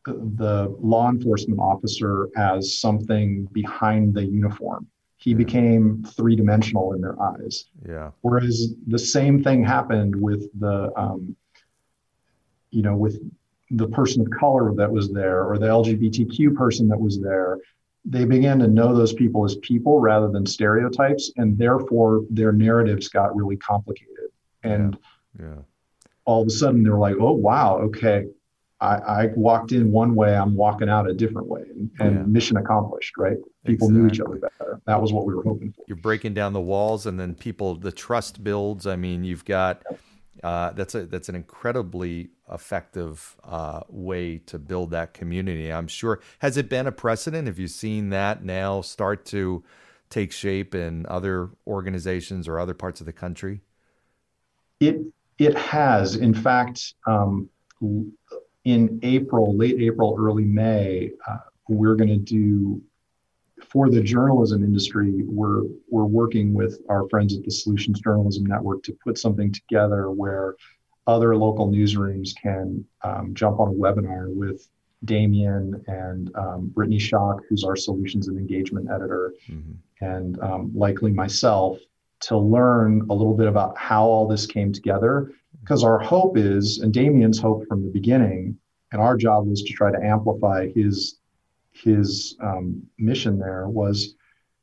the 0.04 0.74
law 0.80 1.08
enforcement 1.08 1.58
officer 1.60 2.28
as 2.36 2.78
something 2.78 3.46
behind 3.52 4.14
the 4.14 4.24
uniform. 4.24 4.86
He 5.16 5.30
yeah. 5.30 5.36
became 5.36 6.04
three 6.16 6.36
dimensional 6.36 6.92
in 6.92 7.00
their 7.00 7.20
eyes. 7.20 7.64
Yeah. 7.88 8.10
Whereas 8.20 8.74
the 8.86 8.98
same 8.98 9.42
thing 9.42 9.64
happened 9.64 10.14
with 10.14 10.48
the, 10.60 10.92
um, 10.96 11.34
you 12.70 12.82
know, 12.82 12.96
with 12.96 13.18
the 13.70 13.88
person 13.88 14.22
of 14.22 14.30
color 14.30 14.72
that 14.74 14.90
was 14.90 15.12
there 15.12 15.44
or 15.44 15.58
the 15.58 15.66
LGBTQ 15.66 16.54
person 16.54 16.86
that 16.88 17.00
was 17.00 17.20
there 17.20 17.58
they 18.08 18.24
began 18.24 18.58
to 18.60 18.68
know 18.68 18.94
those 18.94 19.12
people 19.12 19.44
as 19.44 19.56
people 19.56 19.98
rather 19.98 20.28
than 20.28 20.46
stereotypes, 20.46 21.32
and 21.36 21.58
therefore 21.58 22.22
their 22.30 22.52
narratives 22.52 23.08
got 23.08 23.34
really 23.34 23.56
complicated. 23.56 24.30
And 24.62 24.96
yeah. 25.38 25.46
yeah. 25.46 25.54
all 26.24 26.42
of 26.42 26.46
a 26.46 26.50
sudden 26.50 26.84
they 26.84 26.90
were 26.90 26.98
like, 26.98 27.16
"Oh 27.18 27.32
wow, 27.32 27.78
okay, 27.78 28.26
I, 28.80 28.96
I, 28.96 29.26
walked 29.34 29.72
in 29.72 29.90
one 29.90 30.14
way, 30.14 30.36
I'm 30.36 30.54
walking 30.54 30.88
out 30.88 31.10
a 31.10 31.14
different 31.14 31.48
way, 31.48 31.62
and, 31.62 31.90
and 31.98 32.16
yeah. 32.16 32.22
mission 32.22 32.56
accomplished." 32.56 33.16
Right? 33.18 33.38
People 33.64 33.88
exactly. 33.88 34.02
knew 34.02 34.08
each 34.08 34.20
other 34.20 34.36
better. 34.36 34.80
That 34.86 35.02
was 35.02 35.12
what 35.12 35.26
we 35.26 35.34
were 35.34 35.42
hoping 35.42 35.72
for. 35.72 35.84
You're 35.88 35.96
breaking 35.96 36.34
down 36.34 36.52
the 36.52 36.60
walls, 36.60 37.06
and 37.06 37.18
then 37.18 37.34
people, 37.34 37.74
the 37.74 37.92
trust 37.92 38.44
builds. 38.44 38.86
I 38.86 38.96
mean, 38.96 39.24
you've 39.24 39.44
got. 39.44 39.82
Uh, 40.42 40.70
that's 40.72 40.94
a 40.94 41.06
that's 41.06 41.28
an 41.28 41.34
incredibly 41.34 42.30
effective 42.52 43.36
uh, 43.44 43.80
way 43.88 44.38
to 44.38 44.58
build 44.58 44.90
that 44.90 45.14
community. 45.14 45.72
I'm 45.72 45.88
sure. 45.88 46.20
Has 46.40 46.56
it 46.56 46.68
been 46.68 46.86
a 46.86 46.92
precedent? 46.92 47.46
Have 47.46 47.58
you 47.58 47.68
seen 47.68 48.10
that 48.10 48.44
now 48.44 48.80
start 48.80 49.24
to 49.26 49.64
take 50.10 50.32
shape 50.32 50.74
in 50.74 51.06
other 51.08 51.50
organizations 51.66 52.46
or 52.46 52.58
other 52.58 52.74
parts 52.74 53.00
of 53.00 53.06
the 53.06 53.12
country? 53.12 53.60
It 54.80 55.00
it 55.38 55.56
has. 55.56 56.16
In 56.16 56.34
fact, 56.34 56.94
um, 57.06 57.48
in 58.64 58.98
April, 59.02 59.56
late 59.56 59.80
April, 59.80 60.16
early 60.18 60.44
May, 60.44 61.12
uh, 61.28 61.38
we're 61.68 61.94
going 61.94 62.08
to 62.08 62.16
do 62.16 62.82
for 63.76 63.90
the 63.90 64.00
journalism 64.00 64.64
industry, 64.64 65.22
we're 65.26 65.64
we're 65.90 66.06
working 66.06 66.54
with 66.54 66.80
our 66.88 67.06
friends 67.10 67.36
at 67.36 67.44
the 67.44 67.50
Solutions 67.50 68.00
Journalism 68.00 68.46
Network 68.46 68.82
to 68.84 68.96
put 69.04 69.18
something 69.18 69.52
together 69.52 70.10
where 70.10 70.56
other 71.06 71.36
local 71.36 71.70
newsrooms 71.70 72.30
can 72.42 72.82
um, 73.02 73.34
jump 73.34 73.60
on 73.60 73.68
a 73.68 73.72
webinar 73.72 74.34
with 74.34 74.66
Damien 75.04 75.84
and 75.88 76.34
um, 76.36 76.72
Brittany 76.74 76.96
Schock, 76.96 77.40
who's 77.50 77.64
our 77.64 77.76
solutions 77.76 78.28
and 78.28 78.38
engagement 78.38 78.88
editor, 78.90 79.34
mm-hmm. 79.46 79.72
and 80.00 80.40
um, 80.40 80.72
likely 80.74 81.12
myself 81.12 81.76
to 82.20 82.38
learn 82.38 83.06
a 83.10 83.12
little 83.12 83.36
bit 83.36 83.46
about 83.46 83.76
how 83.76 84.06
all 84.06 84.26
this 84.26 84.46
came 84.46 84.72
together. 84.72 85.32
Because 85.60 85.84
our 85.84 85.98
hope 85.98 86.38
is, 86.38 86.78
and 86.78 86.94
Damien's 86.94 87.38
hope 87.38 87.66
from 87.68 87.84
the 87.84 87.90
beginning, 87.90 88.56
and 88.92 89.02
our 89.02 89.18
job 89.18 89.46
was 89.46 89.62
to 89.64 89.72
try 89.74 89.92
to 89.92 90.02
amplify 90.02 90.68
his 90.74 91.18
his 91.82 92.36
um, 92.42 92.82
mission 92.98 93.38
there 93.38 93.68
was 93.68 94.14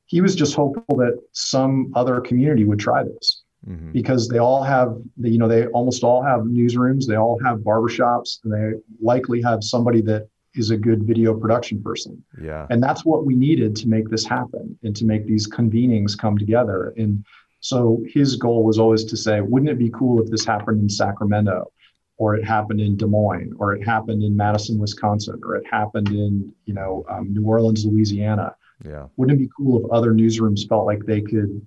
he 0.05 0.21
was 0.21 0.35
just 0.35 0.55
hopeful 0.55 0.97
that 0.97 1.19
some 1.31 1.91
other 1.95 2.21
community 2.21 2.65
would 2.65 2.79
try 2.79 3.03
this. 3.03 3.41
Mm-hmm. 3.65 3.93
because 3.93 4.27
they 4.27 4.39
all 4.39 4.61
have 4.61 4.97
the, 5.15 5.29
you 5.29 5.37
know 5.37 5.47
they 5.47 5.67
almost 5.67 6.03
all 6.03 6.21
have 6.21 6.41
newsrooms 6.41 7.07
they 7.07 7.15
all 7.15 7.39
have 7.45 7.59
barbershops 7.59 8.39
and 8.43 8.51
they 8.51 8.77
likely 9.01 9.41
have 9.41 9.63
somebody 9.63 10.01
that 10.01 10.27
is 10.55 10.69
a 10.71 10.77
good 10.77 11.03
video 11.03 11.33
production 11.33 11.81
person. 11.81 12.23
Yeah. 12.41 12.67
And 12.69 12.81
that's 12.81 13.05
what 13.05 13.25
we 13.25 13.35
needed 13.35 13.75
to 13.77 13.87
make 13.87 14.09
this 14.09 14.25
happen 14.25 14.77
and 14.83 14.95
to 14.95 15.05
make 15.05 15.25
these 15.25 15.47
convenings 15.47 16.17
come 16.17 16.37
together. 16.37 16.93
And 16.97 17.25
so 17.59 18.03
his 18.07 18.35
goal 18.35 18.63
was 18.63 18.77
always 18.77 19.05
to 19.05 19.17
say 19.17 19.41
wouldn't 19.41 19.71
it 19.71 19.79
be 19.79 19.89
cool 19.89 20.21
if 20.21 20.29
this 20.29 20.45
happened 20.45 20.81
in 20.81 20.89
sacramento 20.89 21.71
or 22.17 22.35
it 22.35 22.43
happened 22.43 22.79
in 22.79 22.95
Des 22.95 23.07
Moines, 23.07 23.53
or 23.57 23.73
it 23.73 23.85
happened 23.85 24.23
in 24.23 24.35
Madison, 24.35 24.79
Wisconsin, 24.79 25.39
or 25.43 25.55
it 25.55 25.65
happened 25.69 26.09
in 26.09 26.53
you 26.65 26.73
know 26.73 27.05
um, 27.09 27.33
New 27.33 27.45
Orleans, 27.45 27.85
Louisiana. 27.85 28.55
Yeah, 28.83 29.07
wouldn't 29.17 29.39
it 29.39 29.43
be 29.43 29.49
cool 29.55 29.83
if 29.83 29.91
other 29.91 30.13
newsrooms 30.13 30.67
felt 30.67 30.85
like 30.85 31.05
they 31.05 31.21
could 31.21 31.65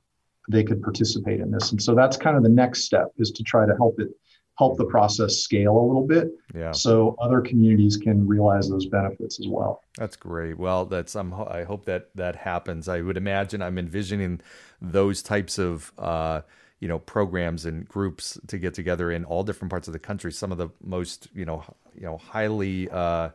they 0.48 0.62
could 0.62 0.82
participate 0.82 1.40
in 1.40 1.50
this? 1.50 1.72
And 1.72 1.82
so 1.82 1.94
that's 1.94 2.16
kind 2.16 2.36
of 2.36 2.42
the 2.42 2.48
next 2.48 2.84
step 2.84 3.08
is 3.18 3.30
to 3.32 3.42
try 3.42 3.66
to 3.66 3.76
help 3.76 3.98
it 3.98 4.08
help 4.58 4.78
the 4.78 4.84
process 4.86 5.36
scale 5.36 5.76
a 5.76 5.86
little 5.86 6.06
bit 6.06 6.30
yeah. 6.54 6.72
so 6.72 7.14
other 7.20 7.40
communities 7.40 7.96
can 7.96 8.26
realize 8.26 8.68
those 8.68 8.86
benefits 8.86 9.38
as 9.38 9.46
well 9.48 9.82
that's 9.96 10.16
great 10.16 10.58
well 10.58 10.86
that's 10.86 11.14
I'm, 11.14 11.34
i 11.34 11.64
hope 11.64 11.84
that 11.84 12.08
that 12.14 12.36
happens 12.36 12.88
i 12.88 13.00
would 13.00 13.16
imagine 13.16 13.60
i'm 13.60 13.78
envisioning 13.78 14.40
those 14.80 15.22
types 15.22 15.58
of 15.58 15.92
uh, 15.98 16.40
you 16.80 16.88
know 16.88 16.98
programs 16.98 17.64
and 17.64 17.88
groups 17.88 18.38
to 18.48 18.58
get 18.58 18.74
together 18.74 19.10
in 19.10 19.24
all 19.24 19.42
different 19.42 19.70
parts 19.70 19.88
of 19.88 19.92
the 19.92 19.98
country. 19.98 20.32
Some 20.32 20.52
of 20.52 20.58
the 20.58 20.68
most 20.82 21.28
you 21.34 21.44
know 21.44 21.62
you 21.94 22.02
know 22.02 22.18
highly 22.18 22.88
uh, 22.90 23.30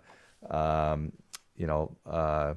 um, 0.49 1.11
you 1.55 1.67
know 1.67 1.95
uh, 2.05 2.53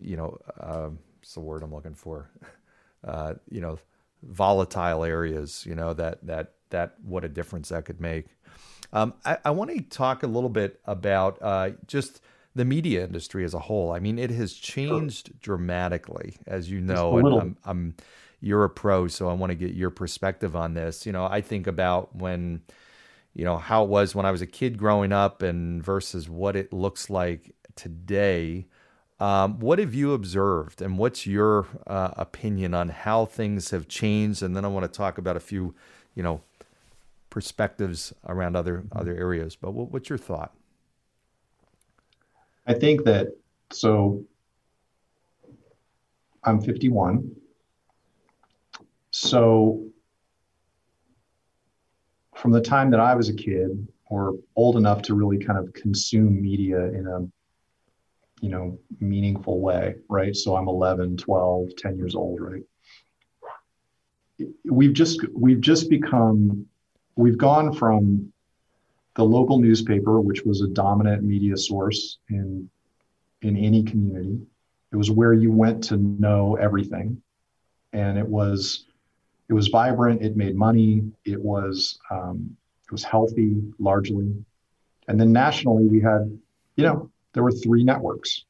you 0.00 0.16
know 0.16 0.38
uh, 0.58 0.88
what's 1.18 1.34
the 1.34 1.40
word 1.40 1.62
I'm 1.62 1.74
looking 1.74 1.94
for? 1.94 2.30
Uh, 3.06 3.34
you 3.50 3.60
know 3.60 3.78
volatile 4.22 5.04
areas. 5.04 5.66
You 5.66 5.74
know 5.74 5.92
that 5.92 6.26
that 6.26 6.54
that 6.70 6.94
what 7.02 7.22
a 7.22 7.28
difference 7.28 7.68
that 7.68 7.84
could 7.84 8.00
make. 8.00 8.28
Um, 8.94 9.12
I, 9.26 9.36
I 9.44 9.50
want 9.50 9.70
to 9.72 9.80
talk 9.82 10.22
a 10.22 10.26
little 10.26 10.48
bit 10.48 10.80
about 10.86 11.36
uh, 11.42 11.70
just 11.86 12.22
the 12.54 12.64
media 12.64 13.04
industry 13.04 13.44
as 13.44 13.52
a 13.52 13.58
whole. 13.58 13.92
I 13.92 13.98
mean, 13.98 14.18
it 14.18 14.30
has 14.30 14.54
changed 14.54 15.38
dramatically, 15.40 16.36
as 16.46 16.70
you 16.70 16.80
know, 16.80 17.18
and 17.18 17.28
I'm, 17.40 17.56
I'm 17.64 17.94
you're 18.44 18.64
a 18.64 18.70
pro, 18.70 19.08
so 19.08 19.28
I 19.28 19.32
want 19.32 19.50
to 19.50 19.56
get 19.56 19.74
your 19.74 19.90
perspective 19.90 20.54
on 20.54 20.74
this. 20.74 21.06
You 21.06 21.12
know, 21.12 21.24
I 21.24 21.40
think 21.40 21.66
about 21.66 22.14
when, 22.14 22.62
you 23.32 23.44
know, 23.44 23.56
how 23.56 23.84
it 23.84 23.88
was 23.88 24.14
when 24.14 24.26
I 24.26 24.30
was 24.30 24.42
a 24.42 24.46
kid 24.46 24.76
growing 24.76 25.12
up 25.12 25.42
and 25.42 25.82
versus 25.82 26.28
what 26.28 26.54
it 26.54 26.72
looks 26.72 27.08
like 27.08 27.54
today. 27.74 28.66
Um, 29.20 29.60
what 29.60 29.78
have 29.78 29.94
you 29.94 30.12
observed, 30.12 30.82
and 30.82 30.98
what's 30.98 31.26
your 31.26 31.66
uh, 31.86 32.10
opinion 32.16 32.74
on 32.74 32.90
how 32.90 33.24
things 33.24 33.70
have 33.70 33.88
changed? 33.88 34.42
And 34.42 34.56
then 34.56 34.64
I 34.64 34.68
want 34.68 34.84
to 34.84 34.94
talk 34.94 35.18
about 35.18 35.36
a 35.36 35.40
few, 35.40 35.74
you 36.14 36.22
know, 36.22 36.42
perspectives 37.30 38.12
around 38.26 38.56
other 38.56 38.84
other 38.92 39.16
areas. 39.16 39.56
But 39.56 39.72
what, 39.72 39.90
what's 39.90 40.08
your 40.08 40.18
thought? 40.18 40.52
I 42.66 42.74
think 42.74 43.04
that 43.04 43.28
so. 43.72 44.24
I'm 46.46 46.60
51. 46.60 47.34
So, 49.16 49.86
from 52.34 52.50
the 52.50 52.60
time 52.60 52.90
that 52.90 52.98
I 52.98 53.14
was 53.14 53.28
a 53.28 53.32
kid 53.32 53.86
or 54.06 54.34
old 54.56 54.76
enough 54.76 55.02
to 55.02 55.14
really 55.14 55.38
kind 55.38 55.56
of 55.56 55.72
consume 55.72 56.42
media 56.42 56.86
in 56.86 57.06
a 57.06 57.20
you 58.44 58.50
know 58.50 58.76
meaningful 58.98 59.60
way 59.60 59.94
right? 60.08 60.34
So 60.34 60.56
i'm 60.56 60.66
11 60.66 61.16
12 61.16 61.76
10 61.76 61.96
years 61.96 62.16
old 62.16 62.40
right? 62.40 62.64
We've 64.64 64.92
just 64.92 65.24
we've 65.32 65.60
just 65.60 65.88
become 65.88 66.66
we've 67.14 67.38
gone 67.38 67.72
from 67.72 68.32
the 69.14 69.24
local 69.24 69.60
newspaper 69.60 70.20
which 70.20 70.42
was 70.42 70.60
a 70.60 70.68
dominant 70.68 71.22
media 71.22 71.56
source 71.56 72.18
in 72.30 72.68
in 73.42 73.56
any 73.56 73.84
community. 73.84 74.40
It 74.92 74.96
was 74.96 75.12
where 75.12 75.34
you 75.34 75.52
went 75.52 75.84
to 75.84 75.98
know 75.98 76.56
everything. 76.56 77.22
And 77.92 78.18
it 78.18 78.26
was 78.26 78.86
it 79.48 79.52
was 79.52 79.68
vibrant. 79.68 80.22
It 80.22 80.36
made 80.36 80.56
money. 80.56 81.02
It 81.24 81.40
was 81.40 81.98
um, 82.10 82.56
it 82.86 82.92
was 82.92 83.04
healthy 83.04 83.62
largely. 83.78 84.34
And 85.08 85.20
then 85.20 85.32
nationally, 85.32 85.86
we 85.86 86.00
had, 86.00 86.38
you 86.76 86.84
know, 86.84 87.10
there 87.32 87.42
were 87.42 87.52
three 87.52 87.84
networks: 87.84 88.44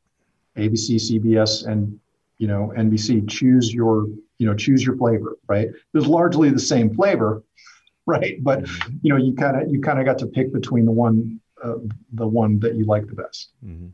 ABC, 0.57 0.97
CBS, 0.97 1.67
and 1.67 1.99
you 2.39 2.47
know 2.47 2.73
NBC. 2.77 3.29
Choose 3.29 3.73
your 3.73 4.07
you 4.39 4.47
know 4.47 4.55
choose 4.55 4.85
your 4.85 4.97
flavor. 4.97 5.37
Right? 5.49 5.69
It 5.69 5.75
was 5.93 6.07
largely 6.07 6.51
the 6.51 6.59
same 6.61 6.95
flavor, 6.95 7.43
right? 8.07 8.43
But 8.43 8.63
mm-hmm. 8.63 8.97
you 9.03 9.11
know 9.11 9.17
you 9.17 9.35
kind 9.35 9.61
of 9.61 9.69
you 9.73 9.81
kind 9.81 9.99
of 9.99 10.05
got 10.05 10.19
to 10.19 10.27
pick 10.27 10.53
between 10.53 10.85
the 10.85 10.93
one 10.93 11.41
uh, 11.63 11.75
the 12.13 12.27
one 12.27 12.61
that 12.61 12.75
you 12.77 12.85
like 12.85 13.07
the 13.07 13.15
best. 13.15 13.51
Mm-hmm 13.65 13.89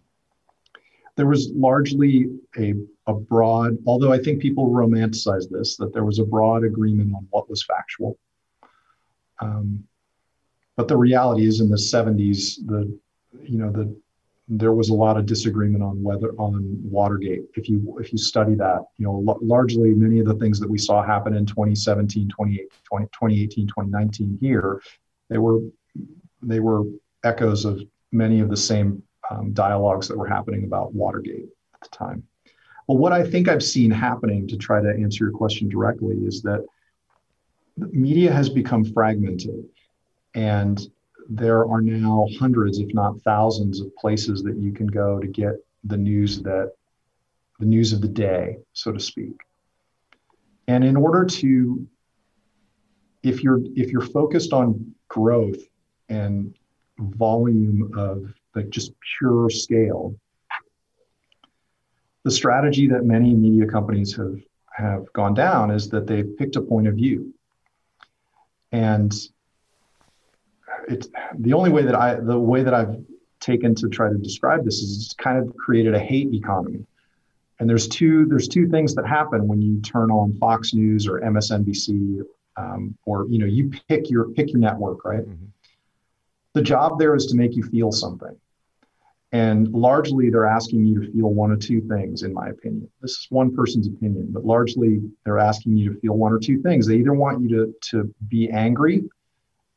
there 1.16 1.26
was 1.26 1.50
largely 1.54 2.26
a, 2.58 2.74
a 3.06 3.14
broad, 3.14 3.76
although 3.86 4.12
I 4.12 4.18
think 4.18 4.40
people 4.40 4.70
romanticize 4.70 5.48
this, 5.50 5.76
that 5.76 5.92
there 5.92 6.04
was 6.04 6.18
a 6.18 6.24
broad 6.24 6.64
agreement 6.64 7.14
on 7.14 7.26
what 7.30 7.48
was 7.50 7.62
factual. 7.62 8.18
Um, 9.40 9.84
but 10.76 10.88
the 10.88 10.96
reality 10.96 11.46
is, 11.46 11.60
in 11.60 11.68
the 11.68 11.76
70s, 11.76 12.66
the 12.66 12.98
you 13.42 13.58
know 13.58 13.70
the 13.70 13.94
there 14.52 14.72
was 14.72 14.88
a 14.88 14.94
lot 14.94 15.16
of 15.16 15.26
disagreement 15.26 15.82
on 15.82 16.02
whether 16.02 16.30
on 16.32 16.76
Watergate. 16.82 17.44
If 17.54 17.68
you 17.68 17.96
if 18.00 18.12
you 18.12 18.18
study 18.18 18.54
that, 18.56 18.84
you 18.98 19.06
know, 19.06 19.24
l- 19.28 19.38
largely 19.40 19.90
many 19.90 20.18
of 20.18 20.26
the 20.26 20.34
things 20.34 20.58
that 20.58 20.68
we 20.68 20.76
saw 20.76 21.04
happen 21.04 21.36
in 21.36 21.46
2017, 21.46 22.28
2018, 22.28 23.66
2019 23.68 24.38
here, 24.40 24.82
they 25.28 25.38
were 25.38 25.60
they 26.42 26.58
were 26.58 26.82
echoes 27.22 27.64
of 27.64 27.80
many 28.10 28.40
of 28.40 28.50
the 28.50 28.56
same 28.56 29.02
um, 29.30 29.52
dialogues 29.52 30.08
that 30.08 30.18
were 30.18 30.26
happening 30.26 30.64
about 30.64 30.94
Watergate 30.94 31.48
at 31.74 31.80
the 31.80 31.96
time. 31.96 32.22
Well, 32.86 32.98
what 32.98 33.12
I 33.12 33.22
think 33.22 33.48
I've 33.48 33.62
seen 33.62 33.90
happening 33.90 34.48
to 34.48 34.56
try 34.56 34.82
to 34.82 34.88
answer 34.88 35.24
your 35.24 35.32
question 35.32 35.68
directly 35.68 36.16
is 36.16 36.42
that 36.42 36.66
media 37.76 38.32
has 38.32 38.48
become 38.48 38.84
fragmented 38.84 39.64
and 40.34 40.80
there 41.28 41.64
are 41.66 41.80
now 41.80 42.26
hundreds, 42.38 42.78
if 42.78 42.92
not 42.92 43.20
thousands, 43.22 43.80
of 43.80 43.94
places 43.96 44.42
that 44.42 44.56
you 44.56 44.72
can 44.72 44.88
go 44.88 45.20
to 45.20 45.28
get 45.28 45.54
the 45.84 45.96
news 45.96 46.42
that 46.42 46.72
the 47.60 47.66
news 47.66 47.92
of 47.92 48.00
the 48.00 48.08
day, 48.08 48.56
so 48.72 48.90
to 48.90 48.98
speak. 48.98 49.38
And 50.66 50.82
in 50.82 50.96
order 50.96 51.24
to, 51.24 51.86
if 53.22 53.42
you're 53.44 53.60
if 53.76 53.92
you're 53.92 54.00
focused 54.00 54.52
on 54.52 54.94
growth 55.08 55.58
and 56.08 56.54
volume 56.98 57.92
of 57.96 58.32
like 58.54 58.70
just 58.70 58.92
pure 59.18 59.50
scale. 59.50 60.14
The 62.24 62.30
strategy 62.30 62.86
that 62.88 63.04
many 63.04 63.34
media 63.34 63.66
companies 63.66 64.14
have 64.16 64.40
have 64.72 65.12
gone 65.12 65.34
down 65.34 65.70
is 65.70 65.88
that 65.90 66.06
they've 66.06 66.36
picked 66.38 66.56
a 66.56 66.60
point 66.60 66.86
of 66.86 66.94
view. 66.94 67.34
And 68.72 69.12
it's 70.88 71.08
the 71.38 71.52
only 71.52 71.70
way 71.70 71.82
that 71.82 71.94
I 71.94 72.14
the 72.14 72.38
way 72.38 72.62
that 72.62 72.74
I've 72.74 72.96
taken 73.40 73.74
to 73.76 73.88
try 73.88 74.08
to 74.08 74.18
describe 74.18 74.64
this 74.64 74.78
is 74.78 75.04
it's 75.04 75.14
kind 75.14 75.38
of 75.38 75.54
created 75.56 75.94
a 75.94 75.98
hate 75.98 76.32
economy. 76.32 76.86
And 77.58 77.68
there's 77.68 77.88
two 77.88 78.26
there's 78.26 78.48
two 78.48 78.68
things 78.68 78.94
that 78.94 79.06
happen 79.06 79.46
when 79.46 79.60
you 79.60 79.80
turn 79.80 80.10
on 80.10 80.32
Fox 80.34 80.74
News 80.74 81.06
or 81.06 81.20
MSNBC 81.20 82.22
um, 82.56 82.96
or 83.04 83.26
you 83.28 83.38
know 83.38 83.46
you 83.46 83.70
pick 83.88 84.10
your 84.10 84.28
pick 84.30 84.52
your 84.52 84.60
network 84.60 85.04
right. 85.04 85.20
Mm-hmm 85.26 85.46
the 86.54 86.62
job 86.62 86.98
there 86.98 87.14
is 87.14 87.26
to 87.26 87.36
make 87.36 87.54
you 87.54 87.62
feel 87.62 87.92
something. 87.92 88.36
And 89.32 89.68
largely, 89.68 90.28
they're 90.28 90.46
asking 90.46 90.84
you 90.84 91.06
to 91.06 91.12
feel 91.12 91.28
one 91.28 91.52
or 91.52 91.56
two 91.56 91.80
things, 91.82 92.24
in 92.24 92.32
my 92.32 92.48
opinion. 92.48 92.90
This 93.00 93.12
is 93.12 93.26
one 93.30 93.54
person's 93.54 93.86
opinion, 93.86 94.28
but 94.30 94.44
largely, 94.44 95.00
they're 95.24 95.38
asking 95.38 95.76
you 95.76 95.94
to 95.94 96.00
feel 96.00 96.14
one 96.14 96.32
or 96.32 96.40
two 96.40 96.60
things. 96.62 96.86
They 96.86 96.96
either 96.96 97.14
want 97.14 97.40
you 97.42 97.48
to, 97.48 97.74
to 97.90 98.14
be 98.28 98.50
angry 98.50 99.04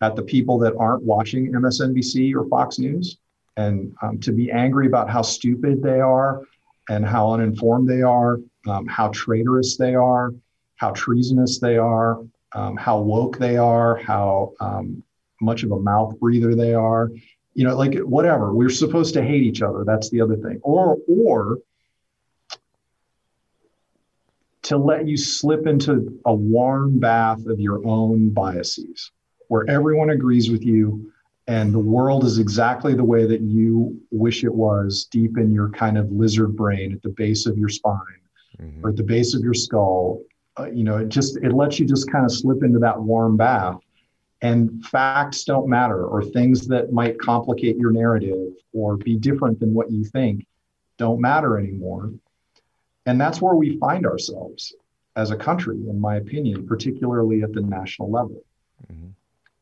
at 0.02 0.16
the 0.16 0.24
people 0.24 0.58
that 0.60 0.76
aren't 0.78 1.04
watching 1.04 1.52
MSNBC 1.52 2.34
or 2.34 2.48
Fox 2.48 2.80
News 2.80 3.18
and 3.56 3.94
um, 4.02 4.20
to 4.22 4.32
be 4.32 4.52
angry 4.52 4.88
about 4.88 5.08
how 5.10 5.22
stupid 5.22 5.84
they 5.84 6.00
are 6.00 6.42
and 6.90 7.06
how 7.06 7.32
uninformed 7.32 7.88
they 7.88 8.02
are, 8.02 8.40
um, 8.68 8.88
how 8.88 9.10
traitorous 9.10 9.78
they 9.78 9.94
are, 9.94 10.34
how 10.78 10.92
treasonous 10.92 11.60
they 11.60 11.78
are, 11.78 12.20
um, 12.54 12.76
how 12.76 13.00
woke 13.00 13.38
they 13.38 13.56
are, 13.56 13.98
how 13.98 14.54
um, 14.60 15.04
much 15.44 15.64
of 15.64 15.72
a 15.72 15.80
mouth 15.80 16.20
breather 16.20 16.56
they 16.56 16.74
are. 16.74 17.12
You 17.54 17.68
know 17.68 17.76
like 17.76 17.98
whatever. 18.00 18.54
We're 18.54 18.70
supposed 18.70 19.14
to 19.14 19.24
hate 19.24 19.44
each 19.44 19.62
other. 19.62 19.84
That's 19.86 20.10
the 20.10 20.22
other 20.22 20.36
thing. 20.38 20.60
Or 20.64 20.98
or 21.08 21.60
to 24.64 24.78
let 24.78 25.08
you 25.08 25.18
slip 25.18 25.68
into 25.68 26.20
a 26.26 26.34
warm 26.34 27.00
bath 27.00 27.46
of 27.48 27.60
your 27.60 27.86
own 27.86 28.30
biases 28.30 29.12
where 29.50 29.70
everyone 29.70 30.10
agrees 30.10 30.50
with 30.50 30.64
you 30.64 31.12
and 31.48 31.74
the 31.74 31.80
world 31.80 32.24
is 32.24 32.40
exactly 32.40 32.94
the 32.94 33.04
way 33.04 33.26
that 33.26 33.42
you 33.42 34.00
wish 34.12 34.44
it 34.44 34.54
was 34.54 35.08
deep 35.12 35.38
in 35.38 35.54
your 35.54 35.70
kind 35.70 35.98
of 35.98 36.10
lizard 36.12 36.56
brain 36.56 36.94
at 36.94 37.02
the 37.02 37.10
base 37.10 37.46
of 37.46 37.58
your 37.58 37.68
spine 37.68 38.00
mm-hmm. 38.62 38.86
or 38.86 38.90
at 38.90 38.96
the 38.96 39.04
base 39.04 39.36
of 39.36 39.42
your 39.42 39.54
skull. 39.54 40.22
Uh, 40.58 40.70
you 40.72 40.84
know 40.84 40.98
it 40.98 41.10
just 41.10 41.38
it 41.38 41.52
lets 41.52 41.80
you 41.80 41.86
just 41.86 42.10
kind 42.12 42.26
of 42.26 42.32
slip 42.32 42.64
into 42.64 42.80
that 42.80 43.00
warm 43.00 43.36
bath 43.36 43.78
and 44.44 44.86
facts 44.86 45.46
don't 45.46 45.70
matter 45.70 46.06
or 46.06 46.22
things 46.22 46.68
that 46.68 46.92
might 46.92 47.18
complicate 47.18 47.78
your 47.78 47.92
narrative 47.92 48.52
or 48.74 48.98
be 48.98 49.16
different 49.16 49.58
than 49.60 49.74
what 49.74 49.90
you 49.90 50.04
think 50.04 50.46
don't 50.98 51.20
matter 51.20 51.58
anymore. 51.58 52.12
And 53.08 53.20
that's 53.20 53.42
where 53.42 53.56
we 53.56 53.80
find 53.80 54.06
ourselves 54.06 54.76
as 55.16 55.32
a 55.32 55.36
country 55.36 55.78
in 55.90 56.00
my 56.00 56.18
opinion 56.18 56.68
particularly 56.68 57.42
at 57.42 57.54
the 57.54 57.62
national 57.62 58.12
level. 58.12 58.44
Mm-hmm. 58.92 59.12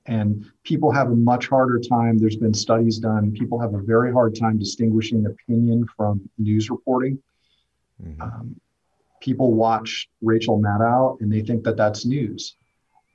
and 0.08 0.52
people 0.64 0.92
have 0.92 1.12
a 1.12 1.16
much 1.16 1.48
harder 1.48 1.80
time. 1.80 2.18
There's 2.18 2.36
been 2.36 2.56
studies 2.56 2.98
done. 2.98 3.32
People 3.32 3.60
have 3.60 3.76
a 3.76 3.82
very 3.82 4.12
hard 4.12 4.36
time 4.36 4.58
distinguishing 4.58 5.28
opinion 5.28 5.86
from 5.96 6.28
news 6.40 6.72
reporting. 6.72 7.22
Mm-hmm. 8.04 8.22
um, 8.22 8.60
people 9.20 9.54
watch 9.54 10.10
Rachel 10.24 10.60
Maddow 10.60 11.22
and 11.22 11.32
they 11.32 11.42
think 11.42 11.64
that 11.66 11.78
that's 11.78 12.04
news, 12.04 12.56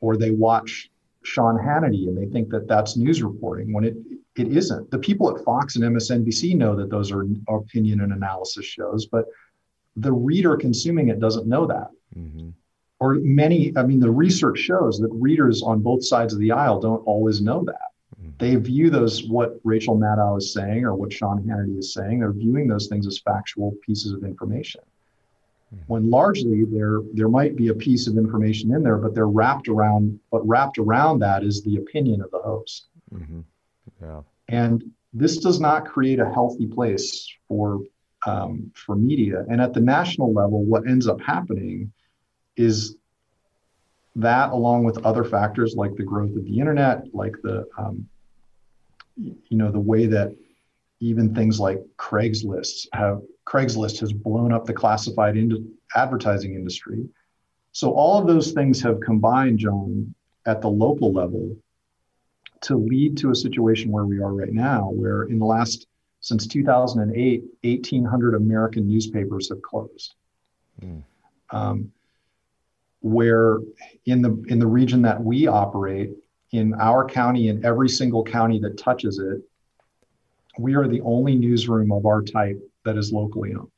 or 0.01 0.17
they 0.17 0.31
watch 0.31 0.89
Sean 1.27 1.57
Hannity 1.57 2.07
and 2.07 2.17
they 2.17 2.27
think 2.27 2.49
that 2.51 2.69
that's 2.69 2.97
news 2.97 3.23
reporting 3.23 3.73
when 3.73 3.85
it 3.85 3.97
it 4.37 4.49
isn't. 4.49 4.91
The 4.91 4.99
people 4.99 5.35
at 5.35 5.43
Fox 5.45 5.77
and 5.77 5.85
MSNBC 5.85 6.57
know 6.57 6.77
that 6.77 6.91
those 6.91 7.11
are 7.11 7.27
opinion 7.49 8.03
and 8.03 8.13
analysis 8.13 8.67
shows, 8.67 9.07
but 9.07 9.25
the 9.97 10.13
reader 10.13 10.57
consuming 10.57 11.09
it 11.09 11.21
doesn't 11.21 11.47
know 11.47 11.67
that. 11.67 11.89
Mm-hmm. 12.17 12.51
Or 13.01 13.15
many, 13.15 13.73
I 13.77 13.83
mean, 13.83 13.99
the 13.99 14.11
research 14.11 14.59
shows 14.59 14.99
that 15.01 15.09
readers 15.11 15.63
on 15.63 15.81
both 15.81 16.05
sides 16.05 16.33
of 16.33 16.39
the 16.39 16.53
aisle 16.53 16.81
don't 16.81 17.07
always 17.07 17.41
know 17.41 17.65
that. 17.65 17.91
Mm-hmm. 18.21 18.31
They 18.39 18.57
view 18.57 18.91
those 18.91 19.27
what 19.27 19.59
Rachel 19.65 19.97
Maddow 19.97 20.39
is 20.39 20.53
saying 20.53 20.85
or 20.85 20.95
what 20.95 21.13
Sean 21.13 21.43
Hannity 21.43 21.79
is 21.79 21.95
saying. 21.95 22.21
They're 22.21 22.33
viewing 22.33 22.69
those 22.69 22.89
things 22.89 23.07
as 23.07 23.19
factual 23.19 23.73
pieces 23.87 24.13
of 24.13 24.23
information 24.23 24.83
when 25.87 26.11
largely 26.11 26.65
there 26.65 27.01
there 27.15 27.29
might 27.29 27.57
be 27.57 27.69
a 27.69 27.75
piece 27.75 28.07
of 28.07 28.17
information 28.17 28.75
in 28.75 28.83
there 28.83 28.97
but 28.97 29.15
they're 29.15 29.29
wrapped 29.29 29.69
around 29.69 30.19
but 30.31 30.47
wrapped 30.47 30.79
around 30.79 31.19
that 31.19 31.43
is 31.43 31.63
the 31.63 31.77
opinion 31.77 32.21
of 32.21 32.31
the 32.31 32.39
host. 32.39 32.87
Mm-hmm. 33.13 33.41
yeah. 34.03 34.23
And 34.49 34.93
this 35.13 35.39
does 35.39 35.61
not 35.61 35.87
create 35.87 36.21
a 36.21 36.31
healthy 36.31 36.67
place 36.67 37.29
for 37.49 37.81
um, 38.27 38.73
for 38.75 38.97
media. 38.97 39.45
And 39.49 39.61
at 39.61 39.73
the 39.73 39.81
national 39.81 40.33
level 40.33 40.65
what 40.65 40.87
ends 40.87 41.09
up 41.09 41.21
happening 41.21 41.93
is 42.57 42.97
that 44.15 44.51
along 44.51 44.85
with 44.85 45.05
other 45.05 45.25
factors 45.25 45.75
like 45.77 45.95
the 45.97 46.03
growth 46.03 46.35
of 46.37 46.45
the 46.45 46.59
internet 46.59 47.03
like 47.13 47.35
the 47.43 47.67
um, 47.77 48.09
you 49.17 49.57
know 49.57 49.71
the 49.71 49.81
way 49.81 50.07
that 50.07 50.35
even 51.01 51.35
things 51.35 51.61
like 51.61 51.81
craigslist 51.99 52.87
have 52.93 53.21
Craigslist 53.47 54.01
has 54.01 54.13
blown 54.13 54.53
up 54.53 54.65
the 54.65 54.73
classified 54.73 55.37
ind- 55.37 55.69
advertising 55.95 56.55
industry. 56.55 57.09
So 57.73 57.93
all 57.93 58.19
of 58.19 58.27
those 58.27 58.53
things 58.53 58.81
have 58.83 59.01
combined, 59.01 59.59
John, 59.59 60.15
at 60.47 60.61
the 60.61 60.69
local 60.69 61.13
level 61.13 61.57
to 62.63 62.77
lead 62.77 63.17
to 63.19 63.31
a 63.31 63.35
situation 63.35 63.93
where 63.93 64.07
we 64.07 64.19
are 64.19 64.33
right 64.33 64.53
now, 64.53 64.91
where 64.91 65.25
in 65.25 65.39
the 65.39 65.45
last 65.45 65.87
since 66.21 66.47
2008, 66.47 67.45
1,800 67.63 68.35
American 68.35 68.89
newspapers 68.89 69.49
have 69.49 69.63
closed. 69.63 70.15
Mm. 70.83 71.05
Um, 71.51 71.93
where 73.01 73.59
in 74.07 74.23
the 74.23 74.43
in 74.49 74.59
the 74.59 74.67
region 74.67 75.03
that 75.03 75.23
we 75.23 75.47
operate, 75.47 76.11
in 76.51 76.75
our 76.75 77.05
county, 77.05 77.49
in 77.49 77.65
every 77.65 77.89
single 77.89 78.25
county 78.25 78.59
that 78.61 78.77
touches 78.77 79.19
it, 79.19 79.41
we 80.59 80.75
are 80.75 80.89
the 80.89 81.01
only 81.03 81.37
newsroom 81.37 81.93
of 81.93 82.07
our 82.07 82.23
type 82.23 82.59
that 82.87 82.97
is 82.97 83.13
locally 83.13 83.55
owned. 83.55 83.71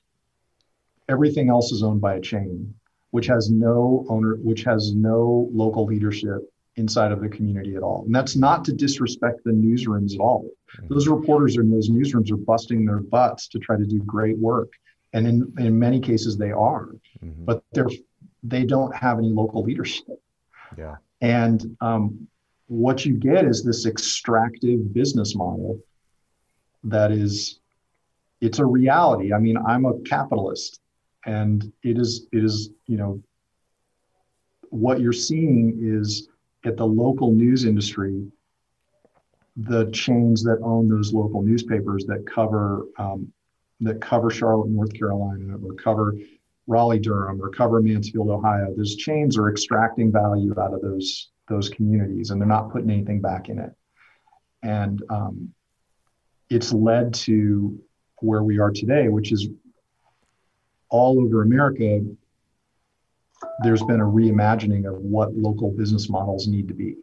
Everything 1.09 1.49
else 1.49 1.73
is 1.73 1.83
owned 1.83 2.01
by 2.01 2.15
a 2.15 2.21
chain, 2.21 2.73
which 3.11 3.27
has 3.27 3.51
no 3.51 4.07
owner, 4.09 4.37
which 4.37 4.63
has 4.63 4.95
no 4.95 5.49
local 5.53 5.85
leadership 5.87 6.41
inside 6.77 7.11
of 7.11 7.21
the 7.21 7.29
community 7.29 7.75
at 7.75 7.83
all. 7.83 8.05
And 8.05 8.15
that's 8.15 8.37
not 8.37 8.65
to 8.67 8.73
disrespect 8.73 9.41
the 9.45 9.51
newsrooms 9.51 10.15
at 10.15 10.21
all. 10.21 10.45
Mm-hmm. 10.45 10.95
Those 10.95 11.09
reporters 11.09 11.57
in 11.57 11.71
those 11.71 11.91
newsrooms 11.91 12.31
are 12.31 12.37
busting 12.37 12.85
their 12.85 13.01
butts 13.01 13.49
to 13.49 13.59
try 13.59 13.77
to 13.77 13.85
do 13.85 13.99
great 14.05 14.39
work. 14.39 14.71
And 15.13 15.27
in, 15.27 15.53
in 15.59 15.79
many 15.79 15.99
cases 16.01 16.37
they 16.37 16.53
are, 16.53 16.91
mm-hmm. 17.25 17.45
but 17.45 17.65
they're 17.73 17.89
they 18.45 18.65
don't 18.65 18.95
have 18.95 19.19
any 19.19 19.31
local 19.31 19.65
leadership. 19.65 20.23
Yeah. 20.77 20.97
And 21.21 21.77
um, 21.81 22.29
what 22.69 23.05
you 23.05 23.15
get 23.15 23.45
is 23.45 23.65
this 23.65 23.85
extractive 23.85 24.93
business 24.93 25.35
model 25.35 25.81
that 26.85 27.11
is 27.11 27.59
it's 28.41 28.59
a 28.59 28.67
reality. 28.67 29.33
I 29.33 29.39
mean, 29.39 29.57
I'm 29.57 29.85
a 29.85 29.99
capitalist, 30.01 30.81
and 31.27 31.73
it 31.83 31.99
is 31.99 32.27
it 32.33 32.45
is 32.45 32.71
you 32.87 32.97
know 32.97 33.23
what 34.71 35.01
you're 35.01 35.13
seeing 35.13 35.79
is 35.81 36.29
at 36.65 36.77
the 36.77 36.87
local 36.87 37.33
news 37.33 37.65
industry 37.65 38.31
the 39.59 39.91
chains 39.91 40.43
that 40.45 40.61
own 40.63 40.89
those 40.89 41.13
local 41.13 41.43
newspapers 41.43 42.05
that 42.07 42.25
cover 42.27 42.87
um, 42.99 43.33
that 43.81 44.01
cover 44.01 44.31
Charlotte, 44.31 44.69
North 44.69 44.93
Carolina, 44.93 45.57
or 45.63 45.75
cover 45.75 46.15
Raleigh, 46.67 46.99
Durham, 46.99 47.41
or 47.43 47.49
cover 47.49 47.81
Mansfield, 47.81 48.29
Ohio. 48.29 48.75
Those 48.77 48.97
chains 48.97 49.39
are 49.39 49.49
extracting 49.49 50.13
value 50.13 50.55
out 50.59 50.75
of 50.75 50.83
those 50.83 51.31
those 51.49 51.69
communities, 51.69 52.31
and 52.31 52.41
they're 52.41 52.49
not 52.49 52.71
putting 52.71 52.91
anything 52.91 53.21
back 53.21 53.49
in 53.49 53.59
it. 53.59 53.73
And 54.63 55.03
um, 55.11 55.53
it's 56.51 56.73
led 56.73 57.15
to 57.15 57.81
where 58.21 58.43
we 58.43 58.59
are 58.59 58.71
today, 58.71 59.09
which 59.09 59.33
is 59.33 59.49
all 60.91 61.21
over 61.21 61.43
America, 61.43 62.01
there's 63.63 63.83
been 63.83 64.01
a 64.01 64.05
reimagining 64.05 64.89
of 64.89 64.97
what 65.01 65.35
local 65.35 65.71
business 65.71 66.09
models 66.09 66.49
need 66.49 66.69
to 66.69 66.75
be. 66.75 66.97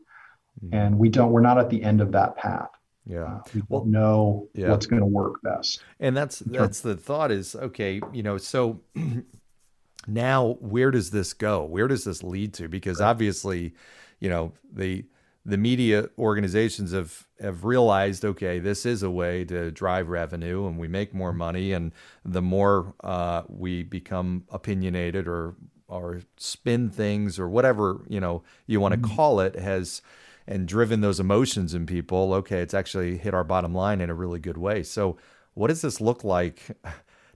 Mm-hmm. 0.64 0.76
And 0.76 1.00
we 1.00 1.10
don't, 1.10 1.32
we're 1.32 1.42
not 1.42 1.58
at 1.58 1.70
the 1.70 1.82
end 1.84 2.02
of 2.02 2.12
that 2.14 2.36
path. 2.36 2.70
Yeah. 3.06 3.24
Uh, 3.24 3.42
we 3.54 3.62
well, 3.70 3.82
don't 3.82 3.92
know 3.92 4.48
yeah. 4.54 4.70
what's 4.70 4.86
going 4.86 5.02
to 5.02 5.06
work 5.06 5.42
best. 5.44 5.82
And 6.00 6.16
that's, 6.18 6.40
that's 6.46 6.82
the 6.82 6.96
thought 6.96 7.32
is, 7.32 7.56
okay, 7.56 8.02
you 8.12 8.24
know, 8.24 8.38
so 8.38 8.82
now 10.08 10.58
where 10.60 10.92
does 10.92 11.12
this 11.12 11.34
go? 11.34 11.64
Where 11.64 11.88
does 11.88 12.04
this 12.04 12.24
lead 12.24 12.54
to? 12.56 12.68
Because 12.68 13.02
obviously, 13.02 13.74
you 14.20 14.30
know, 14.30 14.54
the, 14.74 15.06
the 15.46 15.58
media 15.58 16.10
organizations 16.18 16.92
have 16.92 17.28
have 17.40 17.64
realized 17.64 18.26
okay 18.26 18.58
this 18.60 18.86
is 18.86 19.04
a 19.04 19.12
way 19.12 19.46
to 19.46 19.70
drive 19.72 20.10
revenue 20.10 20.66
and 20.66 20.80
we 20.80 20.88
make 20.88 21.14
more 21.14 21.32
money. 21.34 21.72
And 21.72 21.92
the 22.24 22.42
more 22.42 22.96
uh, 23.04 23.44
we 23.48 23.84
become 23.84 24.46
opinionated 24.50 25.28
or 25.28 25.56
or 25.88 26.22
spin 26.38 26.90
things 26.90 27.38
or 27.38 27.48
whatever 27.48 28.02
you 28.08 28.20
know 28.20 28.42
you 28.66 28.80
want 28.80 28.94
to 28.94 29.00
mm-hmm. 29.00 29.16
call 29.16 29.40
it 29.40 29.56
has 29.56 30.02
and 30.48 30.68
driven 30.68 31.02
those 31.02 31.20
emotions 31.20 31.76
in 31.76 31.86
people 31.86 32.34
okay 32.34 32.62
it's 32.62 32.74
actually 32.74 33.18
hit 33.18 33.36
our 33.36 33.44
bottom 33.44 33.74
line 33.74 34.02
in 34.02 34.10
a 34.10 34.16
really 34.16 34.40
good 34.40 34.58
way. 34.58 34.82
So 34.82 35.18
what 35.54 35.68
does 35.68 35.82
this 35.82 36.02
look 36.02 36.24
like 36.24 36.76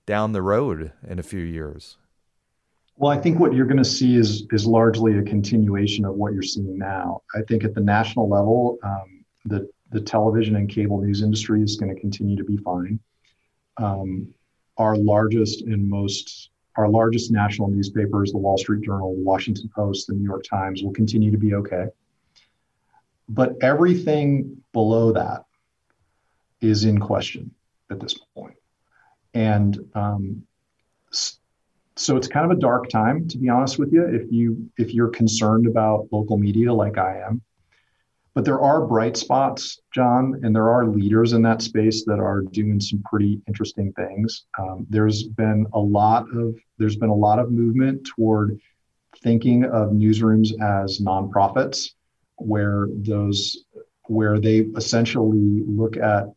down 0.08 0.32
the 0.32 0.42
road 0.42 0.92
in 1.08 1.20
a 1.20 1.24
few 1.24 1.42
years 1.42 1.99
well, 3.00 3.18
I 3.18 3.18
think 3.18 3.40
what 3.40 3.54
you're 3.54 3.66
going 3.66 3.78
to 3.78 3.86
see 3.86 4.18
is 4.18 4.46
is 4.52 4.66
largely 4.66 5.18
a 5.18 5.24
continuation 5.24 6.04
of 6.04 6.16
what 6.16 6.34
you're 6.34 6.44
seeing 6.44 6.78
now. 6.78 7.22
I 7.34 7.42
think 7.48 7.64
at 7.64 7.74
the 7.74 7.80
national 7.80 8.28
level, 8.28 8.78
um, 8.84 9.24
the 9.46 9.70
the 9.92 10.02
television 10.02 10.58
and 10.58 10.70
cable 10.70 11.00
news 11.02 11.22
industry 11.22 11.64
is 11.64 11.78
going 11.78 11.96
to 11.96 12.00
continue 12.00 12.36
to 12.36 12.44
be 12.44 12.58
fine. 12.58 13.00
Um, 13.78 14.28
our 14.78 14.98
largest 14.98 15.62
and 15.62 15.90
most 15.90 16.50
our 16.76 16.90
largest 16.90 17.32
national 17.32 17.70
newspapers, 17.70 18.34
the 18.34 18.38
Wall 18.38 18.58
Street 18.58 18.84
Journal, 18.84 19.16
the 19.16 19.24
Washington 19.24 19.70
Post, 19.74 20.08
the 20.08 20.14
New 20.14 20.26
York 20.26 20.44
Times, 20.44 20.84
will 20.84 20.92
continue 20.92 21.32
to 21.32 21.38
be 21.38 21.54
okay. 21.54 21.86
But 23.30 23.56
everything 23.62 24.62
below 24.74 25.14
that 25.14 25.46
is 26.60 26.84
in 26.84 27.00
question 27.00 27.52
at 27.90 28.02
this. 28.02 28.20
And 29.34 29.80
um, 29.96 30.44
so 32.00 32.16
it's 32.16 32.30
kind 32.30 32.50
of 32.50 32.58
a 32.58 32.60
dark 32.60 32.88
time 32.90 33.28
to 33.28 33.38
be 33.38 33.50
honest 33.50 33.78
with 33.78 33.92
you 33.92 34.06
if 34.06 34.32
you 34.32 34.70
if 34.78 34.94
you're 34.94 35.10
concerned 35.10 35.68
about 35.68 36.08
local 36.12 36.38
media 36.38 36.74
like 36.74 36.98
i 36.98 37.20
am. 37.20 37.42
But 38.36 38.46
there 38.46 38.62
are 38.62 38.86
bright 38.86 39.18
spots 39.18 39.82
john 39.94 40.40
and 40.44 40.56
there 40.56 40.70
are 40.70 40.88
leaders 40.88 41.34
in 41.34 41.42
that 41.42 41.62
space 41.62 42.06
that 42.06 42.20
are 42.20 42.42
doing 42.42 42.80
some 42.80 43.04
pretty 43.04 43.42
interesting 43.48 43.92
things. 43.94 44.46
Um, 44.58 44.88
there's 44.90 45.24
been 45.24 45.68
a 45.74 45.80
lot 45.80 46.24
of 46.34 46.56
there's 46.78 46.96
been 46.96 47.10
a 47.10 47.16
lot 47.28 47.38
of 47.38 47.52
movement 47.52 48.08
toward 48.16 48.58
thinking 49.22 49.66
of 49.66 49.90
newsrooms 49.90 50.52
as 50.62 51.00
nonprofits 51.00 51.90
where 52.38 52.88
those 52.94 53.66
where 54.04 54.40
they 54.40 54.60
essentially 54.78 55.64
look 55.68 55.98
at 55.98 56.28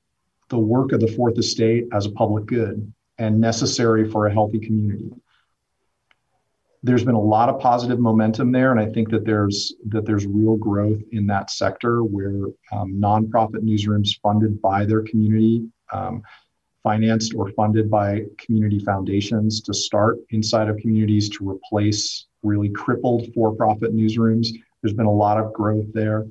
the 0.48 0.58
work 0.58 0.90
of 0.90 1.00
the 1.00 1.06
fourth 1.06 1.38
estate 1.38 1.84
as 1.92 2.06
a 2.06 2.10
public 2.10 2.46
good 2.46 2.92
and 3.18 3.40
necessary 3.40 4.10
for 4.10 4.26
a 4.26 4.32
healthy 4.32 4.58
community 4.58 5.12
there's 6.82 7.04
been 7.04 7.14
a 7.14 7.20
lot 7.20 7.48
of 7.48 7.60
positive 7.60 8.00
momentum 8.00 8.50
there, 8.50 8.72
and 8.72 8.80
I 8.80 8.86
think 8.92 9.10
that 9.10 9.24
there's 9.24 9.74
that 9.88 10.04
there's 10.04 10.26
real 10.26 10.56
growth 10.56 11.00
in 11.12 11.26
that 11.28 11.50
sector 11.50 12.02
where 12.02 12.46
um, 12.72 12.94
nonprofit 12.94 13.62
newsrooms 13.62 14.20
funded 14.20 14.60
by 14.60 14.84
their 14.84 15.02
community, 15.02 15.68
um, 15.92 16.22
financed 16.82 17.34
or 17.34 17.50
funded 17.52 17.88
by 17.88 18.22
community 18.38 18.80
foundations 18.80 19.60
to 19.62 19.72
start 19.72 20.18
inside 20.30 20.68
of 20.68 20.76
communities 20.78 21.28
to 21.30 21.48
replace 21.48 22.26
really 22.42 22.68
crippled 22.70 23.32
for-profit 23.32 23.94
newsrooms. 23.94 24.48
There's 24.82 24.94
been 24.94 25.06
a 25.06 25.12
lot 25.12 25.38
of 25.38 25.52
growth 25.52 25.86
there. 25.92 26.26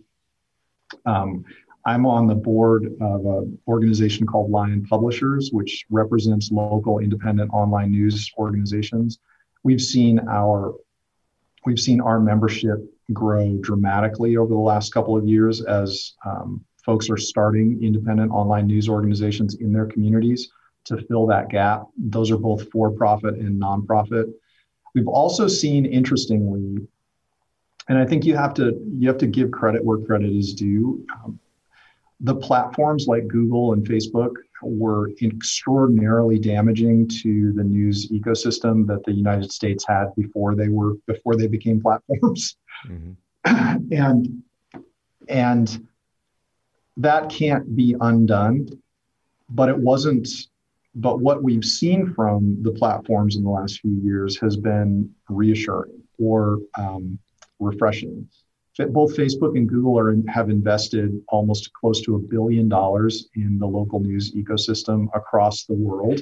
Um, 1.05 1.45
I'm 1.85 2.05
on 2.05 2.27
the 2.27 2.35
board 2.35 2.93
of 2.99 3.25
an 3.25 3.57
organization 3.67 4.27
called 4.27 4.51
Lion 4.51 4.85
Publishers, 4.85 5.51
which 5.53 5.85
represents 5.89 6.51
local 6.51 6.99
independent 6.99 7.49
online 7.53 7.91
news 7.91 8.29
organizations. 8.37 9.19
We've 9.63 9.81
seen 9.81 10.19
our 10.27 10.73
we've 11.65 11.79
seen 11.79 12.01
our 12.01 12.19
membership 12.19 12.79
grow 13.13 13.57
dramatically 13.61 14.37
over 14.37 14.53
the 14.53 14.59
last 14.59 14.93
couple 14.93 15.15
of 15.15 15.27
years 15.27 15.61
as 15.61 16.13
um, 16.25 16.63
folks 16.83 17.09
are 17.09 17.17
starting 17.17 17.83
independent 17.83 18.31
online 18.31 18.67
news 18.67 18.89
organizations 18.89 19.55
in 19.55 19.71
their 19.71 19.85
communities 19.85 20.49
to 20.85 20.97
fill 21.07 21.27
that 21.27 21.49
gap. 21.49 21.83
Those 21.97 22.31
are 22.31 22.37
both 22.37 22.69
for-profit 22.71 23.35
and 23.35 23.61
nonprofit. 23.61 24.33
We've 24.95 25.07
also 25.07 25.47
seen, 25.47 25.85
interestingly, 25.85 26.87
and 27.87 27.97
I 27.97 28.05
think 28.05 28.25
you 28.25 28.35
have 28.35 28.53
to 28.55 28.79
you 28.97 29.07
have 29.07 29.17
to 29.19 29.27
give 29.27 29.51
credit 29.51 29.83
where 29.83 29.99
credit 29.99 30.31
is 30.31 30.53
due. 30.53 31.05
Um, 31.13 31.39
the 32.19 32.35
platforms 32.35 33.07
like 33.07 33.27
Google 33.27 33.73
and 33.73 33.85
Facebook 33.85 34.33
were 34.63 35.11
extraordinarily 35.21 36.39
damaging 36.39 37.07
to 37.07 37.53
the 37.53 37.63
news 37.63 38.09
ecosystem 38.09 38.85
that 38.87 39.03
the 39.05 39.13
United 39.13 39.51
States 39.51 39.85
had 39.87 40.13
before 40.15 40.55
they 40.55 40.69
were 40.69 40.95
before 41.07 41.35
they 41.35 41.47
became 41.47 41.81
platforms. 41.81 42.57
Mm-hmm. 42.87 43.13
and 43.91 44.43
and 45.27 45.87
that 46.97 47.29
can't 47.29 47.75
be 47.75 47.95
undone. 47.99 48.67
But 49.49 49.69
it 49.69 49.77
wasn't 49.77 50.27
but 50.95 51.19
what 51.19 51.41
we've 51.43 51.63
seen 51.63 52.13
from 52.13 52.61
the 52.63 52.71
platforms 52.71 53.35
in 53.37 53.43
the 53.43 53.49
last 53.49 53.79
few 53.79 53.99
years 54.03 54.37
has 54.39 54.57
been 54.57 55.09
reassuring 55.29 56.03
or 56.19 56.59
um, 56.77 57.17
refreshing 57.59 58.27
both 58.77 59.15
Facebook 59.15 59.57
and 59.57 59.67
Google 59.67 59.99
are 59.99 60.15
have 60.29 60.49
invested 60.49 61.21
almost 61.27 61.73
close 61.73 62.01
to 62.01 62.15
a 62.15 62.19
billion 62.19 62.69
dollars 62.69 63.27
in 63.35 63.59
the 63.59 63.67
local 63.67 63.99
news 63.99 64.33
ecosystem 64.33 65.07
across 65.13 65.65
the 65.65 65.73
world, 65.73 66.21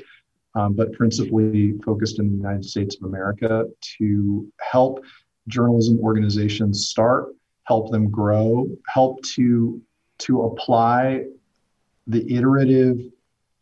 um, 0.55 0.73
but 0.73 0.91
principally 0.93 1.73
focused 1.85 2.19
in 2.19 2.29
the 2.29 2.35
United 2.35 2.65
States 2.65 2.95
of 2.95 3.03
America 3.03 3.65
to 3.97 4.51
help 4.59 5.03
journalism 5.47 5.99
organizations 5.99 6.87
start, 6.87 7.35
help 7.65 7.91
them 7.91 8.09
grow, 8.09 8.67
help 8.87 9.21
to 9.23 9.81
to 10.19 10.41
apply 10.43 11.23
the 12.07 12.35
iterative 12.35 12.99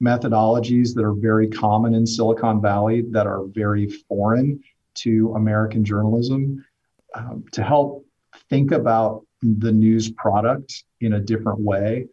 methodologies 0.02 0.94
that 0.94 1.04
are 1.04 1.14
very 1.14 1.48
common 1.48 1.94
in 1.94 2.06
Silicon 2.06 2.62
Valley 2.62 3.04
that 3.12 3.28
are 3.28 3.44
very 3.48 3.90
foreign 4.08 4.62
to 4.96 5.34
American 5.36 5.84
journalism 5.84 6.64
um, 7.14 7.44
to 7.52 7.64
help 7.64 8.07
think 8.50 8.72
about 8.72 9.26
the 9.42 9.72
news 9.72 10.12
product 10.12 10.84
in 11.02 11.14
a 11.14 11.20
different 11.20 11.60
way 11.60 12.08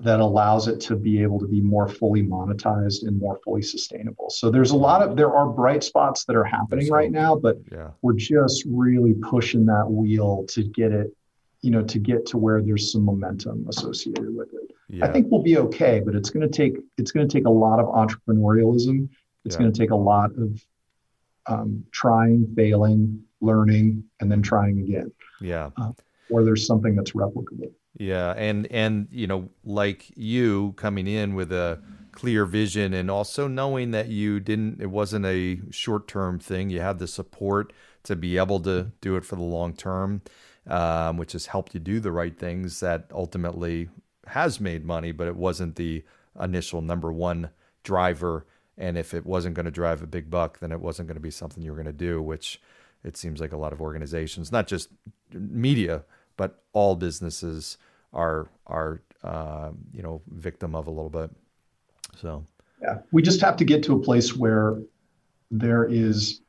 that 0.00 0.18
allows 0.18 0.66
it 0.66 0.80
to 0.80 0.96
be 0.96 1.22
able 1.22 1.38
to 1.38 1.46
be 1.46 1.60
more 1.60 1.88
fully 1.88 2.22
monetized 2.22 3.06
and 3.06 3.18
more 3.18 3.38
fully 3.44 3.62
sustainable. 3.62 4.28
So 4.28 4.50
there's 4.50 4.72
a 4.72 4.76
lot 4.76 5.02
of 5.02 5.16
there 5.16 5.32
are 5.32 5.48
bright 5.48 5.84
spots 5.84 6.24
that 6.24 6.34
are 6.34 6.44
happening 6.44 6.90
right 6.90 7.12
now, 7.12 7.36
but 7.36 7.58
yeah. 7.70 7.90
we're 8.02 8.14
just 8.14 8.64
really 8.66 9.14
pushing 9.14 9.64
that 9.66 9.86
wheel 9.88 10.46
to 10.48 10.64
get 10.64 10.90
it, 10.90 11.14
you 11.60 11.70
know, 11.70 11.82
to 11.82 11.98
get 12.00 12.26
to 12.26 12.38
where 12.38 12.60
there's 12.60 12.90
some 12.90 13.04
momentum 13.04 13.66
associated 13.68 14.34
with 14.34 14.48
it. 14.52 14.74
Yeah. 14.88 15.06
I 15.06 15.12
think 15.12 15.28
we'll 15.30 15.42
be 15.42 15.58
okay, 15.58 16.00
but 16.04 16.16
it's 16.16 16.30
going 16.30 16.48
to 16.48 16.54
take 16.54 16.76
it's 16.98 17.12
going 17.12 17.28
to 17.28 17.32
take 17.32 17.46
a 17.46 17.50
lot 17.50 17.78
of 17.78 17.86
entrepreneurialism. 17.86 19.08
It's 19.44 19.54
yeah. 19.54 19.60
going 19.60 19.72
to 19.72 19.78
take 19.78 19.90
a 19.90 19.96
lot 19.96 20.30
of 20.36 20.60
um, 21.46 21.84
trying, 21.92 22.52
failing, 22.56 23.22
learning, 23.40 24.04
and 24.20 24.30
then 24.30 24.42
trying 24.42 24.80
again. 24.80 25.12
Yeah. 25.40 25.70
Uh, 25.76 25.92
or 26.30 26.44
there's 26.44 26.66
something 26.66 26.94
that's 26.94 27.12
replicable. 27.12 27.70
Yeah, 27.96 28.32
and 28.36 28.66
and 28.72 29.08
you 29.10 29.26
know, 29.26 29.48
like 29.64 30.10
you 30.16 30.72
coming 30.76 31.06
in 31.06 31.34
with 31.34 31.52
a 31.52 31.80
clear 32.12 32.46
vision 32.46 32.94
and 32.94 33.10
also 33.10 33.48
knowing 33.48 33.90
that 33.90 34.08
you 34.08 34.38
didn't 34.38 34.80
it 34.80 34.86
wasn't 34.86 35.26
a 35.26 35.60
short-term 35.70 36.38
thing. 36.38 36.70
You 36.70 36.80
had 36.80 36.98
the 36.98 37.08
support 37.08 37.72
to 38.04 38.16
be 38.16 38.38
able 38.38 38.60
to 38.60 38.92
do 39.00 39.16
it 39.16 39.24
for 39.24 39.36
the 39.36 39.42
long 39.42 39.74
term, 39.74 40.22
um, 40.66 41.16
which 41.16 41.32
has 41.32 41.46
helped 41.46 41.74
you 41.74 41.80
do 41.80 42.00
the 42.00 42.12
right 42.12 42.36
things 42.38 42.80
that 42.80 43.06
ultimately 43.12 43.88
has 44.28 44.60
made 44.60 44.84
money, 44.84 45.12
but 45.12 45.26
it 45.26 45.36
wasn't 45.36 45.76
the 45.76 46.04
initial 46.40 46.80
number 46.80 47.12
one 47.12 47.50
driver. 47.82 48.46
And 48.76 48.98
if 48.98 49.14
it 49.14 49.24
wasn't 49.24 49.54
going 49.54 49.66
to 49.66 49.70
drive 49.70 50.02
a 50.02 50.06
big 50.06 50.30
buck, 50.30 50.58
then 50.58 50.72
it 50.72 50.80
wasn't 50.80 51.08
going 51.08 51.16
to 51.16 51.20
be 51.20 51.30
something 51.30 51.62
you 51.62 51.70
were 51.70 51.76
going 51.76 51.86
to 51.86 51.92
do, 51.92 52.20
which 52.20 52.60
it 53.04 53.16
seems 53.16 53.40
like 53.40 53.52
a 53.52 53.56
lot 53.56 53.72
of 53.72 53.80
organizations, 53.80 54.50
not 54.50 54.66
just 54.66 54.88
media, 55.32 56.04
but 56.36 56.62
all 56.72 56.96
businesses 56.96 57.76
are 58.12 58.48
are 58.66 59.00
uh, 59.22 59.70
you 59.92 60.02
know 60.02 60.22
victim 60.28 60.74
of 60.74 60.86
a 60.86 60.90
little 60.90 61.10
bit. 61.10 61.30
So 62.20 62.44
yeah, 62.80 62.98
we 63.12 63.22
just 63.22 63.40
have 63.42 63.56
to 63.58 63.64
get 63.64 63.82
to 63.84 63.94
a 63.94 64.00
place 64.00 64.34
where 64.34 64.78
there 65.50 65.84
is 65.84 66.40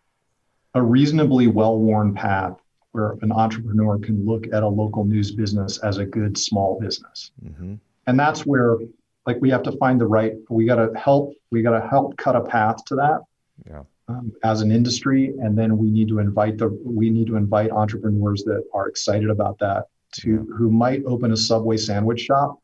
a 0.73 0.81
reasonably 0.81 1.47
well-worn 1.47 2.13
path 2.13 2.57
where 2.91 3.17
an 3.21 3.31
entrepreneur 3.31 3.97
can 3.99 4.25
look 4.25 4.47
at 4.53 4.63
a 4.63 4.67
local 4.67 5.03
news 5.03 5.31
business 5.31 5.77
as 5.79 5.97
a 5.97 6.05
good 6.05 6.37
small 6.37 6.79
business, 6.79 7.31
mm-hmm. 7.43 7.75
and 8.07 8.19
that's 8.19 8.45
where 8.45 8.77
like 9.25 9.37
we 9.41 9.49
have 9.49 9.63
to 9.63 9.71
find 9.73 9.99
the 9.99 10.07
right. 10.07 10.33
We 10.49 10.65
got 10.65 10.75
to 10.75 10.97
help. 10.97 11.33
We 11.51 11.61
got 11.61 11.77
to 11.77 11.85
help 11.85 12.15
cut 12.17 12.35
a 12.35 12.41
path 12.41 12.85
to 12.85 12.95
that. 12.95 13.21
Yeah 13.69 13.83
um, 14.07 14.31
as 14.43 14.61
an 14.61 14.71
industry, 14.71 15.33
and 15.41 15.57
then 15.57 15.77
we 15.77 15.89
need 15.89 16.07
to 16.09 16.19
invite 16.19 16.57
the 16.57 16.69
we 16.83 17.09
need 17.09 17.27
to 17.27 17.35
invite 17.35 17.71
entrepreneurs 17.71 18.43
that 18.43 18.63
are 18.73 18.87
excited 18.87 19.29
about 19.29 19.57
that 19.59 19.85
to 20.13 20.47
who 20.57 20.69
might 20.69 21.03
open 21.05 21.31
a 21.31 21.37
Subway 21.37 21.77
sandwich 21.77 22.21
shop, 22.21 22.59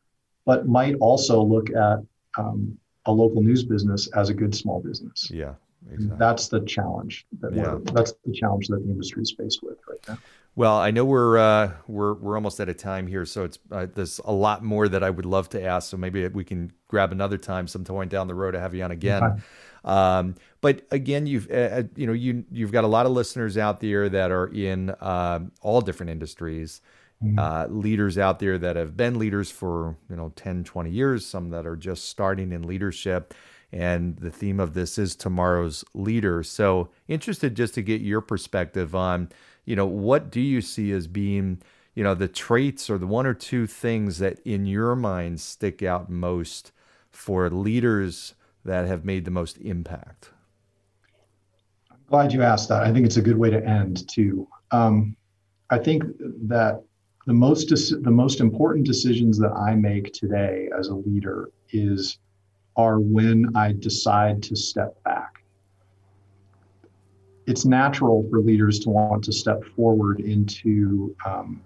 but 0.46 0.66
might 0.66 0.94
also 1.00 1.42
look 1.42 1.70
at 1.70 1.98
um, 2.38 2.78
a 3.06 3.12
local 3.12 3.42
news 3.42 3.64
business 3.64 4.08
as 4.14 4.28
a 4.28 4.34
good 4.34 4.54
small 4.54 4.80
business. 4.80 5.28
Yeah, 5.30 5.54
exactly. 5.90 6.16
That's 6.18 6.48
the 6.48 6.60
challenge 6.60 7.26
that 7.40 7.54
yeah. 7.54 7.78
that's 7.92 8.14
the 8.24 8.32
challenge 8.32 8.68
that 8.68 8.84
the 8.84 8.90
industry 8.90 9.22
is 9.22 9.34
faced 9.36 9.62
with 9.62 9.78
right 9.88 10.00
now. 10.08 10.18
Well, 10.54 10.76
I 10.76 10.90
know 10.90 11.04
we're 11.04 11.38
uh, 11.38 11.72
we're 11.88 12.14
we're 12.14 12.36
almost 12.36 12.60
out 12.60 12.68
of 12.68 12.76
time 12.76 13.06
here, 13.06 13.24
so 13.24 13.44
it's 13.44 13.58
uh, 13.70 13.86
there's 13.92 14.20
a 14.24 14.32
lot 14.32 14.62
more 14.62 14.86
that 14.86 15.02
I 15.02 15.08
would 15.08 15.24
love 15.24 15.48
to 15.50 15.62
ask. 15.62 15.90
So 15.90 15.96
maybe 15.96 16.28
we 16.28 16.44
can 16.44 16.72
grab 16.88 17.10
another 17.10 17.38
time, 17.38 17.66
some 17.66 17.84
point 17.84 18.10
down 18.10 18.28
the 18.28 18.34
road, 18.34 18.52
to 18.52 18.60
have 18.60 18.74
you 18.74 18.84
on 18.84 18.90
again. 18.90 19.24
Okay. 19.24 19.42
Um, 19.84 20.36
but 20.60 20.86
again, 20.90 21.26
you've 21.26 21.50
uh, 21.50 21.54
uh, 21.54 21.82
you 21.96 22.06
know 22.06 22.12
you 22.12 22.44
you've 22.50 22.72
got 22.72 22.84
a 22.84 22.88
lot 22.88 23.06
of 23.06 23.12
listeners 23.12 23.58
out 23.58 23.80
there 23.80 24.08
that 24.08 24.30
are 24.30 24.46
in 24.46 24.90
uh, 24.90 25.40
all 25.60 25.80
different 25.80 26.10
industries. 26.10 26.80
Mm-hmm. 27.22 27.38
Uh, 27.38 27.66
leaders 27.66 28.18
out 28.18 28.40
there 28.40 28.58
that 28.58 28.74
have 28.74 28.96
been 28.96 29.18
leaders 29.18 29.48
for 29.48 29.96
you 30.10 30.16
know 30.16 30.32
10 30.34 30.64
20 30.64 30.90
years 30.90 31.24
some 31.24 31.50
that 31.50 31.66
are 31.66 31.76
just 31.76 32.08
starting 32.08 32.50
in 32.50 32.66
leadership 32.66 33.32
and 33.70 34.16
the 34.16 34.30
theme 34.32 34.58
of 34.58 34.74
this 34.74 34.98
is 34.98 35.14
tomorrow's 35.14 35.84
leader 35.94 36.42
so 36.42 36.88
interested 37.06 37.54
just 37.54 37.74
to 37.74 37.82
get 37.82 38.00
your 38.00 38.20
perspective 38.20 38.96
on 38.96 39.28
you 39.64 39.76
know 39.76 39.86
what 39.86 40.32
do 40.32 40.40
you 40.40 40.60
see 40.60 40.90
as 40.90 41.06
being 41.06 41.62
you 41.94 42.02
know 42.02 42.14
the 42.14 42.26
traits 42.26 42.90
or 42.90 42.98
the 42.98 43.06
one 43.06 43.24
or 43.24 43.34
two 43.34 43.68
things 43.68 44.18
that 44.18 44.40
in 44.40 44.66
your 44.66 44.96
mind 44.96 45.40
stick 45.40 45.80
out 45.80 46.10
most 46.10 46.72
for 47.08 47.48
leaders 47.50 48.34
that 48.64 48.86
have 48.86 49.04
made 49.04 49.24
the 49.24 49.30
most 49.30 49.58
impact? 49.58 50.30
I'm 51.90 51.98
glad 52.06 52.32
you 52.32 52.42
asked 52.42 52.68
that. 52.68 52.82
I 52.82 52.92
think 52.92 53.06
it's 53.06 53.16
a 53.16 53.22
good 53.22 53.36
way 53.36 53.50
to 53.50 53.64
end 53.64 54.08
too. 54.08 54.46
Um, 54.70 55.16
I 55.70 55.78
think 55.78 56.04
that 56.48 56.82
the 57.26 57.32
most 57.32 57.68
the 57.68 58.10
most 58.10 58.40
important 58.40 58.86
decisions 58.86 59.38
that 59.38 59.52
I 59.52 59.74
make 59.74 60.12
today 60.12 60.68
as 60.78 60.88
a 60.88 60.94
leader 60.94 61.50
is 61.70 62.18
are 62.76 63.00
when 63.00 63.54
I 63.54 63.72
decide 63.72 64.42
to 64.44 64.56
step 64.56 65.02
back. 65.04 65.44
It's 67.46 67.64
natural 67.64 68.26
for 68.30 68.40
leaders 68.40 68.78
to 68.80 68.90
want 68.90 69.24
to 69.24 69.32
step 69.32 69.62
forward 69.76 70.20
into 70.20 71.14
um, 71.24 71.62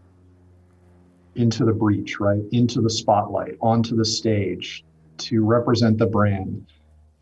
into 1.36 1.64
the 1.64 1.72
breach, 1.72 2.18
right? 2.18 2.42
Into 2.52 2.80
the 2.80 2.90
spotlight, 2.90 3.56
onto 3.60 3.94
the 3.94 4.04
stage, 4.04 4.84
to 5.18 5.44
represent 5.44 5.98
the 5.98 6.06
brand 6.06 6.66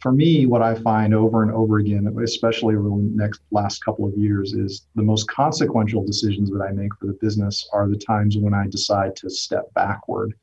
for 0.04 0.12
me, 0.12 0.44
what 0.44 0.60
I 0.60 0.74
find 0.74 1.14
over 1.14 1.42
and 1.42 1.50
over 1.50 1.78
again, 1.78 2.14
especially 2.22 2.76
over 2.76 2.90
the 2.90 3.10
next 3.14 3.40
last 3.52 3.82
couple 3.82 4.06
of 4.06 4.12
years, 4.18 4.52
is 4.52 4.86
the 4.96 5.02
most 5.02 5.26
consequential 5.28 6.04
decisions 6.04 6.50
that 6.50 6.60
I 6.60 6.72
make 6.72 6.94
for 7.00 7.06
the 7.06 7.14
business 7.22 7.66
are 7.72 7.88
the 7.88 7.96
times 7.96 8.36
when 8.36 8.52
I 8.52 8.66
decide 8.66 9.16
to 9.16 9.30
step 9.30 9.72
backward 9.72 10.34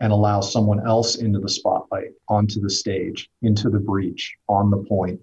and 0.00 0.12
allow 0.12 0.40
someone 0.40 0.84
else 0.84 1.14
into 1.14 1.38
the 1.38 1.48
spotlight, 1.48 2.10
onto 2.28 2.60
the 2.60 2.68
stage, 2.68 3.30
into 3.42 3.70
the 3.70 3.78
breach, 3.78 4.34
on 4.48 4.68
the 4.68 4.78
point, 4.78 5.20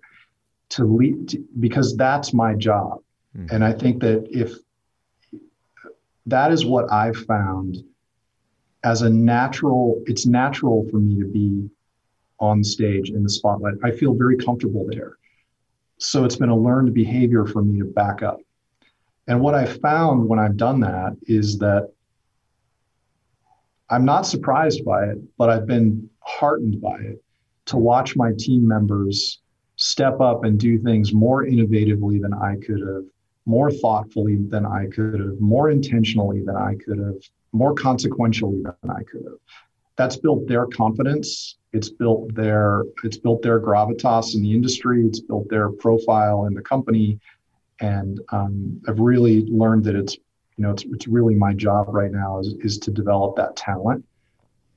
to 0.69 0.85
lead, 0.85 1.43
because 1.59 1.97
that's 1.97 2.33
my 2.33 2.53
job. 2.53 2.99
Mm-hmm. 3.37 3.53
And 3.53 3.61
I 3.61 3.73
think 3.73 4.01
that 4.03 4.25
if 4.31 4.53
that 6.27 6.53
is 6.53 6.65
what 6.65 6.89
I've 6.89 7.17
found 7.25 7.83
as 8.85 9.01
a 9.01 9.09
natural, 9.09 10.01
it's 10.05 10.25
natural 10.25 10.87
for 10.89 10.95
me 10.95 11.19
to 11.19 11.27
be 11.27 11.69
on 12.41 12.63
stage 12.63 13.11
in 13.11 13.23
the 13.23 13.29
spotlight. 13.29 13.75
I 13.83 13.91
feel 13.91 14.13
very 14.13 14.35
comfortable 14.35 14.85
there. 14.89 15.17
So 15.99 16.25
it's 16.25 16.35
been 16.35 16.49
a 16.49 16.57
learned 16.57 16.93
behavior 16.93 17.45
for 17.45 17.61
me 17.61 17.79
to 17.79 17.85
back 17.85 18.23
up. 18.23 18.39
And 19.27 19.39
what 19.39 19.53
I 19.53 19.65
found 19.65 20.27
when 20.27 20.39
I've 20.39 20.57
done 20.57 20.79
that 20.81 21.15
is 21.27 21.59
that 21.59 21.91
I'm 23.89 24.03
not 24.03 24.25
surprised 24.25 24.83
by 24.83 25.05
it, 25.05 25.17
but 25.37 25.49
I've 25.49 25.67
been 25.67 26.09
heartened 26.19 26.81
by 26.81 26.95
it 26.95 27.23
to 27.67 27.77
watch 27.77 28.15
my 28.15 28.31
team 28.37 28.67
members 28.67 29.39
step 29.75 30.19
up 30.19 30.43
and 30.43 30.59
do 30.59 30.79
things 30.79 31.13
more 31.13 31.45
innovatively 31.45 32.21
than 32.21 32.33
I 32.33 32.55
could 32.65 32.79
have, 32.79 33.03
more 33.45 33.71
thoughtfully 33.71 34.37
than 34.37 34.65
I 34.65 34.87
could 34.87 35.19
have, 35.19 35.39
more 35.39 35.69
intentionally 35.69 36.43
than 36.43 36.55
I 36.55 36.75
could 36.83 36.97
have, 36.99 37.15
more 37.51 37.73
consequentially 37.73 38.63
than 38.63 38.89
I 38.89 39.03
could 39.03 39.23
have. 39.23 39.39
That's 40.01 40.17
built 40.17 40.47
their 40.47 40.65
confidence. 40.65 41.57
It's 41.73 41.91
built 41.91 42.33
their 42.33 42.85
it's 43.03 43.17
built 43.17 43.43
their 43.43 43.59
gravitas 43.59 44.33
in 44.33 44.41
the 44.41 44.51
industry. 44.51 45.05
It's 45.05 45.19
built 45.19 45.47
their 45.47 45.69
profile 45.69 46.45
in 46.45 46.55
the 46.55 46.61
company, 46.63 47.19
and 47.81 48.19
um, 48.29 48.81
I've 48.87 48.99
really 48.99 49.45
learned 49.45 49.83
that 49.83 49.95
it's 49.95 50.15
you 50.57 50.63
know 50.63 50.71
it's 50.71 50.83
it's 50.85 51.07
really 51.07 51.35
my 51.35 51.53
job 51.53 51.85
right 51.89 52.11
now 52.11 52.39
is 52.39 52.55
is 52.61 52.79
to 52.79 52.89
develop 52.89 53.35
that 53.35 53.55
talent 53.55 54.03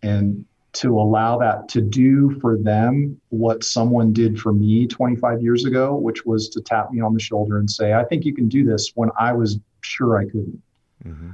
and 0.02 0.44
to 0.74 1.00
allow 1.00 1.38
that 1.38 1.70
to 1.70 1.80
do 1.80 2.38
for 2.40 2.58
them 2.58 3.18
what 3.30 3.64
someone 3.64 4.12
did 4.12 4.38
for 4.38 4.52
me 4.52 4.86
25 4.86 5.40
years 5.40 5.64
ago, 5.64 5.94
which 5.94 6.26
was 6.26 6.50
to 6.50 6.60
tap 6.60 6.90
me 6.90 7.00
on 7.00 7.14
the 7.14 7.20
shoulder 7.20 7.60
and 7.60 7.70
say, 7.70 7.94
I 7.94 8.04
think 8.04 8.26
you 8.26 8.34
can 8.34 8.46
do 8.46 8.62
this 8.62 8.92
when 8.94 9.08
I 9.18 9.32
was 9.32 9.58
sure 9.80 10.18
I 10.18 10.24
couldn't. 10.24 10.62
Mm-hmm. 11.06 11.30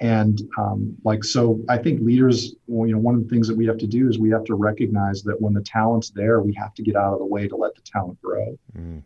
And 0.00 0.40
um, 0.58 0.96
like, 1.04 1.22
so 1.22 1.60
I 1.68 1.78
think 1.78 2.00
leaders, 2.00 2.54
well, 2.66 2.88
you 2.88 2.94
know, 2.94 2.98
one 2.98 3.14
of 3.14 3.22
the 3.22 3.28
things 3.28 3.46
that 3.46 3.56
we 3.56 3.66
have 3.66 3.78
to 3.78 3.86
do 3.86 4.08
is 4.08 4.18
we 4.18 4.30
have 4.30 4.44
to 4.44 4.54
recognize 4.54 5.22
that 5.22 5.40
when 5.40 5.52
the 5.52 5.62
talent's 5.62 6.10
there, 6.10 6.40
we 6.40 6.52
have 6.54 6.74
to 6.74 6.82
get 6.82 6.96
out 6.96 7.12
of 7.12 7.18
the 7.20 7.24
way 7.24 7.46
to 7.46 7.54
let 7.54 7.74
the 7.74 7.82
talent 7.82 8.20
grow. 8.20 8.58
Mm-hmm. 8.76 8.98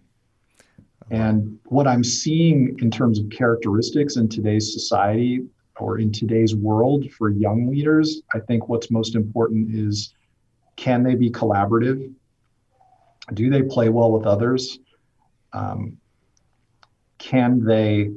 And 1.11 1.59
what 1.67 1.87
I'm 1.87 2.03
seeing 2.03 2.77
in 2.81 2.91
terms 2.91 3.19
of 3.19 3.31
characteristics 3.31 4.17
in 4.17 4.29
today's 4.29 4.73
society 4.73 5.47
or 5.79 5.99
in 5.99 6.11
today's 6.11 6.55
world 6.55 7.11
for 7.13 7.29
young 7.29 7.69
leaders, 7.69 8.23
I 8.35 8.41
think 8.41 8.69
what's 8.69 8.91
most 8.91 9.15
important 9.15 9.75
is 9.75 10.15
can 10.77 11.03
they 11.03 11.15
be 11.15 11.31
collaborative? 11.31 12.13
Do 13.35 13.51
they 13.51 13.63
play 13.63 13.89
well 13.89 14.13
with 14.13 14.27
others? 14.27 14.79
Um, 15.53 15.99
can 17.19 17.65
they 17.65 18.11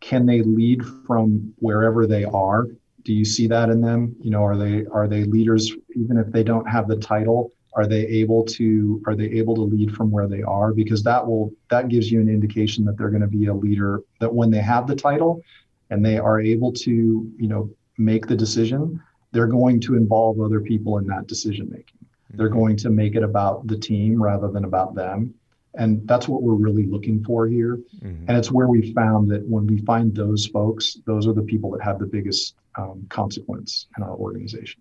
can 0.00 0.26
they 0.26 0.42
lead 0.42 0.82
from 1.06 1.52
wherever 1.56 2.06
they 2.06 2.24
are? 2.24 2.66
Do 3.04 3.12
you 3.12 3.24
see 3.24 3.46
that 3.46 3.70
in 3.70 3.80
them? 3.80 4.16
You 4.20 4.30
know, 4.30 4.44
are 4.44 4.56
they 4.56 4.86
are 4.86 5.08
they 5.08 5.24
leaders 5.24 5.72
even 5.94 6.16
if 6.16 6.30
they 6.32 6.42
don't 6.42 6.68
have 6.68 6.88
the 6.88 6.96
title? 6.96 7.52
Are 7.74 7.86
they 7.86 8.06
able 8.06 8.44
to 8.46 9.02
are 9.06 9.14
they 9.14 9.26
able 9.26 9.54
to 9.54 9.62
lead 9.62 9.94
from 9.94 10.10
where 10.10 10.26
they 10.26 10.42
are? 10.42 10.72
Because 10.72 11.02
that 11.04 11.26
will 11.26 11.52
that 11.70 11.88
gives 11.88 12.10
you 12.10 12.20
an 12.20 12.28
indication 12.28 12.84
that 12.84 12.98
they're 12.98 13.10
going 13.10 13.22
to 13.22 13.28
be 13.28 13.46
a 13.46 13.54
leader 13.54 14.02
that 14.20 14.34
when 14.34 14.50
they 14.50 14.60
have 14.60 14.86
the 14.86 14.96
title, 14.96 15.42
and 15.90 16.04
they 16.04 16.18
are 16.18 16.40
able 16.40 16.72
to, 16.72 16.90
you 17.36 17.48
know, 17.48 17.70
make 17.98 18.26
the 18.26 18.36
decision, 18.36 19.00
they're 19.32 19.46
going 19.46 19.80
to 19.80 19.96
involve 19.96 20.40
other 20.40 20.60
people 20.60 20.98
in 20.98 21.06
that 21.06 21.26
decision 21.26 21.68
making. 21.70 21.98
Mm-hmm. 21.98 22.38
They're 22.38 22.48
going 22.48 22.76
to 22.78 22.90
make 22.90 23.16
it 23.16 23.22
about 23.22 23.66
the 23.66 23.76
team 23.76 24.22
rather 24.22 24.48
than 24.48 24.64
about 24.64 24.94
them. 24.94 25.34
And 25.74 26.06
that's 26.06 26.26
what 26.26 26.42
we're 26.42 26.54
really 26.54 26.86
looking 26.86 27.22
for 27.22 27.46
here. 27.46 27.78
Mm-hmm. 28.02 28.24
And 28.28 28.36
it's 28.36 28.50
where 28.50 28.68
we 28.68 28.92
found 28.92 29.30
that 29.30 29.46
when 29.46 29.66
we 29.66 29.78
find 29.78 30.14
those 30.14 30.46
folks, 30.46 30.98
those 31.06 31.26
are 31.26 31.32
the 31.32 31.42
people 31.42 31.70
that 31.72 31.82
have 31.82 31.98
the 31.98 32.06
biggest 32.06 32.54
um, 32.76 33.06
consequence 33.08 33.86
in 33.96 34.02
our 34.02 34.14
organization. 34.14 34.80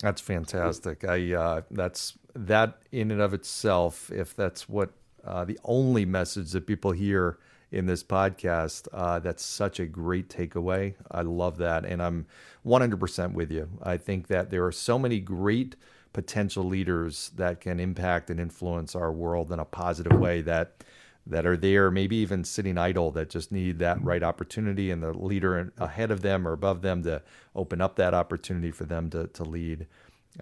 That's 0.00 0.20
fantastic. 0.20 1.04
I 1.04 1.34
uh, 1.34 1.60
that's 1.70 2.16
that 2.34 2.78
in 2.90 3.10
and 3.10 3.20
of 3.20 3.34
itself. 3.34 4.10
If 4.10 4.34
that's 4.34 4.66
what 4.66 4.92
uh, 5.22 5.44
the 5.44 5.58
only 5.64 6.06
message 6.06 6.52
that 6.52 6.66
people 6.66 6.92
hear 6.92 7.38
in 7.72 7.86
this 7.86 8.02
podcast. 8.02 8.88
Uh, 8.92 9.18
that's 9.18 9.44
such 9.44 9.80
a 9.80 9.86
great 9.86 10.28
takeaway. 10.28 10.94
I 11.10 11.22
love 11.22 11.58
that. 11.58 11.84
And 11.84 12.02
I'm 12.02 12.26
100% 12.66 13.32
with 13.32 13.50
you. 13.50 13.68
I 13.82 13.96
think 13.96 14.26
that 14.28 14.50
there 14.50 14.64
are 14.66 14.72
so 14.72 14.98
many 14.98 15.20
great 15.20 15.76
potential 16.12 16.64
leaders 16.64 17.30
that 17.36 17.60
can 17.60 17.78
impact 17.78 18.30
and 18.30 18.40
influence 18.40 18.94
our 18.94 19.12
world 19.12 19.52
in 19.52 19.58
a 19.58 19.64
positive 19.64 20.18
way 20.18 20.40
that 20.40 20.84
that 21.26 21.46
are 21.46 21.56
there 21.56 21.90
maybe 21.90 22.16
even 22.16 22.42
sitting 22.42 22.78
idle 22.78 23.10
that 23.10 23.28
just 23.28 23.52
need 23.52 23.78
that 23.78 24.02
right 24.02 24.22
opportunity 24.22 24.90
and 24.90 25.02
the 25.02 25.12
leader 25.12 25.72
ahead 25.78 26.10
of 26.10 26.22
them 26.22 26.48
or 26.48 26.52
above 26.52 26.82
them 26.82 27.02
to 27.02 27.22
open 27.54 27.80
up 27.80 27.96
that 27.96 28.14
opportunity 28.14 28.70
for 28.70 28.84
them 28.84 29.10
to, 29.10 29.26
to 29.28 29.44
lead 29.44 29.86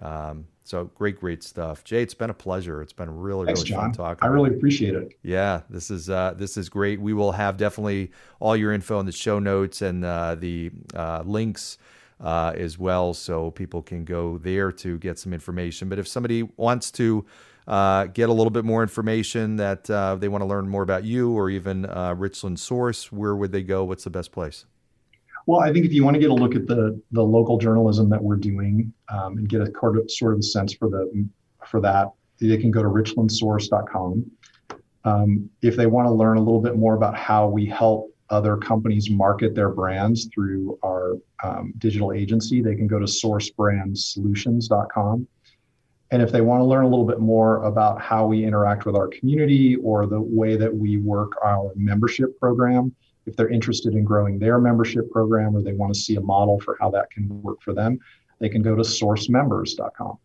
um, 0.01 0.47
so 0.63 0.85
great, 0.95 1.19
great 1.19 1.43
stuff, 1.43 1.83
Jay. 1.83 2.03
It's 2.03 2.13
been 2.13 2.29
a 2.29 2.33
pleasure. 2.33 2.81
It's 2.81 2.93
been 2.93 3.09
really, 3.09 3.47
Thanks, 3.47 3.61
really 3.61 3.71
John. 3.71 3.81
fun 3.85 3.91
talking. 3.93 4.23
I 4.23 4.31
really 4.31 4.51
appreciate 4.51 4.93
it. 4.93 5.17
Yeah, 5.23 5.61
this 5.69 5.89
is 5.89 6.09
uh, 6.09 6.35
this 6.37 6.57
is 6.57 6.69
great. 6.69 7.01
We 7.01 7.13
will 7.13 7.31
have 7.31 7.57
definitely 7.57 8.11
all 8.39 8.55
your 8.55 8.71
info 8.71 8.99
in 8.99 9.07
the 9.07 9.11
show 9.11 9.39
notes 9.39 9.81
and 9.81 10.05
uh, 10.05 10.35
the 10.35 10.71
uh, 10.93 11.23
links 11.25 11.79
uh, 12.19 12.53
as 12.55 12.77
well, 12.77 13.13
so 13.13 13.51
people 13.51 13.81
can 13.81 14.05
go 14.05 14.37
there 14.37 14.71
to 14.73 14.97
get 14.97 15.19
some 15.19 15.33
information. 15.33 15.89
But 15.89 15.99
if 15.99 16.07
somebody 16.07 16.43
wants 16.43 16.91
to 16.91 17.25
uh, 17.67 18.05
get 18.07 18.29
a 18.29 18.33
little 18.33 18.51
bit 18.51 18.65
more 18.65 18.81
information 18.81 19.57
that 19.57 19.89
uh, 19.89 20.15
they 20.15 20.27
want 20.27 20.41
to 20.41 20.47
learn 20.47 20.67
more 20.67 20.83
about 20.83 21.03
you 21.03 21.31
or 21.31 21.49
even 21.49 21.83
Richland 22.17 22.59
Source, 22.59 23.11
where 23.11 23.35
would 23.35 23.51
they 23.51 23.63
go? 23.63 23.83
What's 23.83 24.03
the 24.03 24.09
best 24.09 24.31
place? 24.31 24.65
Well, 25.49 25.61
I 25.61 25.73
think 25.73 25.85
if 25.85 25.93
you 25.93 26.03
want 26.03 26.13
to 26.13 26.19
get 26.19 26.29
a 26.29 26.33
look 26.33 26.53
at 26.53 26.67
the 26.67 27.01
the 27.11 27.23
local 27.23 27.57
journalism 27.57 28.07
that 28.09 28.21
we're 28.21 28.35
doing 28.35 28.93
um, 29.09 29.37
and 29.37 29.49
get 29.49 29.61
a 29.61 29.71
sort 29.79 29.97
of, 29.97 30.11
sort 30.11 30.33
of 30.33 30.39
a 30.39 30.43
sense 30.43 30.73
for 30.73 30.89
the 30.89 31.27
for 31.65 31.81
that, 31.81 32.11
they 32.39 32.55
can 32.57 32.69
go 32.69 32.83
to 32.83 32.87
richlandsource.com. 32.87 34.29
Um, 35.05 35.49
if 35.61 35.75
they 35.75 35.87
want 35.87 36.07
to 36.07 36.11
learn 36.11 36.37
a 36.37 36.39
little 36.39 36.61
bit 36.61 36.75
more 36.75 36.93
about 36.93 37.17
how 37.17 37.47
we 37.47 37.65
help 37.65 38.13
other 38.29 38.57
companies 38.57 39.09
market 39.09 39.55
their 39.55 39.69
brands 39.69 40.29
through 40.33 40.77
our 40.83 41.15
um, 41.43 41.73
digital 41.77 42.11
agency, 42.13 42.61
they 42.61 42.75
can 42.75 42.87
go 42.87 42.99
to 42.99 43.05
sourcebrandsolutions.com. 43.05 45.27
And 46.11 46.21
if 46.21 46.31
they 46.31 46.41
want 46.41 46.61
to 46.61 46.65
learn 46.65 46.85
a 46.85 46.87
little 46.87 47.05
bit 47.05 47.19
more 47.19 47.63
about 47.63 48.01
how 48.01 48.25
we 48.25 48.43
interact 48.43 48.85
with 48.85 48.95
our 48.95 49.07
community 49.07 49.75
or 49.77 50.05
the 50.07 50.19
way 50.19 50.55
that 50.55 50.75
we 50.75 50.97
work 50.97 51.33
our 51.43 51.71
membership 51.75 52.39
program, 52.39 52.95
if 53.25 53.35
they're 53.35 53.49
interested 53.49 53.93
in 53.93 54.03
growing 54.03 54.39
their 54.39 54.59
membership 54.59 55.11
program 55.11 55.55
or 55.55 55.61
they 55.61 55.73
want 55.73 55.93
to 55.93 55.99
see 55.99 56.15
a 56.15 56.21
model 56.21 56.59
for 56.59 56.77
how 56.81 56.89
that 56.89 57.11
can 57.11 57.29
work 57.43 57.61
for 57.61 57.73
them, 57.73 57.99
they 58.39 58.49
can 58.49 58.63
go 58.63 58.75
to 58.75 58.81
sourcemembers.com. 58.81 60.17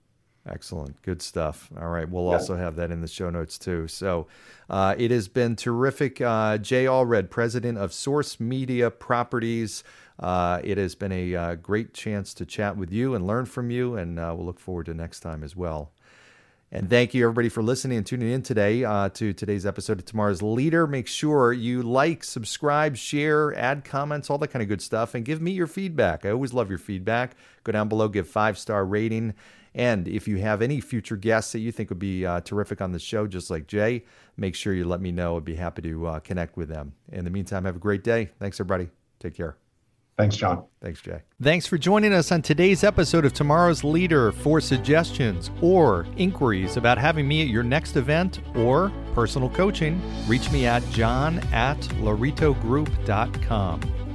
Excellent. 0.47 1.01
Good 1.03 1.23
stuff. 1.23 1.71
All 1.81 1.89
right. 1.89 2.09
We'll 2.09 2.27
yeah. 2.27 2.33
also 2.33 2.57
have 2.57 2.77
that 2.77 2.91
in 2.91 3.01
the 3.01 3.09
show 3.09 3.31
notes 3.31 3.59
too. 3.59 3.89
So 3.89 4.27
uh, 4.69 4.95
it 4.99 5.11
has 5.11 5.27
been 5.27 5.57
terrific. 5.57 6.21
Uh, 6.21 6.59
Jay 6.59 6.85
Allred, 6.85 7.31
president 7.31 7.79
of 7.79 7.95
Source 7.95 8.39
Media 8.39 8.91
Properties. 8.91 9.85
Uh, 10.19 10.61
it 10.63 10.77
has 10.77 10.95
been 10.95 11.13
a 11.13 11.35
uh, 11.35 11.55
great 11.57 11.95
chance 11.95 12.35
to 12.35 12.45
chat 12.45 12.77
with 12.77 12.93
you 12.93 13.15
and 13.15 13.27
learn 13.27 13.47
from 13.47 13.71
you, 13.71 13.97
and 13.97 14.19
uh, 14.19 14.33
we'll 14.37 14.47
look 14.47 14.61
forward 14.61 14.87
to 14.87 14.95
next 14.95 15.21
time 15.21 15.43
as 15.43 15.57
well. 15.57 15.93
And 16.71 16.91
thank 16.91 17.15
you, 17.15 17.25
everybody, 17.25 17.49
for 17.49 17.63
listening 17.63 17.99
and 17.99 18.07
tuning 18.07 18.31
in 18.31 18.43
today 18.43 18.85
uh, 18.85 19.09
to 19.11 19.33
today's 19.33 19.65
episode 19.65 20.01
of 20.01 20.05
Tomorrow's 20.05 20.43
Leader. 20.43 20.87
Make 20.87 21.07
sure 21.07 21.53
you 21.53 21.83
like, 21.83 22.25
subscribe, 22.25 22.97
share, 22.97 23.55
add 23.55 23.85
comments, 23.85 24.29
all 24.29 24.39
that 24.39 24.49
kind 24.49 24.63
of 24.63 24.69
good 24.69 24.83
stuff, 24.83 25.15
and 25.15 25.25
give 25.25 25.41
me 25.41 25.53
your 25.53 25.69
feedback. 25.69 26.27
I 26.27 26.31
always 26.31 26.53
love 26.53 26.69
your 26.69 26.79
feedback. 26.79 27.37
Go 27.63 27.73
down 27.73 27.89
below, 27.89 28.09
give 28.09 28.29
five 28.29 28.59
star 28.59 28.85
rating. 28.85 29.35
And 29.75 30.07
if 30.07 30.29
you 30.29 30.37
have 30.37 30.63
any 30.63 30.81
future 30.81 31.17
guests 31.17 31.53
that 31.53 31.59
you 31.59 31.73
think 31.73 31.91
would 31.91 31.99
be 31.99 32.25
uh, 32.25 32.41
terrific 32.41 32.81
on 32.81 32.93
the 32.93 32.99
show, 32.99 33.27
just 33.27 33.51
like 33.51 33.67
Jay, 33.67 34.05
make 34.37 34.55
sure 34.55 34.73
you 34.73 34.85
let 34.85 35.01
me 35.01 35.11
know. 35.11 35.37
I'd 35.37 35.45
be 35.45 35.57
happy 35.57 35.83
to 35.83 36.07
uh, 36.07 36.21
connect 36.21 36.57
with 36.57 36.69
them. 36.69 36.93
In 37.11 37.25
the 37.25 37.31
meantime, 37.31 37.65
have 37.65 37.77
a 37.77 37.81
great 37.81 38.05
day. 38.05 38.31
Thanks, 38.39 38.61
everybody. 38.61 38.91
Take 39.19 39.35
care. 39.35 39.57
Thanks, 40.17 40.37
John. 40.37 40.63
Thanks, 40.81 41.01
Jay. 41.01 41.23
Thanks 41.43 41.67
for 41.67 41.77
joining 41.77 42.13
us 42.13 42.31
on 42.31 42.41
today's 42.41 42.85
episode 42.85 43.25
of 43.25 43.33
Tomorrow's 43.33 43.83
Leader. 43.83 44.31
For 44.31 44.61
suggestions 44.61 45.51
or 45.61 46.07
inquiries 46.17 46.77
about 46.77 46.99
having 46.99 47.27
me 47.27 47.43
at 47.43 47.49
your 47.49 47.65
next 47.65 47.97
event 47.97 48.39
or 48.55 48.93
personal 49.13 49.51
coaching, 49.51 50.01
reach 50.29 50.53
me 50.53 50.67
at 50.67 50.89
john 50.91 51.41
at 51.53 51.81
lauritogroup.com. 51.81 54.04